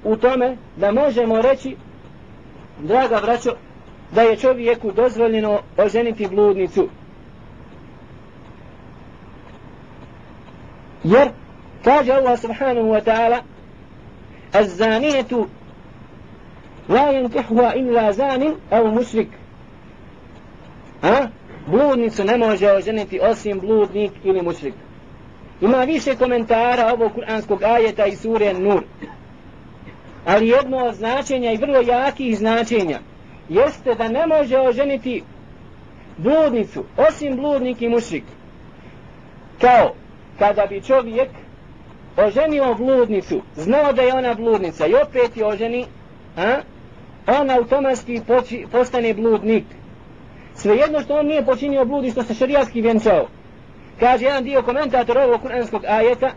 u 0.05 0.17
tome 0.17 0.57
da 0.77 0.93
možemo 0.93 1.43
reći, 1.43 1.77
draga 2.79 3.21
braćo, 3.21 3.51
da 4.14 4.23
je 4.23 4.37
čovjeku 4.37 4.93
dozvoljeno 4.93 5.61
oženiti 5.77 6.29
bludnicu. 6.29 6.89
Jer, 11.05 11.29
kaže 11.85 12.12
Allah 12.12 12.41
subhanahu 12.41 12.89
wa 12.89 13.05
ta'ala, 13.05 13.41
الزانية 14.55 15.47
لا 16.89 17.11
ينكحها 17.11 17.75
إلا 17.75 18.11
زان 18.11 18.57
أو 18.73 18.91
مشرك 18.91 19.29
ها 21.05 21.31
bludnicu 21.68 22.24
ne 22.24 22.38
može 22.38 22.72
oženiti 22.72 23.20
osim 23.20 23.59
bludnik 23.59 24.12
ili 24.24 24.41
mušrik. 24.41 24.74
Ima 25.62 25.84
više 25.84 26.16
komentara 26.16 26.93
ovog 26.93 27.14
kuranskog 27.14 27.64
ajeta 27.64 28.05
i 28.05 28.16
sure 28.16 28.53
Nur. 28.53 28.84
Ali 30.26 30.47
jedno 30.47 30.78
od 30.78 30.95
značenja 30.95 31.51
i 31.51 31.57
vrlo 31.57 31.82
jakih 31.82 32.38
značenja 32.38 32.99
jeste 33.49 33.95
da 33.95 34.07
ne 34.07 34.28
može 34.28 34.57
oženiti 34.57 35.24
bludnicu 36.18 36.84
osim 36.97 37.36
bludnik 37.36 37.82
i 37.82 37.89
mušrik. 37.89 38.24
Kao 39.62 39.93
kada 40.39 40.66
bi 40.66 40.82
čovjek 40.82 41.30
oženio 42.18 42.74
bludnicu, 42.74 43.41
znao 43.55 43.93
da 43.93 44.01
je 44.01 44.14
ona 44.14 44.34
bludnica 44.34 44.88
i 44.88 44.93
opet 44.93 45.38
je 45.38 45.45
oženi, 45.45 45.86
a, 46.38 46.55
on 47.28 47.49
automatski 47.49 48.22
postane 48.72 49.14
bludnik 49.14 49.64
svejedno 50.62 51.01
što 51.01 51.20
on 51.20 51.26
nije 51.26 51.45
počinio 51.45 51.86
blud 51.86 52.05
i 52.05 52.12
što 52.12 52.24
se 52.24 52.34
šarijatski 52.34 52.82
vjenčao. 52.82 53.28
Kaže 53.99 54.26
jedan 54.26 54.43
dio 54.43 54.62
komentator 54.62 55.18
ovog 55.18 55.41
kuranskog 55.41 55.86
ajeta, 55.86 56.32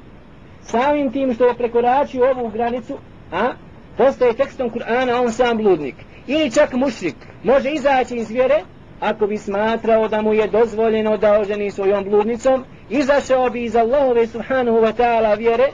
samim 0.62 1.12
tim 1.12 1.34
što 1.34 1.46
je 1.46 1.54
prekoračio 1.54 2.30
ovu 2.30 2.48
granicu, 2.48 2.98
a, 3.32 3.52
postaje 3.96 4.32
tekstom 4.32 4.70
Kur'ana 4.70 5.20
on 5.20 5.32
sam 5.32 5.56
bludnik. 5.56 5.94
Ili 6.26 6.50
čak 6.50 6.72
mušrik 6.72 7.14
može 7.44 7.70
izaći 7.70 8.16
iz 8.16 8.30
vjere, 8.30 8.62
ako 9.00 9.26
bi 9.26 9.38
smatrao 9.38 10.08
da 10.08 10.22
mu 10.22 10.34
je 10.34 10.48
dozvoljeno 10.48 11.16
da 11.16 11.40
oženi 11.40 11.70
svojom 11.70 12.04
bludnicom, 12.04 12.64
izašao 12.90 13.50
bi 13.50 13.64
iz 13.64 13.76
Allahove 13.76 14.26
subhanahu 14.26 14.78
wa 14.78 14.92
ta'ala 14.96 15.38
vjere, 15.38 15.68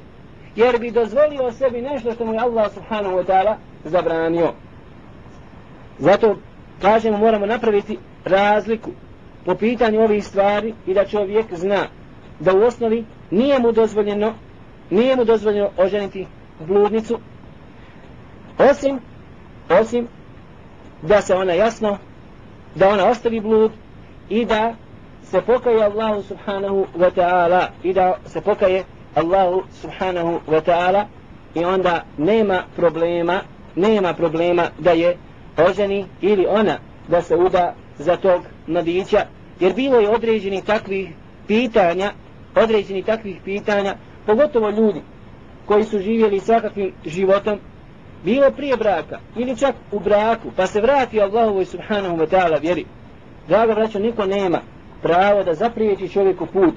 jer 0.57 0.79
bi 0.79 0.91
dozvolio 0.91 1.53
sebi 1.53 1.83
nešto 1.83 2.13
što 2.13 2.25
mu 2.25 2.33
je 2.33 2.41
Allah 2.41 2.73
subhanahu 2.73 3.17
wa 3.17 3.25
ta'ala 3.27 3.55
zabranio. 3.85 4.53
Zato 5.99 6.37
kažemo 6.83 7.19
moramo 7.19 7.47
napraviti 7.47 7.99
razliku 8.25 8.91
po 9.45 9.55
pitanju 9.55 10.01
ovih 10.01 10.25
stvari 10.25 10.75
i 10.87 10.95
da 10.95 11.05
čovjek 11.05 11.47
zna 11.55 11.87
da 12.41 12.55
u 12.55 12.63
osnovi 12.63 13.05
nije 13.31 13.59
mu 13.59 13.73
dozvoljeno 13.73 14.35
nije 14.91 15.17
mu 15.17 15.25
dozvoljeno 15.25 15.71
oženiti 15.77 16.27
bludnicu 16.67 17.19
osim 18.59 19.01
osim 19.81 20.09
da 21.03 21.21
se 21.21 21.35
ona 21.35 21.53
jasno 21.53 21.99
da 22.75 22.89
ona 22.89 23.09
ostavi 23.09 23.41
blud 23.41 23.73
i 24.29 24.45
da 24.45 24.75
se 25.23 25.41
pokaje 25.41 25.85
Allahu 25.85 26.23
subhanahu 26.23 26.87
wa 26.99 27.11
ta'ala 27.17 27.67
i 27.83 27.93
da 27.93 28.15
se 28.27 28.41
pokaje 28.41 28.85
Allahu 29.15 29.63
subhanahu 29.73 30.41
wa 30.49 30.61
ta'ala 30.61 31.05
i 31.55 31.65
onda 31.65 32.05
nema 32.19 32.63
problema 32.77 33.41
nema 33.77 34.15
problema 34.15 34.67
da 34.79 34.91
je 34.91 35.17
oženi 35.69 36.07
ili 36.21 36.47
ona 36.47 36.79
da 37.09 37.23
se 37.23 37.37
uda 37.37 37.75
za 38.01 38.17
tog 38.17 38.43
mladića, 38.67 39.27
jer 39.61 39.75
bilo 39.75 40.01
je 40.01 40.09
određeni 40.09 40.63
takvih 40.63 41.09
pitanja, 41.47 42.13
određeni 42.55 43.03
takvih 43.03 43.37
pitanja, 43.45 43.95
pogotovo 44.27 44.71
ljudi 44.71 45.01
koji 45.67 45.85
su 45.85 45.99
živjeli 45.99 46.41
svakakvim 46.41 46.93
životom, 47.07 47.59
bilo 48.25 48.51
prije 48.51 48.77
braka 48.77 49.19
ili 49.37 49.57
čak 49.57 49.75
u 49.93 50.01
braku, 50.01 50.49
pa 50.57 50.67
se 50.67 50.81
vrati 50.81 51.21
Allahovoj 51.21 51.65
subhanahu 51.65 52.17
wa 52.17 52.27
ta'ala 52.27 52.61
vjeri. 52.61 52.85
Draga 53.49 53.75
braćo, 53.75 53.99
niko 53.99 54.27
nema 54.27 54.61
pravo 55.03 55.45
da 55.45 55.55
zapriječi 55.55 56.09
čovjeku 56.09 56.47
put 56.47 56.75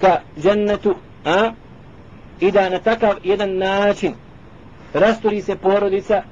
ka 0.00 0.20
džennetu, 0.40 0.94
a? 1.24 1.50
I 2.40 2.50
da 2.50 2.68
na 2.68 2.78
takav 2.78 3.14
jedan 3.24 3.56
način 3.56 4.14
rasturi 4.94 5.42
se 5.42 5.56
porodica, 5.56 6.22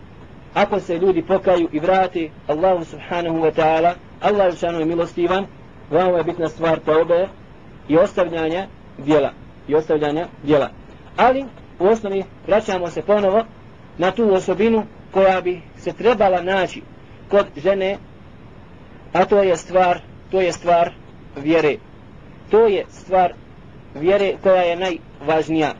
ako 0.54 0.80
se 0.80 0.98
ljudi 0.98 1.22
pokaju 1.22 1.68
i 1.72 1.78
vrati 1.78 2.30
Allahu 2.46 2.84
subhanahu 2.84 3.38
wa 3.38 3.52
ta'ala, 3.52 3.92
Allah 4.20 4.62
je 4.62 4.84
milostivan, 4.84 5.46
veoma 5.90 6.18
je 6.18 6.24
bitna 6.24 6.48
stvar 6.48 6.78
teobe 6.78 7.28
i 7.88 7.96
ostavljanja 7.96 8.66
djela. 8.98 9.30
I 9.68 9.74
ostavljanja 9.74 10.26
djela. 10.42 10.70
Ali, 11.16 11.44
u 11.78 11.86
osnovi, 11.86 12.24
vraćamo 12.46 12.90
se 12.90 13.02
ponovo 13.02 13.44
na 13.98 14.10
tu 14.10 14.32
osobinu 14.32 14.82
koja 15.12 15.40
bi 15.40 15.60
se 15.76 15.92
trebala 15.92 16.42
naći 16.42 16.82
kod 17.28 17.46
žene, 17.56 17.98
a 19.12 19.24
to 19.24 19.42
je 19.42 19.56
stvar, 19.56 20.00
to 20.30 20.40
je 20.40 20.52
stvar 20.52 20.90
vjere. 21.36 21.76
To 22.50 22.66
je 22.66 22.84
stvar 22.88 23.32
vjere 23.94 24.34
koja 24.42 24.62
je 24.62 24.76
najvažnija. 24.76 25.74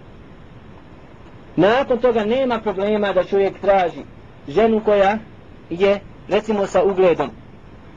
Nakon 1.56 1.98
toga 1.98 2.24
nema 2.24 2.60
problema 2.60 3.12
da 3.12 3.24
čovjek 3.24 3.60
traži 3.60 4.00
ženu 4.48 4.80
koja 4.84 5.18
je 5.70 6.00
recimo 6.28 6.66
sa 6.66 6.82
ugledom 6.82 7.30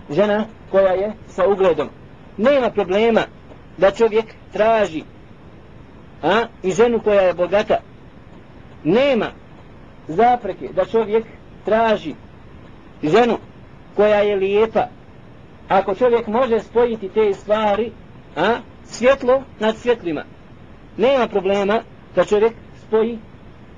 žena 0.09 0.45
koja 0.71 0.93
je 0.93 1.13
sa 1.27 1.47
ugledom. 1.47 1.89
Nema 2.37 2.69
problema 2.69 3.21
da 3.77 3.91
čovjek 3.91 4.25
traži 4.53 5.03
a 6.23 6.45
i 6.63 6.71
ženu 6.71 6.99
koja 6.99 7.21
je 7.21 7.33
bogata. 7.33 7.79
Nema 8.83 9.31
zapreke 10.07 10.67
da 10.75 10.85
čovjek 10.85 11.25
traži 11.65 12.13
ženu 13.03 13.37
koja 13.95 14.19
je 14.19 14.35
lijepa. 14.35 14.87
Ako 15.67 15.95
čovjek 15.95 16.27
može 16.27 16.59
spojiti 16.59 17.09
te 17.09 17.33
stvari 17.33 17.91
a 18.35 18.55
svjetlo 18.85 19.43
nad 19.59 19.77
svjetlima 19.77 20.23
nema 20.99 21.27
problema 21.27 21.81
da 22.15 22.25
čovjek 22.25 22.53
spoji 22.87 23.19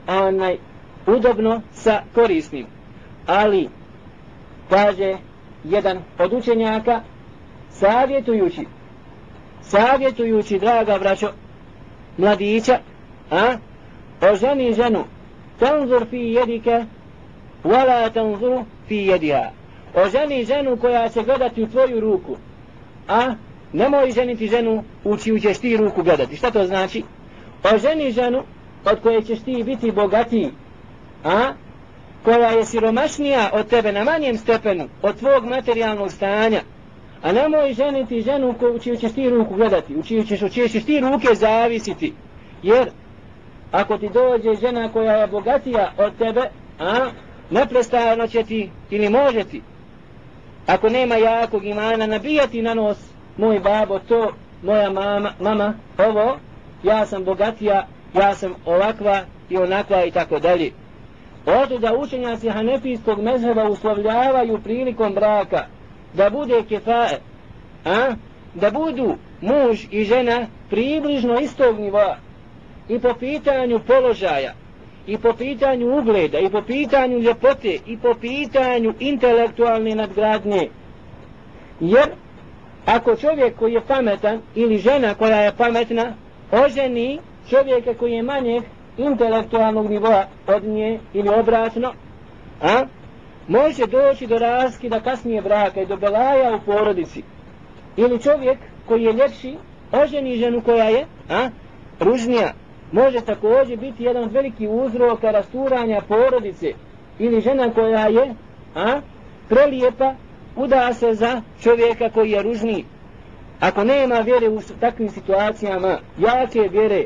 onaj 0.07 0.57
udobno 1.07 1.61
sa 1.71 2.01
korisnim. 2.15 2.65
Ali, 3.27 3.69
kaže 4.69 5.17
jedan 5.63 5.99
od 6.19 6.33
učenjaka, 6.33 7.01
savjetujući, 7.69 8.65
savjetujući, 9.61 10.59
draga 10.59 10.97
braćo, 10.99 11.31
mladića, 12.17 12.79
a, 13.31 13.57
oženi 14.31 14.73
ženu, 14.73 15.03
tanzur 15.59 16.05
fi 16.09 16.17
jedike, 16.17 16.85
wala 17.63 18.09
tanzur 18.13 18.63
fi 18.87 18.95
jediha. 18.95 19.51
Oženi 19.95 20.45
ženu 20.45 20.77
koja 20.77 21.09
će 21.09 21.23
gledati 21.23 21.63
u 21.63 21.67
tvoju 21.67 21.99
ruku, 21.99 22.37
a 23.07 23.33
nemoj 23.73 24.11
ženiti 24.11 24.47
ženu 24.47 24.83
u 25.03 25.17
čiju 25.17 25.39
ćeš 25.39 25.57
ti 25.57 25.77
ruku 25.77 26.03
gledati. 26.03 26.35
Šta 26.35 26.51
to 26.51 26.65
znači? 26.65 27.03
Oženi 27.73 28.11
ženu 28.11 28.43
od 28.85 29.01
koje 29.01 29.21
ćeš 29.21 29.39
ti 29.39 29.63
biti 29.63 29.91
bogatiji, 29.91 30.51
a 31.23 31.53
koja 32.23 32.49
je 32.49 32.65
siromašnija 32.65 33.49
od 33.53 33.67
tebe 33.67 33.91
na 33.91 34.03
manjem 34.03 34.37
stepenu 34.37 34.87
od 35.01 35.19
tvog 35.19 35.45
materijalnog 35.45 36.11
stanja. 36.11 36.61
A 37.21 37.31
nemoj 37.31 37.73
ženiti 37.73 38.21
ženu 38.21 38.55
u 38.75 38.79
čiju 38.79 38.97
ćeš 38.97 39.11
ti 39.11 39.29
ruku 39.29 39.55
gledati 39.55 39.95
u 39.95 40.03
čiju 40.03 40.23
ćeš, 40.23 40.41
u 40.41 40.49
čiju 40.49 40.69
ćeš 40.69 40.85
ti 40.85 40.99
ruke 40.99 41.35
zavisiti. 41.35 42.13
Jer 42.63 42.89
ako 43.71 43.97
ti 43.97 44.09
dođe 44.13 44.61
žena 44.61 44.91
koja 44.93 45.13
je 45.13 45.27
bogatija 45.27 45.91
od 45.97 46.17
tebe, 46.17 46.41
a, 46.79 47.09
neprestano 47.49 48.27
će 48.27 48.43
ti 48.43 48.69
ili 48.89 49.09
može 49.09 49.43
ti, 49.43 49.61
ako 50.67 50.89
nema 50.89 51.15
jakog 51.15 51.65
imana, 51.65 52.05
nabijati 52.05 52.61
na 52.61 52.73
nos, 52.73 52.97
moj 53.37 53.59
babo, 53.59 53.99
to, 53.99 54.31
moja 54.63 54.89
mama, 54.89 55.33
mama, 55.39 55.73
ovo, 55.97 56.37
ja 56.83 57.05
sam 57.05 57.23
bogatija, 57.23 57.87
ja 58.13 58.35
sam 58.35 58.53
ovakva 58.65 59.21
i 59.49 59.57
onakva 59.57 60.05
i 60.05 60.11
tako 60.11 60.39
dalje. 60.39 60.71
Oto 61.45 61.77
da 61.77 61.97
učenjaci 61.97 62.49
hanefijskog 62.49 63.21
mezheba 63.21 63.69
uslovljavaju 63.69 64.59
prilikom 64.63 65.13
braka 65.13 65.65
da 66.13 66.29
bude 66.29 66.63
kefae, 66.69 67.17
a? 67.85 68.15
da 68.53 68.71
budu 68.71 69.15
muž 69.41 69.79
i 69.91 70.03
žena 70.03 70.47
približno 70.69 71.39
istog 71.39 71.79
nivoa 71.79 72.17
i 72.89 72.99
po 72.99 73.13
pitanju 73.13 73.79
položaja 73.87 74.53
i 75.07 75.17
po 75.17 75.33
pitanju 75.33 75.97
ugleda 75.97 76.39
i 76.39 76.49
po 76.49 76.61
pitanju 76.61 77.19
ljepote 77.19 77.77
i 77.85 77.97
po 77.97 78.13
pitanju 78.21 78.93
intelektualne 78.99 79.95
nadgradnje 79.95 80.69
jer 81.79 82.09
ako 82.85 83.15
čovjek 83.15 83.55
koji 83.55 83.73
je 83.73 83.81
pametan 83.81 84.41
ili 84.55 84.77
žena 84.77 85.13
koja 85.13 85.41
je 85.41 85.55
pametna 85.57 86.13
oženi 86.51 87.19
čovjeka 87.49 87.93
koji 87.93 88.13
je 88.13 88.23
manje 88.23 88.61
intelektualnog 88.97 89.89
nivoa 89.89 90.25
od 90.47 90.63
nje 90.63 90.99
ili 91.13 91.29
obratno 91.29 91.93
a? 92.61 92.85
Može 93.47 93.87
doći 93.87 94.27
do 94.27 94.37
raskida 94.37 94.99
kasnije 94.99 95.41
braka 95.41 95.81
i 95.81 95.85
do 95.85 95.97
belaja 95.97 96.55
u 96.55 96.59
porodici. 96.65 97.23
Ili 97.97 98.21
čovjek 98.21 98.57
koji 98.87 99.03
je 99.03 99.13
ljepši 99.13 99.57
oženi 99.91 100.37
ženu 100.37 100.61
koja 100.61 100.83
je 100.83 101.05
a, 101.29 101.49
ružnija. 101.99 102.53
Može 102.91 103.21
također 103.21 103.77
biti 103.77 104.03
jedan 104.03 104.23
od 104.23 104.31
velikih 104.31 104.69
uzroka 104.69 105.31
rasturanja 105.31 106.01
porodice. 106.07 106.73
Ili 107.19 107.41
žena 107.41 107.73
koja 107.73 108.07
je 108.07 108.35
a, 108.75 109.01
prelijepa 109.49 110.13
uda 110.55 110.93
se 110.93 111.13
za 111.13 111.41
čovjeka 111.61 112.09
koji 112.09 112.31
je 112.31 112.41
ružniji. 112.41 112.85
Ako 113.59 113.83
nema 113.83 114.15
vjere 114.15 114.49
u 114.49 114.61
takvim 114.79 115.09
situacijama 115.09 115.97
jake 116.17 116.69
vjere 116.71 117.05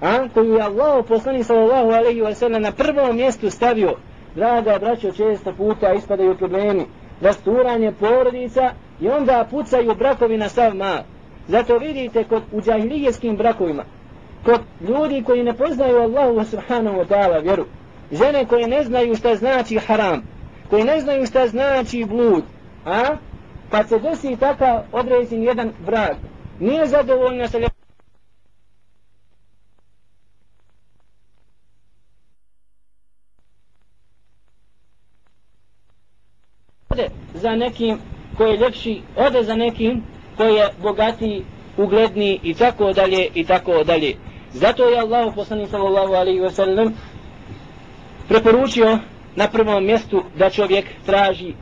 a, 0.00 0.28
koju 0.34 0.54
je 0.54 0.62
Allah 0.62 1.04
poslani 1.08 1.44
sallallahu 1.44 1.90
alaihi 1.90 2.22
wa 2.22 2.34
sallam 2.34 2.62
na 2.62 2.72
prvom 2.72 3.16
mjestu 3.16 3.50
stavio. 3.50 3.94
Draga 4.34 4.78
braćo 4.78 5.12
često 5.12 5.52
puta 5.52 5.92
ispadaju 5.92 6.36
problemi. 6.36 6.86
Rasturanje 7.20 7.92
porodica 7.92 8.72
i 9.00 9.08
onda 9.08 9.46
pucaju 9.50 9.94
brakovi 9.94 10.36
na 10.36 10.48
sav 10.48 10.74
mar 10.74 11.02
zato 11.48 11.78
vidite 11.78 12.24
kod 12.24 12.42
u 12.52 12.60
džahilijeskim 12.60 13.36
brakovima 13.36 13.84
kod 14.44 14.60
ljudi 14.88 15.22
koji 15.22 15.42
ne 15.42 15.52
poznaju 15.52 15.96
Allahu 15.96 16.44
subhanahu 16.44 16.96
wa 16.98 17.06
ta'ala 17.06 17.42
vjeru 17.42 17.64
žene 18.12 18.46
koje 18.46 18.66
ne 18.66 18.84
znaju 18.84 19.16
šta 19.16 19.34
znači 19.34 19.76
haram 19.76 20.22
koji 20.70 20.84
ne 20.84 21.00
znaju 21.00 21.26
šta 21.26 21.46
znači 21.46 22.04
blud 22.04 22.44
a? 22.84 23.16
Kad 23.70 23.88
se 23.88 23.98
desi 23.98 24.36
takav 24.36 24.82
određen 24.92 25.42
jedan 25.42 25.72
brak 25.86 26.16
nije 26.60 26.86
zadovoljna 26.86 27.48
sa 27.48 27.58
ode 36.96 37.08
za 37.34 37.56
nekim 37.56 37.98
koji 38.36 38.50
je 38.50 38.56
ljepši, 38.58 39.00
ode 39.16 39.42
za 39.42 39.54
nekim 39.54 40.02
koji 40.36 40.54
je 40.54 40.68
bogatiji, 40.82 41.44
ugledniji 41.76 42.40
i 42.42 42.54
tako 42.54 42.92
dalje 42.92 43.28
i 43.34 43.44
tako 43.44 43.84
dalje. 43.84 44.14
Zato 44.52 44.88
je 44.88 44.98
Allah 45.00 45.34
poslanik 45.34 45.68
sallallahu 45.70 46.12
alaihi 46.12 46.40
ve 46.40 46.50
sellem 46.50 46.94
preporučio 48.28 48.98
na 49.36 49.48
prvom 49.48 49.84
mjestu 49.84 50.22
da 50.38 50.50
čovjek 50.50 50.84
traži 51.06 51.52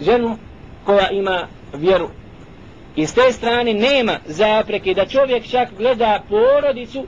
ženu 0.00 0.36
koja 0.84 1.10
ima 1.10 1.46
vjeru. 1.74 2.08
I 2.96 3.06
s 3.06 3.14
te 3.14 3.32
strane 3.32 3.74
nema 3.74 4.18
zapreke 4.26 4.94
da 4.94 5.06
čovjek 5.06 5.44
čak 5.44 5.68
gleda 5.78 6.22
porodicu 6.28 7.06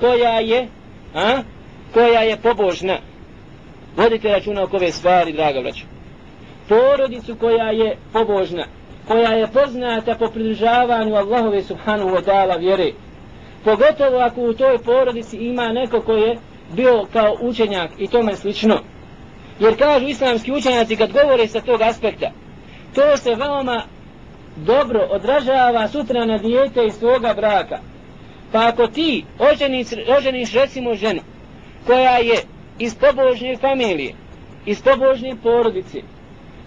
koja 0.00 0.40
je 0.40 0.68
a, 1.14 1.42
koja 1.92 2.20
je 2.22 2.36
pobožna. 2.36 2.98
Vodite 3.96 4.28
računa 4.28 4.62
oko 4.62 4.76
ove 4.76 4.92
stvari, 4.92 5.32
draga 5.32 5.60
braćo 5.62 5.84
porodicu 6.68 7.36
koja 7.36 7.70
je 7.70 7.96
pobožna, 8.12 8.64
koja 9.08 9.30
je 9.30 9.46
poznata 9.46 10.14
po 10.18 10.28
pridržavanju 10.28 11.14
Allahove 11.14 11.62
subhanahu 11.62 12.10
wa 12.10 12.24
ta'ala 12.24 12.58
vjere. 12.58 12.92
Pogotovo 13.64 14.18
ako 14.18 14.40
u 14.40 14.54
toj 14.54 14.78
porodici 14.78 15.36
ima 15.36 15.68
neko 15.68 16.00
koji 16.00 16.22
je 16.22 16.36
bio 16.72 17.06
kao 17.12 17.36
učenjak 17.40 17.90
i 17.98 18.08
tome 18.08 18.36
slično. 18.36 18.78
Jer 19.60 19.78
kažu 19.78 20.06
islamski 20.06 20.52
učenjaci 20.52 20.96
kad 20.96 21.12
govore 21.12 21.48
sa 21.48 21.60
tog 21.60 21.82
aspekta, 21.82 22.30
to 22.94 23.16
se 23.16 23.34
veoma 23.34 23.82
dobro 24.56 25.08
odražava 25.10 25.88
sutra 25.88 26.24
na 26.24 26.38
dijete 26.38 26.86
iz 26.86 26.94
svoga 26.94 27.34
braka. 27.34 27.78
Pa 28.52 28.68
ako 28.68 28.86
ti 28.86 29.24
oženiš, 29.38 29.86
oženiš 30.18 30.52
recimo 30.52 30.94
ženu 30.94 31.20
koja 31.86 32.16
je 32.18 32.38
iz 32.78 32.94
pobožne 32.94 33.56
familije, 33.56 34.14
iz 34.66 34.82
pobožne 34.82 35.36
porodice, 35.42 36.02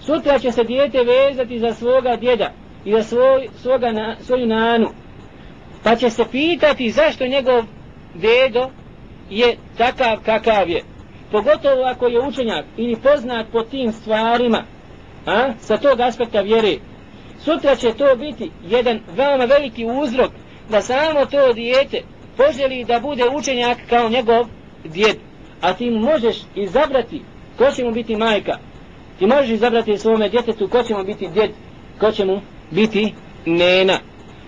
sutra 0.08 0.40
će 0.40 0.52
se 0.52 0.64
dijete 0.64 1.04
vezati 1.04 1.60
za 1.60 1.74
svoga 1.74 2.16
djeda 2.16 2.52
i 2.86 2.92
za 2.92 3.04
svoj, 3.04 3.48
svoga 3.62 3.92
na, 3.92 4.16
svoju 4.22 4.48
nanu. 4.48 4.88
Pa 5.84 5.96
će 5.96 6.10
se 6.10 6.24
pitati 6.32 6.92
zašto 6.92 7.28
njegov 7.28 7.64
dedo 8.14 8.70
je 9.30 9.58
takav 9.78 10.18
kakav 10.26 10.70
je. 10.70 10.84
Pogotovo 11.32 11.84
ako 11.84 12.08
je 12.08 12.28
učenjak 12.28 12.66
ili 12.78 12.96
poznat 12.96 13.48
po 13.52 13.64
tim 13.64 13.92
stvarima 13.92 14.64
a, 15.26 15.54
sa 15.60 15.78
tog 15.78 16.00
aspekta 16.00 16.42
vjere. 16.42 16.78
Sutra 17.40 17.76
će 17.76 17.94
to 17.94 18.16
biti 18.16 18.52
jedan 18.68 19.00
veoma 19.16 19.46
veliki 19.46 19.86
uzrok 19.86 20.32
da 20.70 20.82
samo 20.82 21.26
to 21.26 21.54
dijete 21.54 22.02
poželi 22.38 22.84
da 22.84 23.00
bude 23.00 23.24
učenjak 23.38 23.78
kao 23.90 24.10
njegov 24.10 24.46
djed. 24.84 25.18
A 25.62 25.74
ti 25.74 25.90
možeš 25.90 26.38
izabrati 26.56 27.22
ko 27.58 27.72
će 27.72 27.84
mu 27.84 27.92
biti 27.92 28.16
majka. 28.16 28.58
Ti 29.20 29.26
možeš 29.26 29.50
izabrati 29.50 29.98
svome 29.98 30.30
djetetu 30.30 30.68
ko 30.68 30.84
će 30.84 30.96
mu 30.96 31.04
biti 31.04 31.28
djed, 31.28 31.52
ko 32.00 32.12
će 32.12 32.26
mu 32.26 32.42
biti 32.72 33.14
nena. 33.46 34.00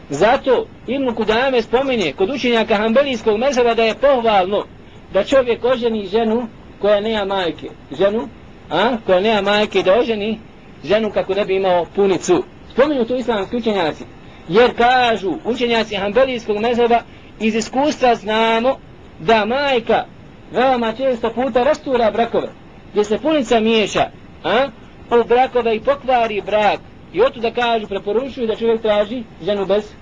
Zato 0.10 0.66
Ibn 0.88 1.16
Kudame 1.16 1.62
spominje 1.62 2.14
kod 2.14 2.30
učenjaka 2.30 2.76
Hanbelijskog 2.76 3.38
mezheba 3.40 3.74
da 3.74 3.84
je 3.84 3.96
pohvalno 3.96 4.66
da 5.14 5.24
čovjek 5.24 5.66
oženi 5.66 6.06
ženu 6.06 6.48
koja 6.82 7.02
nema 7.02 7.26
majke. 7.26 7.70
Ženu, 8.00 8.28
a, 8.70 8.98
koja 9.06 9.20
nema 9.20 9.42
majke 9.42 9.84
da 9.84 10.00
oženi 10.00 10.40
ženu 10.84 11.12
kako 11.12 11.34
ne 11.34 11.46
bi 11.46 11.56
imao 11.56 11.86
punicu. 11.96 12.44
Spominju 12.74 13.06
tu 13.06 13.16
islamski 13.16 13.58
učenjaci. 13.58 14.04
Jer 14.50 14.78
kažu 14.78 15.34
učenjaci 15.46 15.96
Hanbelijskog 15.96 16.58
mezheba 16.58 17.02
iz 17.40 17.56
iskustva 17.56 18.16
znamo 18.16 18.78
da 19.20 19.46
majka 19.46 20.06
veoma 20.52 20.94
često 20.94 21.30
puta 21.30 21.64
rastura 21.64 22.12
brakove 22.12 22.50
gdje 22.92 23.04
se 23.04 23.18
punica 23.18 23.60
miješa 23.60 24.10
a? 24.44 24.68
u 25.12 25.28
brakove 25.28 25.76
i 25.76 25.80
pokvari 25.80 26.42
brak 26.42 26.80
i 27.14 27.22
oto 27.22 27.40
da 27.40 27.52
kažu, 27.52 27.88
preporučuju 27.88 28.48
da 28.48 28.56
čovjek 28.56 28.82
traži 28.82 29.24
ženu 29.46 29.66
bez 29.66 29.94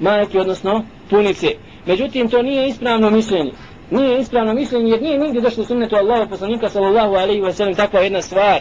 majke, 0.00 0.40
odnosno 0.40 0.84
punice. 1.10 1.46
Međutim, 1.86 2.28
to 2.28 2.42
nije 2.42 2.68
ispravno 2.68 3.10
mišljenje. 3.10 3.52
Nije 3.90 4.20
ispravno 4.20 4.54
mišljenje 4.54 4.90
jer 4.90 5.02
nije 5.02 5.18
nigdje 5.18 5.40
došlo 5.40 5.64
sunnetu 5.64 5.96
Allahu 5.96 6.30
poslanika 6.30 6.68
sallallahu 6.68 7.14
alaihi 7.14 7.42
wa 7.42 7.52
sallam 7.52 7.74
takva 7.74 8.00
jedna 8.00 8.22
stvar. 8.22 8.60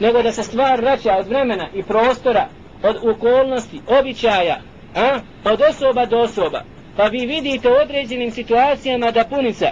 Nego 0.00 0.22
da 0.22 0.32
se 0.32 0.42
stvar 0.42 0.80
vraća 0.80 1.16
od 1.18 1.28
vremena 1.28 1.68
i 1.74 1.82
prostora, 1.82 2.48
od 2.82 2.96
okolnosti, 3.10 3.80
običaja, 4.00 4.60
a? 4.94 5.18
Pa 5.42 5.52
od 5.52 5.60
osoba 5.70 6.06
do 6.06 6.18
osoba. 6.18 6.62
Pa 6.96 7.04
vi 7.04 7.26
vidite 7.26 7.68
u 7.68 7.74
određenim 7.82 8.30
situacijama 8.30 9.10
da 9.10 9.24
punica 9.24 9.70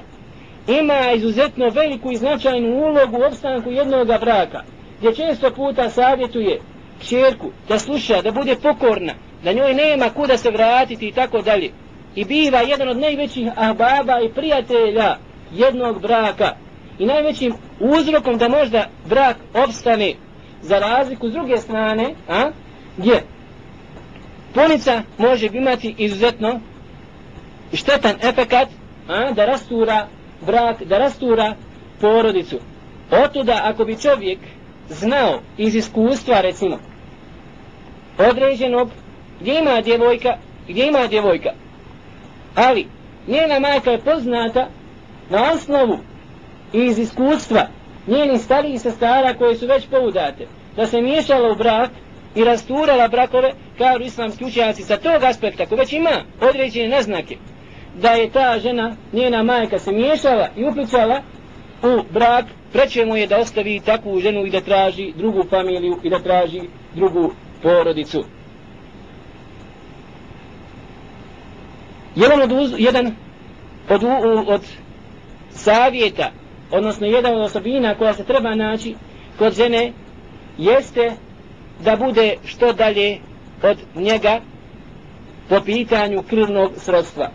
ima 0.69 1.13
izuzetno 1.15 1.69
veliku 1.69 2.13
i 2.13 2.17
značajnu 2.17 2.69
ulogu 2.69 3.19
u 3.19 3.27
opstanku 3.29 3.71
jednog 3.71 4.07
braka 4.07 4.63
gdje 5.03 5.15
često 5.15 5.51
puta 5.51 5.91
savjetuje 5.91 6.61
čerku 7.09 7.51
da 7.69 7.79
sluša, 7.79 8.23
da 8.23 8.31
bude 8.31 8.57
pokorna, 8.57 9.13
da 9.45 9.53
njoj 9.53 9.75
nema 9.75 10.11
kuda 10.11 10.37
se 10.37 10.51
vratiti 10.51 11.09
i 11.09 11.13
tako 11.13 11.43
dalje. 11.43 11.71
I 12.15 12.25
biva 12.25 12.61
jedan 12.61 12.89
od 12.89 12.99
najvećih 12.99 13.49
ahbaba 13.57 14.21
i 14.21 14.29
prijatelja 14.29 15.17
jednog 15.53 16.03
braka. 16.03 16.55
I 16.99 17.07
najvećim 17.07 17.55
uzrokom 17.81 18.39
da 18.39 18.49
možda 18.49 18.89
brak 19.09 19.37
opstane 19.55 20.15
za 20.63 20.79
razliku 20.79 21.29
s 21.29 21.33
druge 21.33 21.57
strane, 21.57 22.15
a, 22.29 22.51
gdje 22.97 23.23
punica 24.55 25.03
može 25.19 25.47
imati 25.47 25.95
izuzetno 25.99 26.61
štetan 27.73 28.17
efekat 28.23 28.69
a, 29.09 29.33
da 29.33 29.47
rastura 29.47 30.07
brak, 30.47 30.83
da 30.83 30.99
rastura 30.99 31.55
porodicu. 32.01 32.59
Otuda 33.11 33.61
ako 33.65 33.85
bi 33.85 34.01
čovjek 34.01 34.39
znao 34.89 35.41
iz 35.59 35.75
iskustva 35.75 36.41
recimo 36.41 36.79
određenog 38.19 38.89
gdje 39.41 39.59
ima 39.59 39.81
djevojka 39.81 40.37
gdje 40.69 40.87
ima 40.87 41.07
djevojka. 41.07 41.51
Ali 42.55 42.87
njena 43.29 43.59
majka 43.61 43.91
je 43.91 44.01
poznata 44.01 44.69
na 45.31 45.53
osnovu 45.53 45.99
iz 46.73 46.99
iskustva 46.99 47.67
njeni 48.07 48.39
starijih 48.39 48.81
sestara 48.81 49.35
koje 49.35 49.57
su 49.57 49.67
već 49.67 49.87
poudate 49.89 50.47
da 50.77 50.87
se 50.87 51.01
miješala 51.01 51.53
u 51.53 51.57
brak 51.57 51.91
i 52.35 52.45
rasturala 52.45 53.09
brakove 53.09 53.53
kao 53.79 53.97
islamski 53.99 54.45
učenjaci 54.45 54.83
sa 54.83 54.97
tog 54.97 55.23
aspekta 55.23 55.67
ko 55.67 55.77
već 55.77 55.93
ima 55.93 56.25
određene 56.41 56.89
naznake 56.89 57.37
da 57.95 58.11
je 58.11 58.31
ta 58.31 58.59
žena, 58.59 58.97
njena 59.13 59.43
majka 59.43 59.79
se 59.79 59.93
miješala 59.93 60.49
i 60.57 60.65
upličala 60.65 61.23
u 61.83 62.03
brak, 62.11 62.45
preće 62.73 63.05
mu 63.05 63.17
je 63.17 63.27
da 63.27 63.39
ostavi 63.39 63.81
takvu 63.81 64.21
ženu 64.21 64.47
i 64.47 64.51
da 64.51 64.61
traži 64.61 65.13
drugu 65.17 65.45
familiju 65.51 65.99
i 66.03 66.11
da 66.11 66.19
traži 66.19 66.61
drugu 66.95 67.33
porodicu. 67.63 68.25
Jedan 72.17 72.43
od, 72.43 72.53
uz, 72.53 72.73
jedan 72.79 73.15
od, 73.89 74.05
od, 74.05 74.45
od 74.49 74.63
savjeta, 75.51 76.31
odnosno 76.71 77.07
jedan 77.07 77.35
od 77.35 77.43
osobina 77.43 77.95
koja 77.95 78.15
se 78.15 78.25
treba 78.25 78.55
naći 78.55 78.95
kod 79.39 79.55
žene, 79.55 79.93
jeste 80.59 81.13
da 81.85 81.97
bude 81.97 82.37
što 82.45 82.73
dalje 82.73 83.19
od 83.63 83.79
njega 83.95 84.41
po 85.49 85.61
pitanju 85.61 86.23
krvnog 86.23 86.73
srodstva. 86.77 87.31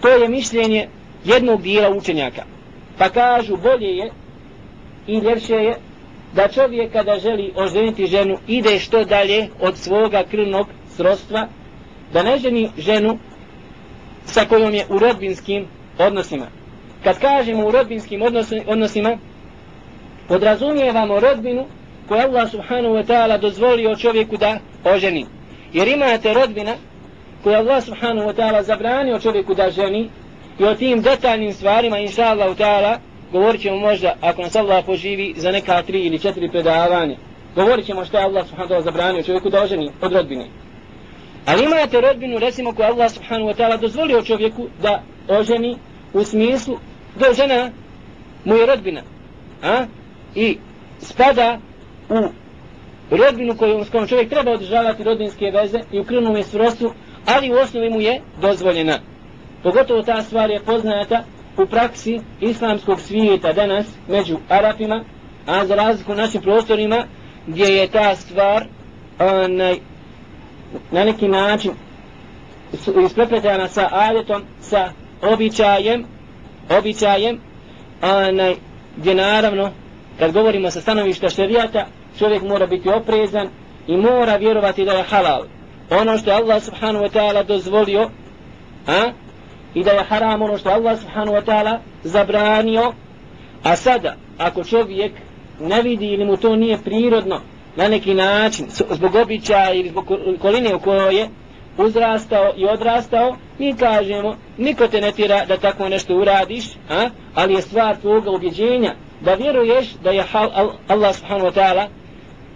To 0.00 0.08
je 0.08 0.28
mišljenje 0.28 0.88
jednog 1.24 1.62
dijela 1.62 1.96
učenjaka. 1.96 2.55
Pa 2.98 3.08
kažu 3.08 3.56
bolje 3.56 3.96
je 3.96 4.10
i 5.06 5.18
ljepše 5.18 5.54
je 5.54 5.76
da 6.34 6.48
čovjek 6.48 6.92
kada 6.92 7.18
želi 7.18 7.52
oženiti 7.56 8.06
ženu 8.06 8.38
ide 8.46 8.78
što 8.78 9.04
dalje 9.04 9.48
od 9.60 9.76
svoga 9.76 10.24
krvnog 10.30 10.66
srodstva, 10.96 11.48
da 12.12 12.22
ne 12.22 12.38
ženi 12.38 12.70
ženu 12.78 13.18
sa 14.24 14.44
kojom 14.44 14.74
je 14.74 14.84
u 14.90 14.98
rodbinskim 14.98 15.66
odnosima. 15.98 16.46
Kad 17.04 17.18
kažemo 17.18 17.66
u 17.66 17.70
rodbinskim 17.70 18.22
odnosima, 18.66 19.18
podrazumijevamo 20.28 21.20
rodbinu 21.20 21.66
koju 22.08 22.20
Allah 22.20 22.50
subhanahu 22.50 22.94
wa 22.94 23.06
ta'ala 23.06 23.40
dozvolio 23.40 23.96
čovjeku 23.96 24.36
da 24.36 24.58
oženi. 24.84 25.26
Jer 25.72 25.88
imate 25.88 26.34
rodbina 26.34 26.74
koju 27.42 27.56
Allah 27.56 27.84
subhanahu 27.84 28.28
wa 28.28 28.34
ta'ala 28.34 28.62
zabranio 28.62 29.20
čovjeku 29.20 29.54
da 29.54 29.70
ženi 29.70 30.10
i 30.58 30.64
o 30.64 30.74
tim 30.74 31.02
detaljnim 31.02 31.52
stvarima 31.52 31.98
inša 31.98 32.22
Allah 32.22 32.56
ta'ala 32.56 32.98
govorit 33.32 33.60
ćemo 33.60 33.76
možda 33.76 34.14
ako 34.20 34.42
nas 34.42 34.56
Allah 34.56 34.84
poživi 34.84 35.34
za 35.36 35.50
neka 35.50 35.82
tri 35.82 36.00
ili 36.00 36.18
četiri 36.18 36.50
predavanja. 36.50 37.16
Govorit 37.54 37.86
ćemo 37.86 38.04
što 38.04 38.18
je 38.18 38.24
Allah 38.24 38.46
subhanahu 38.46 38.74
wa 38.74 38.76
ta'ala 38.76 38.84
zabranio 38.84 39.22
čovjeku 39.22 39.50
da 39.50 39.62
oženi 39.62 39.90
od 40.00 40.12
rodbine. 40.12 40.46
Ali 41.46 41.64
imate 41.64 42.00
rodbinu 42.00 42.38
recimo 42.38 42.74
koju 42.74 42.86
Allah 42.86 43.10
subhanahu 43.10 43.50
wa 43.50 43.56
ta'ala 43.56 43.80
dozvolio 43.80 44.22
čovjeku 44.22 44.68
da 44.82 45.02
oženi 45.28 45.76
u 46.12 46.24
smislu 46.24 46.78
da 47.18 47.32
žena 47.32 47.70
mu 48.44 48.54
je 48.54 48.66
rodbina. 48.66 49.02
A? 49.62 49.86
I 50.34 50.58
spada 50.98 51.58
u 53.10 53.16
rodbinu 53.16 53.56
koju, 53.56 53.84
s 53.84 53.90
kojom 53.90 54.08
čovjek 54.08 54.30
treba 54.30 54.50
održavati 54.50 55.04
rodinske 55.04 55.44
veze 55.44 55.80
i 55.92 56.00
u 56.00 56.04
krvnom 56.04 56.36
je 56.36 56.42
srostu, 56.42 56.92
ali 57.26 57.52
u 57.52 57.56
osnovi 57.56 57.90
mu 57.90 58.00
je 58.00 58.20
dozvoljena. 58.40 58.98
Pogotovo 59.66 60.02
ta 60.02 60.22
stvar 60.22 60.50
je 60.50 60.60
poznata 60.60 61.24
u 61.56 61.66
praksi 61.66 62.20
islamskog 62.40 63.00
svijeta 63.00 63.52
danas 63.52 63.86
među 64.08 64.36
Arapima, 64.48 65.04
a 65.46 65.66
za 65.66 65.74
razliku 65.74 66.12
u 66.12 66.14
našim 66.14 66.42
prostorima 66.42 67.04
gdje 67.46 67.64
je 67.64 67.88
ta 67.88 68.16
stvar 68.16 68.66
onaj, 69.18 69.78
na 70.90 71.04
neki 71.04 71.28
način 71.28 71.72
isprepletana 73.06 73.68
sa 73.68 73.88
adetom, 73.92 74.42
sa 74.60 74.92
običajem, 75.22 76.04
običajem, 76.78 77.40
onaj, 78.02 78.54
gdje 78.96 79.14
naravno 79.14 79.70
kad 80.18 80.32
govorimo 80.32 80.70
sa 80.70 80.80
stanovišta 80.80 81.28
šerijata, 81.28 81.86
čovjek 82.18 82.42
mora 82.42 82.66
biti 82.66 82.88
oprezan 82.88 83.48
i 83.86 83.96
mora 83.96 84.36
vjerovati 84.36 84.84
da 84.84 84.92
je 84.92 85.04
halal. 85.04 85.44
Ono 85.90 86.18
što 86.18 86.30
je 86.30 86.36
Allah 86.36 86.62
subhanahu 86.62 87.04
wa 87.04 87.10
ta'ala 87.12 87.46
dozvolio, 87.46 88.10
a? 88.86 89.25
I 89.74 89.84
da 89.84 89.90
je 89.90 90.04
haram 90.04 90.42
ono 90.42 90.58
što 90.58 90.70
Allah 90.70 90.98
subhanahu 91.00 91.36
wa 91.36 91.44
ta'ala 91.44 91.78
zabranio, 92.04 92.92
a 93.62 93.76
sada, 93.76 94.16
ako 94.38 94.64
čovjek 94.64 95.12
ne 95.60 95.82
vidi 95.82 96.06
ili 96.06 96.24
mu 96.24 96.36
to 96.36 96.56
nije 96.56 96.78
prirodno, 96.78 97.40
na 97.76 97.88
neki 97.88 98.14
način, 98.14 98.66
zbog 98.90 99.14
običaja 99.14 99.72
ili 99.72 99.88
zbog 99.88 100.12
koline 100.42 100.74
u 100.74 100.80
kojoj 100.80 101.16
je 101.18 101.28
uzrastao 101.78 102.52
i 102.56 102.66
odrastao, 102.66 103.36
mi 103.58 103.76
kažemo, 103.76 104.36
niko 104.58 104.88
te 104.88 105.00
ne 105.00 105.12
tira 105.12 105.44
da 105.44 105.56
tako 105.56 105.88
nešto 105.88 106.16
uradiš, 106.16 106.64
a? 106.90 107.08
ali 107.34 107.54
je 107.54 107.62
stvar 107.62 107.96
tvoga 107.96 108.30
ubjeđenja, 108.30 108.94
da 109.20 109.34
vjeruješ 109.34 109.92
da 110.04 110.10
je 110.10 110.22
hal, 110.22 110.50
Allah 110.88 111.16
subhanahu 111.16 111.46
wa 111.46 111.54
ta'ala 111.54 111.86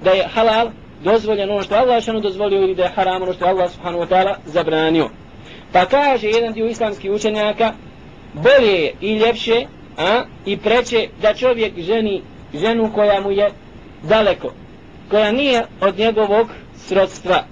da 0.05 0.11
je 0.11 0.29
halal 0.35 0.71
dozvoljeno 1.05 1.53
ono 1.55 1.63
što 1.63 1.75
Allah 1.75 2.03
subhanahu 2.03 2.23
dozvolio 2.23 2.63
ili 2.63 2.75
da 2.75 2.83
je 2.83 2.89
haram 2.89 3.23
ono 3.23 3.33
što 3.33 3.45
Allah 3.45 3.71
subhanahu 3.71 4.05
wa 4.05 4.09
ta'ala 4.09 4.35
zabranio 4.47 5.09
pa 5.73 5.87
kaže 5.87 6.29
jedan 6.29 6.53
dio 6.53 6.67
islamskih 6.67 7.11
učenjaka 7.11 7.73
bolje 8.33 8.73
je 8.73 8.95
i 9.01 9.15
ljepše 9.15 9.67
a, 9.99 10.23
i 10.47 10.57
preće 10.57 11.09
da 11.23 11.35
čovjek 11.35 11.79
ženi 11.79 12.23
ženu 12.55 12.91
koja 12.95 13.21
mu 13.21 13.31
je 13.31 13.51
daleko 14.03 14.53
koja 15.11 15.33
nije 15.33 15.63
od 15.81 15.99
njegovog 15.99 16.49
srodstva. 16.77 17.45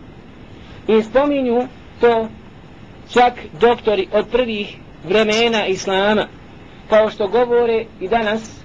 I 0.89 1.03
spominju 1.03 1.67
to 2.01 2.29
čak 3.13 3.33
doktori 3.61 4.09
od 4.13 4.27
prvih 4.29 4.77
vremena 5.05 5.67
islama 5.67 6.27
kao 6.89 7.11
što 7.11 7.29
govore 7.29 7.85
i 8.01 8.09
danas 8.09 8.61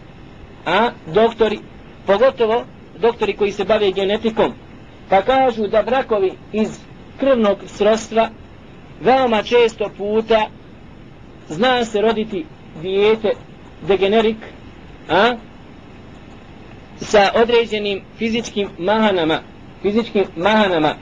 a 0.65 0.89
doktori, 1.05 1.59
pogotovo 2.05 2.63
doktori 2.99 3.33
koji 3.33 3.51
se 3.51 3.63
bave 3.63 3.91
genetikom, 3.91 4.53
pa 5.09 5.21
kažu 5.21 5.67
da 5.67 5.83
brakovi 5.83 6.31
iz 6.53 6.79
krvnog 7.19 7.57
srodstva 7.67 8.29
veoma 9.03 9.43
često 9.43 9.89
puta 9.97 10.47
zna 11.49 11.85
se 11.85 12.01
roditi 12.01 12.45
dijete 12.81 13.31
degenerik, 13.87 14.37
a 15.09 15.35
sa 16.97 17.31
određenim 17.35 18.01
fizičkim 18.17 18.69
mahanama, 18.77 19.39
fizičkim 19.81 20.25
mahanama. 20.35 20.95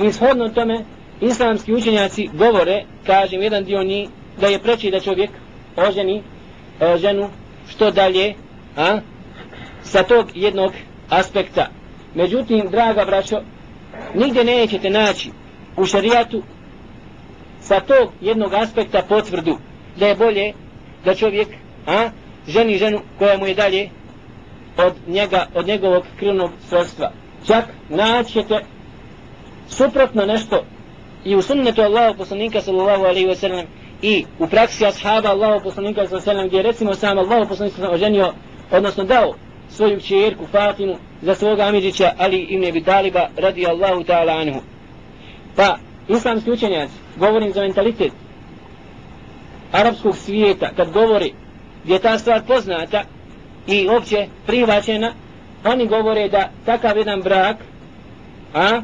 I 0.00 0.12
shodno 0.12 0.48
tome, 0.48 0.84
islamski 1.20 1.74
učenjaci 1.74 2.28
govore, 2.32 2.84
kažem 3.06 3.42
jedan 3.42 3.64
dio 3.64 3.82
njih, 3.82 4.08
da 4.40 4.46
je 4.46 4.58
preći 4.58 4.90
da 4.90 5.00
čovjek 5.00 5.30
oženi 5.76 6.22
e, 6.80 6.96
ženu 6.98 7.28
što 7.68 7.90
dalje 7.90 8.34
a? 8.76 9.00
sa 9.82 10.02
tog 10.02 10.26
jednog 10.34 10.72
aspekta. 11.08 11.68
Međutim, 12.14 12.68
draga 12.70 13.04
braćo, 13.04 13.40
nigdje 14.14 14.44
nećete 14.44 14.90
naći 14.90 15.30
u 15.76 15.86
šarijatu 15.86 16.42
sa 17.66 17.80
tog 17.80 18.12
jednog 18.20 18.54
aspekta 18.54 19.02
potvrdu 19.08 19.58
da 19.96 20.06
je 20.06 20.14
bolje 20.14 20.52
da 21.04 21.14
čovjek 21.14 21.48
a, 21.86 22.08
ženi 22.48 22.78
ženu 22.78 23.00
koja 23.18 23.38
mu 23.38 23.46
je 23.46 23.54
dalje 23.54 23.90
od 24.76 24.92
njega, 25.06 25.46
od 25.54 25.66
njegovog 25.66 26.04
krvnog 26.18 26.50
srodstva. 26.68 27.12
Čak 27.46 27.64
naćete 27.88 28.64
suprotno 29.68 30.26
nešto 30.26 30.64
i 31.24 31.36
u 31.36 31.42
sunnetu 31.42 31.82
Allahu 31.82 32.18
poslanika 32.18 32.60
sallallahu 32.60 33.04
alaihi 33.04 33.26
wasallam 33.26 33.64
i 34.02 34.24
u 34.38 34.46
praksi 34.46 34.86
ashaba 34.86 35.28
Allahu 35.28 35.64
poslanika 35.64 36.06
sallallahu 36.06 36.30
alaihi 36.30 36.46
wa 36.46 36.48
gdje 36.48 36.62
recimo 36.62 36.94
sam 36.94 37.18
Allahu 37.18 37.48
poslanika 37.48 37.76
sallallahu 37.76 37.94
oženio 37.94 38.32
odnosno 38.70 39.04
dao 39.04 39.34
svoju 39.68 40.00
čerku 40.00 40.46
Fatimu 40.46 40.96
za 41.22 41.34
svoga 41.34 41.62
Amidžića 41.62 42.12
Ali 42.18 42.38
ibn 42.38 42.64
Abi 42.64 42.84
Taliba 42.84 43.28
radi 43.36 43.66
Allahu 43.66 44.04
ta'ala 44.04 44.40
anhu. 44.40 44.60
Pa, 45.56 45.78
islamski 46.08 46.50
učenjaci, 46.50 46.94
govorim 47.16 47.52
za 47.52 47.60
mentalitet 47.60 48.12
arapskog 49.72 50.16
svijeta, 50.16 50.70
kad 50.76 50.92
govori 50.92 51.32
gdje 51.84 51.94
je 51.94 51.98
ta 52.00 52.18
stvar 52.18 52.42
poznata 52.46 53.02
i 53.66 53.88
opće 53.88 54.26
prihvaćena, 54.46 55.12
oni 55.64 55.86
govore 55.86 56.28
da 56.28 56.50
takav 56.64 56.96
jedan 56.96 57.22
brak 57.22 57.56
a, 58.54 58.80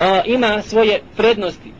a, 0.00 0.20
ima 0.26 0.62
svoje 0.62 1.00
prednosti. 1.16 1.72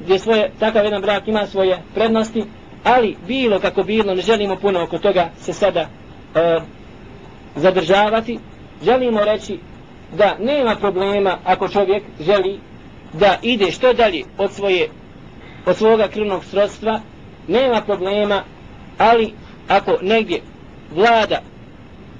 Gdje 0.00 0.18
svoje, 0.18 0.50
takav 0.58 0.84
jedan 0.84 1.02
brak 1.02 1.28
ima 1.28 1.46
svoje 1.46 1.78
prednosti, 1.94 2.44
ali 2.84 3.16
bilo 3.26 3.60
kako 3.60 3.82
bilo, 3.82 4.14
ne 4.14 4.22
želimo 4.22 4.56
puno 4.56 4.82
oko 4.82 4.98
toga 4.98 5.30
se 5.38 5.52
sada 5.52 5.88
a, 6.34 6.60
zadržavati, 7.56 8.38
želimo 8.84 9.24
reći 9.24 9.58
da 10.16 10.36
nema 10.40 10.76
problema 10.76 11.38
ako 11.44 11.68
čovjek 11.68 12.02
želi 12.20 12.58
da 13.18 13.38
ide 13.42 13.70
što 13.70 13.92
dalje 13.92 14.24
od 14.38 14.52
svoje 14.52 14.88
od 15.66 15.76
svoga 15.76 16.08
krvnog 16.08 16.44
srodstva, 16.44 17.00
nema 17.48 17.80
problema, 17.80 18.42
ali 18.98 19.32
ako 19.68 19.98
negdje 20.02 20.40
vlada 20.94 21.40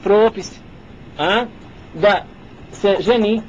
propis 0.03 0.59
a, 1.19 1.45
da 1.95 2.25
se 2.73 2.97
ženi 3.01 3.43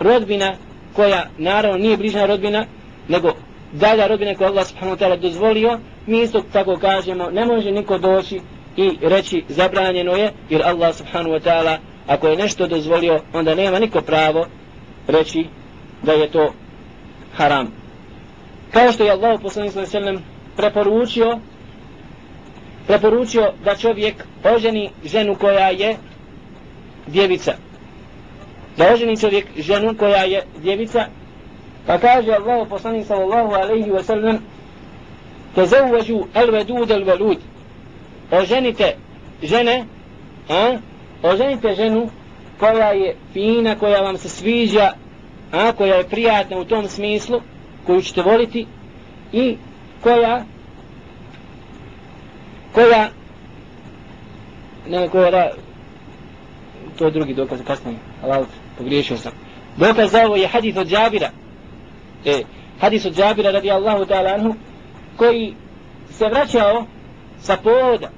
rodbina 0.00 0.54
koja 0.92 1.26
naravno 1.38 1.78
nije 1.78 1.96
bližna 1.96 2.26
rodbina, 2.26 2.66
nego 3.08 3.32
dalja 3.72 4.06
rodbina 4.06 4.34
koja 4.34 4.50
Allah 4.50 4.66
subhanahu 4.66 4.96
wa 4.96 5.04
ta'ala 5.04 5.20
dozvolio, 5.20 5.78
mi 6.06 6.22
isto 6.22 6.42
tako 6.52 6.76
kažemo, 6.76 7.30
ne 7.30 7.46
može 7.46 7.70
niko 7.70 7.98
doći 7.98 8.40
i 8.76 8.98
reći 9.02 9.44
zabranjeno 9.48 10.12
je, 10.12 10.32
jer 10.50 10.62
Allah 10.62 10.94
subhanahu 10.94 11.34
wa 11.34 11.40
ta'ala, 11.40 11.76
ako 12.06 12.28
je 12.28 12.36
nešto 12.36 12.66
dozvolio, 12.66 13.20
onda 13.32 13.54
nema 13.54 13.78
niko 13.78 14.00
pravo 14.00 14.46
reći 15.08 15.46
da 16.02 16.12
je 16.12 16.30
to 16.30 16.52
haram. 17.36 17.72
Kao 18.72 18.92
što 18.92 19.04
je 19.04 19.10
Allah 19.10 19.40
poslanik 19.42 19.72
sallallahu 19.72 19.96
alejhi 19.96 20.16
ve 20.16 20.22
preporučio 20.56 21.38
preporučio 22.86 23.52
da 23.64 23.76
čovjek 23.76 24.14
oženi 24.56 24.90
ženu 25.04 25.34
koja 25.34 25.68
je 25.68 25.96
djevica. 27.06 27.52
Da 28.76 28.92
oženi 28.94 29.20
čovjek 29.20 29.46
ženu 29.56 29.94
koja 29.94 30.22
je 30.22 30.42
djevica. 30.62 31.06
Pa 31.86 31.98
kaže 31.98 32.32
Allah 32.32 32.68
poslanik 32.68 33.06
sallallahu 33.06 33.54
alejhi 33.54 33.90
ve 33.90 34.02
sellem 34.02 34.38
tazawwaju 35.56 36.26
al-wadud 36.34 36.90
al-walud. 36.90 37.38
Oženite 38.30 38.96
žene, 39.42 39.84
a? 40.48 40.78
Oženite 41.22 41.74
ženu 41.74 42.10
koja 42.58 42.92
je 42.92 43.16
fina, 43.32 43.74
koja 43.74 44.00
vam 44.00 44.16
se 44.16 44.28
sviđa, 44.28 44.92
a 45.52 45.72
koja 45.72 45.94
je 45.94 46.08
prijatna 46.08 46.58
u 46.58 46.64
tom 46.64 46.88
smislu, 46.88 47.40
koju 47.86 48.02
ćete 48.02 48.22
voliti 48.22 48.66
i 49.32 49.56
koja 50.02 50.44
koja 52.72 53.08
ne 54.88 55.08
koja 55.08 55.30
da 55.30 55.50
to 56.98 57.04
je 57.04 57.10
drugi 57.10 57.34
dokaz 57.34 57.60
kasnije 57.66 57.98
Allah 58.22 58.46
pogriješio 58.78 59.16
sam. 59.16 59.32
Dokaz 59.76 60.10
za 60.10 60.26
ovo 60.26 60.36
je 60.36 60.48
hadith 60.48 60.78
od 60.78 60.88
Džabira. 60.88 61.30
E, 62.24 62.42
hadith 62.80 63.06
od 63.06 63.14
Džabira 63.16 63.50
radi 63.50 63.70
Allahu 63.70 64.04
ta'ala 64.04 64.34
anhu 64.34 64.54
koji 65.16 65.54
se 66.10 66.28
vraćao 66.28 66.86
sa 67.40 67.56
povoda. 67.56 68.10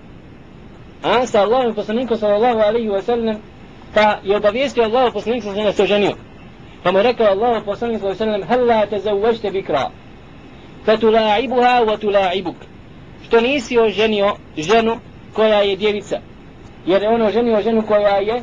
A 1.03 1.27
sa 1.27 1.43
Allahom 1.43 1.75
poslanikom 1.75 2.17
sallallahu 2.17 2.59
alaihi 2.59 2.89
wa 2.89 3.03
sallam 3.03 3.37
pa 3.95 4.19
je 4.25 4.37
obavijestio 4.37 4.85
Allahu 4.85 5.13
poslanikom 5.13 5.43
sallallahu 5.43 5.69
alaihi 5.69 5.81
wa 5.81 5.87
sallam 5.87 5.91
da 5.91 6.07
se 6.07 6.15
oženio 6.15 6.34
pa 6.85 6.93
mu 6.93 7.03
rekao 7.03 7.27
Allahu 7.27 7.65
poslanik 7.65 8.01
sallallahu 8.01 8.23
alejhi 8.23 8.41
ve 8.41 8.47
sellem: 8.47 8.69
hel 8.69 8.89
tazawwajta 8.91 9.51
bikra 9.51 9.91
fatulaibuha 10.85 11.85
wa 11.85 11.99
tulaibuk. 11.99 12.57
Što 13.27 13.41
nisi 13.41 13.79
oženio 13.79 14.37
ženu 14.59 14.97
koja 15.33 15.61
je 15.61 15.77
djevica 15.77 16.21
jer 16.87 17.03
je 17.03 17.09
ono 17.09 17.27
oženio 17.27 17.63
ženu 17.63 17.83
koja 17.83 18.17
je 18.17 18.43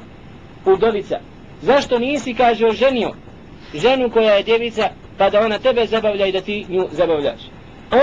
udovica. 0.66 1.20
Zašto 1.62 2.00
nisi 2.00 2.34
kaže 2.34 2.68
oženio 2.68 3.12
ženu 3.74 4.10
koja 4.10 4.34
je 4.34 4.44
djevica 4.44 4.89
pa 5.18 5.30
da 5.30 5.39
ona 5.39 5.60
tebe 5.60 5.86
zabavlja 5.86 6.26
i 6.26 6.32
da 6.32 6.42
ti 6.42 6.66
nju 6.70 6.88
zabavljaš? 6.92 7.42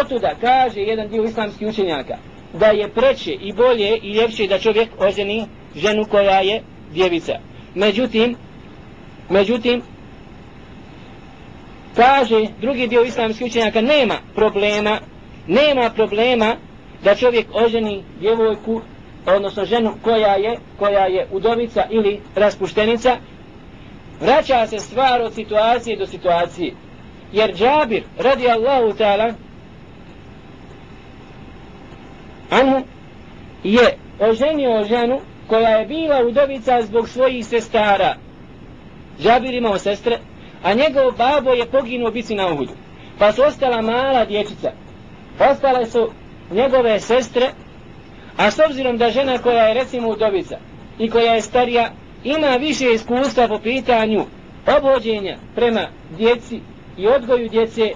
Otuda 0.00 0.34
kaže 0.40 0.80
jedan 0.80 1.08
dio 1.08 1.24
islamskih 1.24 1.68
učenjaka 1.68 2.16
da 2.52 2.66
je 2.66 2.88
preče 2.88 3.32
i 3.32 3.52
bolje 3.52 3.98
i 4.02 4.12
ljepše 4.12 4.46
da 4.46 4.58
čovjek 4.58 4.88
oženi 4.98 5.46
ženu 5.76 6.04
koja 6.04 6.40
je 6.40 6.62
djevica. 6.92 7.38
Međutim 7.74 8.36
međutim 9.28 9.82
kaže 11.96 12.46
drugi 12.60 12.86
dio 12.86 13.02
islamskih 13.02 13.46
učenjaka 13.46 13.80
nema 13.80 14.14
problema 14.34 14.98
nema 15.48 15.90
problema 15.90 16.56
da 17.04 17.14
čovjek 17.14 17.46
oženi 17.52 18.02
djevojku 18.20 18.80
odnosno 19.26 19.64
ženu 19.64 19.94
koja 20.02 20.34
je 20.34 20.58
koja 20.78 21.06
je 21.06 21.26
udovica 21.32 21.84
ili 21.90 22.20
raspuštenica. 22.34 23.16
Vraća 24.20 24.66
se 24.66 24.78
stvar 24.78 25.20
od 25.22 25.34
situacije 25.34 25.96
do 25.96 26.06
situacije. 26.06 26.72
Jer 27.32 27.54
Džabir 27.54 28.02
radi 28.18 28.48
Allahu 28.48 28.98
ta'ala 28.98 29.32
anhu 32.50 32.82
je 33.64 33.96
oženio 34.20 34.84
ženu 34.84 35.20
koja 35.46 35.68
je 35.68 35.86
bila 35.86 36.24
udovica 36.28 36.82
zbog 36.82 37.08
svojih 37.08 37.46
sestara. 37.46 38.14
Džabir 39.20 39.54
imao 39.54 39.78
sestre 39.78 40.18
a 40.62 40.74
njegov 40.74 41.12
babo 41.18 41.50
je 41.50 41.66
poginuo 41.66 42.10
bici 42.10 42.34
na 42.34 42.52
uhudu. 42.52 42.72
Pa 43.18 43.32
su 43.32 43.42
ostala 43.42 43.82
mala 43.82 44.24
dječica. 44.24 44.72
Ostale 45.50 45.86
su 45.86 46.10
njegove 46.50 47.00
sestre, 47.00 47.50
a 48.36 48.50
s 48.50 48.58
obzirom 48.58 48.98
da 48.98 49.10
žena 49.10 49.38
koja 49.38 49.64
je 49.64 49.74
recimo 49.74 50.08
udovica 50.08 50.58
i 50.98 51.10
koja 51.10 51.34
je 51.34 51.42
starija, 51.42 51.90
ima 52.24 52.48
više 52.48 52.92
iskustva 52.94 53.48
po 53.48 53.58
pitanju 53.58 54.24
obođenja 54.78 55.36
prema 55.54 55.88
djeci 56.18 56.60
i 56.96 57.06
odgoju 57.08 57.48
djece, 57.48 57.90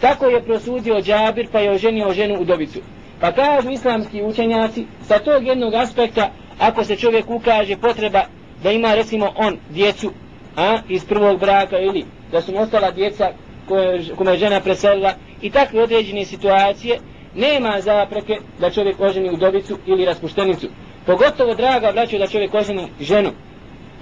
tako 0.00 0.26
je 0.26 0.42
prosudio 0.42 1.00
Džabir 1.00 1.48
pa 1.52 1.58
je 1.60 1.70
oženio 1.70 2.12
ženu 2.12 2.40
udovicu. 2.40 2.78
Pa 3.20 3.32
kažu 3.32 3.70
islamski 3.70 4.22
učenjaci, 4.22 4.86
sa 5.02 5.18
tog 5.18 5.46
jednog 5.46 5.74
aspekta, 5.74 6.30
ako 6.58 6.84
se 6.84 6.96
čovjek 6.96 7.30
ukaže 7.30 7.76
potreba 7.76 8.22
da 8.62 8.70
ima 8.72 8.94
recimo 8.94 9.32
on 9.36 9.58
djecu 9.70 10.12
a, 10.60 10.78
iz 10.88 11.04
prvog 11.04 11.40
braka 11.40 11.78
ili? 11.78 12.04
Da 12.32 12.40
su 12.42 12.56
ostala 12.56 12.90
djeca 12.90 13.32
koje, 13.68 14.04
kome 14.16 14.30
je 14.30 14.38
žena 14.38 14.60
preselila. 14.60 15.12
I 15.42 15.50
takve 15.50 15.82
određene 15.82 16.24
situacije 16.24 16.98
nema 17.34 17.80
zapreke 17.80 18.38
da 18.60 18.70
čovjek 18.70 19.00
oženi 19.00 19.30
udovicu 19.30 19.78
ili 19.86 20.04
raspuštenicu. 20.04 20.68
Pogotovo 21.06 21.54
draga 21.54 21.92
braću 21.92 22.18
da 22.18 22.26
čovjek 22.26 22.54
oženi 22.54 22.88
ženu. 23.00 23.30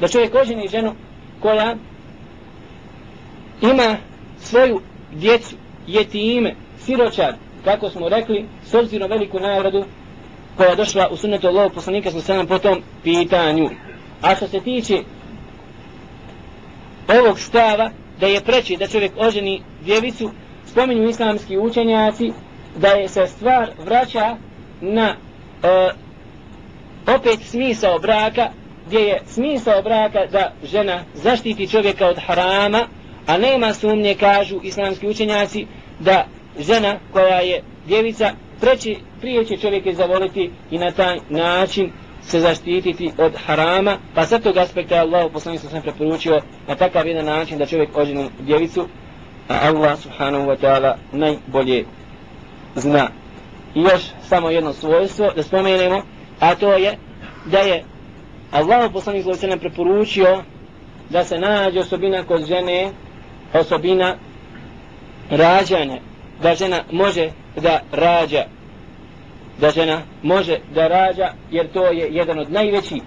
Da 0.01 0.09
čovjek 0.09 0.35
oženi 0.35 0.69
ženu 0.69 0.93
koja 1.41 1.77
ima 3.63 3.97
svoju 4.39 4.81
djecu 5.13 5.57
jetime, 5.87 6.55
siročar 6.79 7.35
kako 7.65 7.91
smo 7.91 8.09
rekli 8.09 8.45
s 8.65 8.75
obzirom 8.75 9.11
veliku 9.11 9.41
nagradu 9.41 9.85
koja 10.57 10.71
je 10.71 10.77
došla 10.77 11.09
u 11.11 11.17
sunnetu 11.17 11.47
Allahog 11.47 11.73
poslanika 11.73 12.11
sa 12.11 12.21
sam 12.21 12.47
po 12.47 12.59
tom 12.59 12.83
pitanju. 13.03 13.71
A 14.23 14.35
što 14.35 14.49
se 14.49 14.61
tiče 14.61 15.03
ovog 17.09 17.39
stava 17.41 17.91
da 18.21 18.27
je 18.27 18.41
preći 18.41 18.77
da 18.77 18.87
čovjek 18.87 19.13
oženi 19.17 19.63
djevicu 19.81 20.31
spominju 20.67 21.09
islamski 21.09 21.59
učenjaci 21.59 22.33
da 22.77 22.89
je 22.89 23.09
se 23.09 23.27
stvar 23.27 23.71
vraća 23.79 24.37
na 24.81 25.15
e, 25.63 25.91
opet 27.09 27.39
smisao 27.43 27.99
braka 27.99 28.51
gdje 28.87 28.99
je 28.99 29.21
smisao 29.27 29.83
braka 29.83 30.27
da 30.27 30.53
žena 30.65 31.05
zaštiti 31.15 31.69
čovjeka 31.69 32.07
od 32.07 32.19
harama 32.19 32.87
a 33.27 33.39
nema 33.39 33.75
sumnje 33.75 34.15
kažu 34.15 34.61
islamski 34.63 35.09
učenjaci 35.09 35.67
da 35.99 36.27
žena 36.59 36.99
koja 37.13 37.41
je 37.41 37.63
djevica 37.87 38.31
preći, 38.61 38.97
prije 39.21 39.45
će 39.45 39.57
čovjek 39.57 39.95
zavoliti 39.95 40.51
i 40.71 40.79
na 40.79 40.91
taj 40.91 41.19
način 41.29 41.93
se 42.29 42.41
zaštititi 42.41 43.13
od 43.19 43.33
harama, 43.47 43.97
pa 44.15 44.27
sa 44.27 44.39
tog 44.39 44.57
aspekta 44.57 44.95
je 44.95 45.01
Allah 45.01 45.33
poslanik 45.33 45.61
sam 45.61 45.83
preporučio 45.83 46.41
na 46.69 46.75
takav 46.75 47.07
jedan 47.07 47.25
način 47.25 47.59
da 47.59 47.67
čovjek 47.67 47.97
oženi 47.97 48.29
djevicu, 48.41 48.89
a 49.49 49.59
Allah 49.63 49.99
subhanahu 49.99 50.47
wa 50.47 50.57
ta'ala 50.57 50.95
najbolje 51.13 51.85
zna. 52.75 53.09
I 53.75 53.81
još 53.81 54.03
samo 54.23 54.51
jedno 54.51 54.73
svojstvo 54.73 55.31
da 55.37 55.43
spomenemo, 55.43 56.03
a 56.41 56.55
to 56.55 56.73
je 56.73 56.99
da 57.47 57.59
je 57.59 57.85
Allah 58.51 58.91
poslanik 58.93 59.25
sam 59.37 59.59
preporučio 59.59 60.43
da 61.11 61.25
se 61.25 61.39
nađe 61.39 61.81
osobina 61.81 62.25
kod 62.25 62.47
žene, 62.47 62.91
osobina 63.55 64.17
rađanja, 65.31 65.99
da 66.43 66.55
žena 66.55 66.83
može 66.93 67.31
da 67.57 67.81
rađa 67.93 68.45
da 69.61 69.71
žena 69.71 70.03
može 70.23 70.59
da 70.75 70.89
rađa 70.89 71.33
jer 71.51 71.73
to 71.73 71.87
je 71.87 72.09
jedan 72.11 72.39
od 72.39 72.53
najvećih 72.53 73.03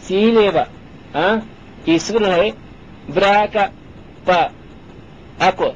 ciljeva 0.00 0.66
a? 1.14 1.38
i 1.86 1.98
svrhe 1.98 2.52
braka 3.08 3.68
pa 4.26 4.48
ako 5.38 5.72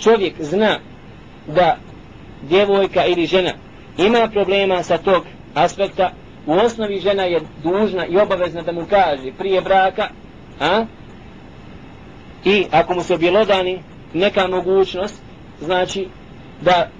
čovjek 0.00 0.34
zna 0.38 0.78
da 1.46 1.76
djevojka 2.42 3.04
ili 3.06 3.26
žena 3.26 3.52
ima 3.98 4.28
problema 4.32 4.82
sa 4.82 4.98
tog 4.98 5.24
aspekta 5.54 6.12
u 6.46 6.52
osnovi 6.52 7.00
žena 7.00 7.22
je 7.22 7.40
dužna 7.62 8.06
i 8.06 8.16
obavezna 8.16 8.62
da 8.62 8.72
mu 8.72 8.86
kaže 8.90 9.32
prije 9.38 9.60
braka 9.60 10.08
a? 10.60 10.84
i 12.44 12.64
ako 12.70 12.94
mu 12.94 13.02
se 13.02 13.14
objelodani 13.14 13.82
neka 14.14 14.46
mogućnost 14.48 15.22
znači 15.60 16.08
da 16.60 16.90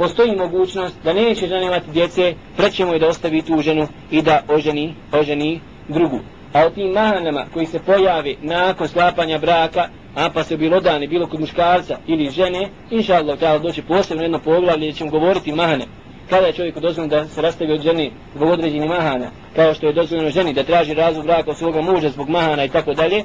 postoji 0.00 0.36
mogućnost 0.36 0.96
da 1.04 1.12
neće 1.12 1.46
žena 1.46 1.62
imati 1.62 1.90
djece, 1.90 2.34
prećemo 2.56 2.92
je 2.92 2.98
da 2.98 3.08
ostavi 3.08 3.42
tu 3.42 3.60
ženu 3.62 3.86
i 4.10 4.22
da 4.22 4.42
oženi, 4.48 4.94
oženi 5.12 5.60
drugu. 5.88 6.20
A 6.52 6.64
o 6.66 6.70
tim 6.70 6.92
mahanama 6.92 7.46
koji 7.54 7.66
se 7.66 7.78
pojave 7.78 8.34
nakon 8.42 8.88
sklapanja 8.88 9.38
braka, 9.38 9.88
a 10.14 10.30
pa 10.34 10.44
se 10.44 10.56
bilo 10.56 10.80
dane, 10.80 11.06
bilo 11.06 11.26
kod 11.26 11.40
muškarca 11.40 11.98
ili 12.06 12.30
žene, 12.30 12.68
inša 12.90 13.14
Allah, 13.14 13.38
treba 13.38 13.58
doći 13.58 13.82
posebno 13.82 14.22
jedno 14.22 14.38
poglavlje 14.38 14.86
gdje 14.86 14.92
ćemo 14.92 15.10
govoriti 15.10 15.52
mahane. 15.52 15.84
Kada 16.30 16.46
je 16.46 16.52
čovjek 16.52 16.78
dozvoljeno 16.78 17.16
da 17.16 17.28
se 17.28 17.42
rastavi 17.42 17.72
od 17.72 17.82
žene 17.82 18.10
zbog 18.34 18.48
određenih 18.48 18.88
mahana, 18.88 19.30
kao 19.56 19.74
što 19.74 19.86
je 19.86 19.92
dozvoljeno 19.92 20.30
ženi 20.30 20.52
da 20.52 20.62
traži 20.62 20.94
razvod 20.94 21.24
braka 21.24 21.50
od 21.50 21.56
svoga 21.56 21.80
muža 21.80 22.08
zbog 22.08 22.28
mahana 22.28 22.64
i 22.64 22.68
tako 22.68 22.94
dalje, 22.94 23.24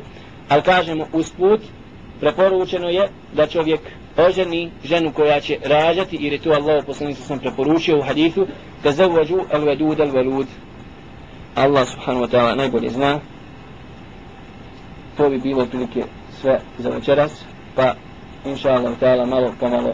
ali 0.50 0.62
kažemo 0.62 1.08
usput, 1.14 1.62
preporučeno 2.20 2.90
je 2.90 3.10
da 3.34 3.48
čovjek 3.48 3.80
oženi 4.18 4.72
ženu 4.84 5.12
koja 5.12 5.40
će 5.40 5.58
rađati 5.64 6.18
jer 6.22 6.34
je 6.34 6.40
to 6.40 6.50
Allah 6.50 6.86
poslanicu 6.86 7.24
sam 7.24 7.40
preporučio 7.40 8.00
u 8.00 8.02
hadithu 8.02 8.48
da 8.84 8.92
zavođu 8.92 9.40
al 9.52 9.62
vedud 9.62 10.00
al 10.00 10.12
velud 10.12 10.48
Allah 11.56 11.88
subhanahu 11.88 12.26
wa 12.26 12.32
ta'ala 12.32 12.56
najbolje 12.56 12.90
zna. 12.90 13.20
To 15.18 15.30
bi 15.30 15.38
bilo 15.38 15.66
prilike 15.66 16.04
sve 16.42 16.60
za 16.78 16.90
večeras 16.90 17.44
pa 17.76 17.94
inša 18.46 18.70
Allah 18.70 18.94
ta'ala 19.02 19.26
malo 19.26 19.54
po 19.60 19.70
malo 19.70 19.94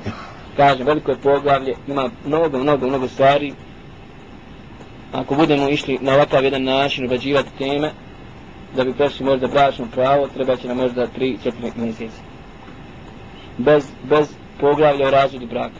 kažem. 0.58 0.86
Veliko 0.86 1.12
je 1.12 1.18
poglavlje 1.18 1.76
ima 1.88 2.10
mnogo 2.26 2.58
mnogo 2.58 2.88
mnogo 2.88 3.08
stvari. 3.08 3.54
Ako 5.12 5.36
budemo 5.36 5.70
išli 5.70 5.98
na 6.02 6.14
ovakav 6.14 6.44
jedan 6.44 6.64
način 6.64 7.06
obrađivati 7.06 7.50
teme 7.58 7.92
da 8.76 8.84
bi 8.84 8.94
prešli 8.94 9.26
možda 9.26 9.48
bračno 9.48 9.88
pravo 9.94 10.28
treba 10.28 10.56
će 10.56 10.68
nam 10.68 10.78
možda 10.78 11.08
3-4 11.20 11.52
mjeseca 11.76 12.31
bez, 13.58 13.88
bez 14.04 14.30
poglavlja 14.60 15.08
o 15.08 15.12
razvodu 15.12 15.48
braka. 15.48 15.80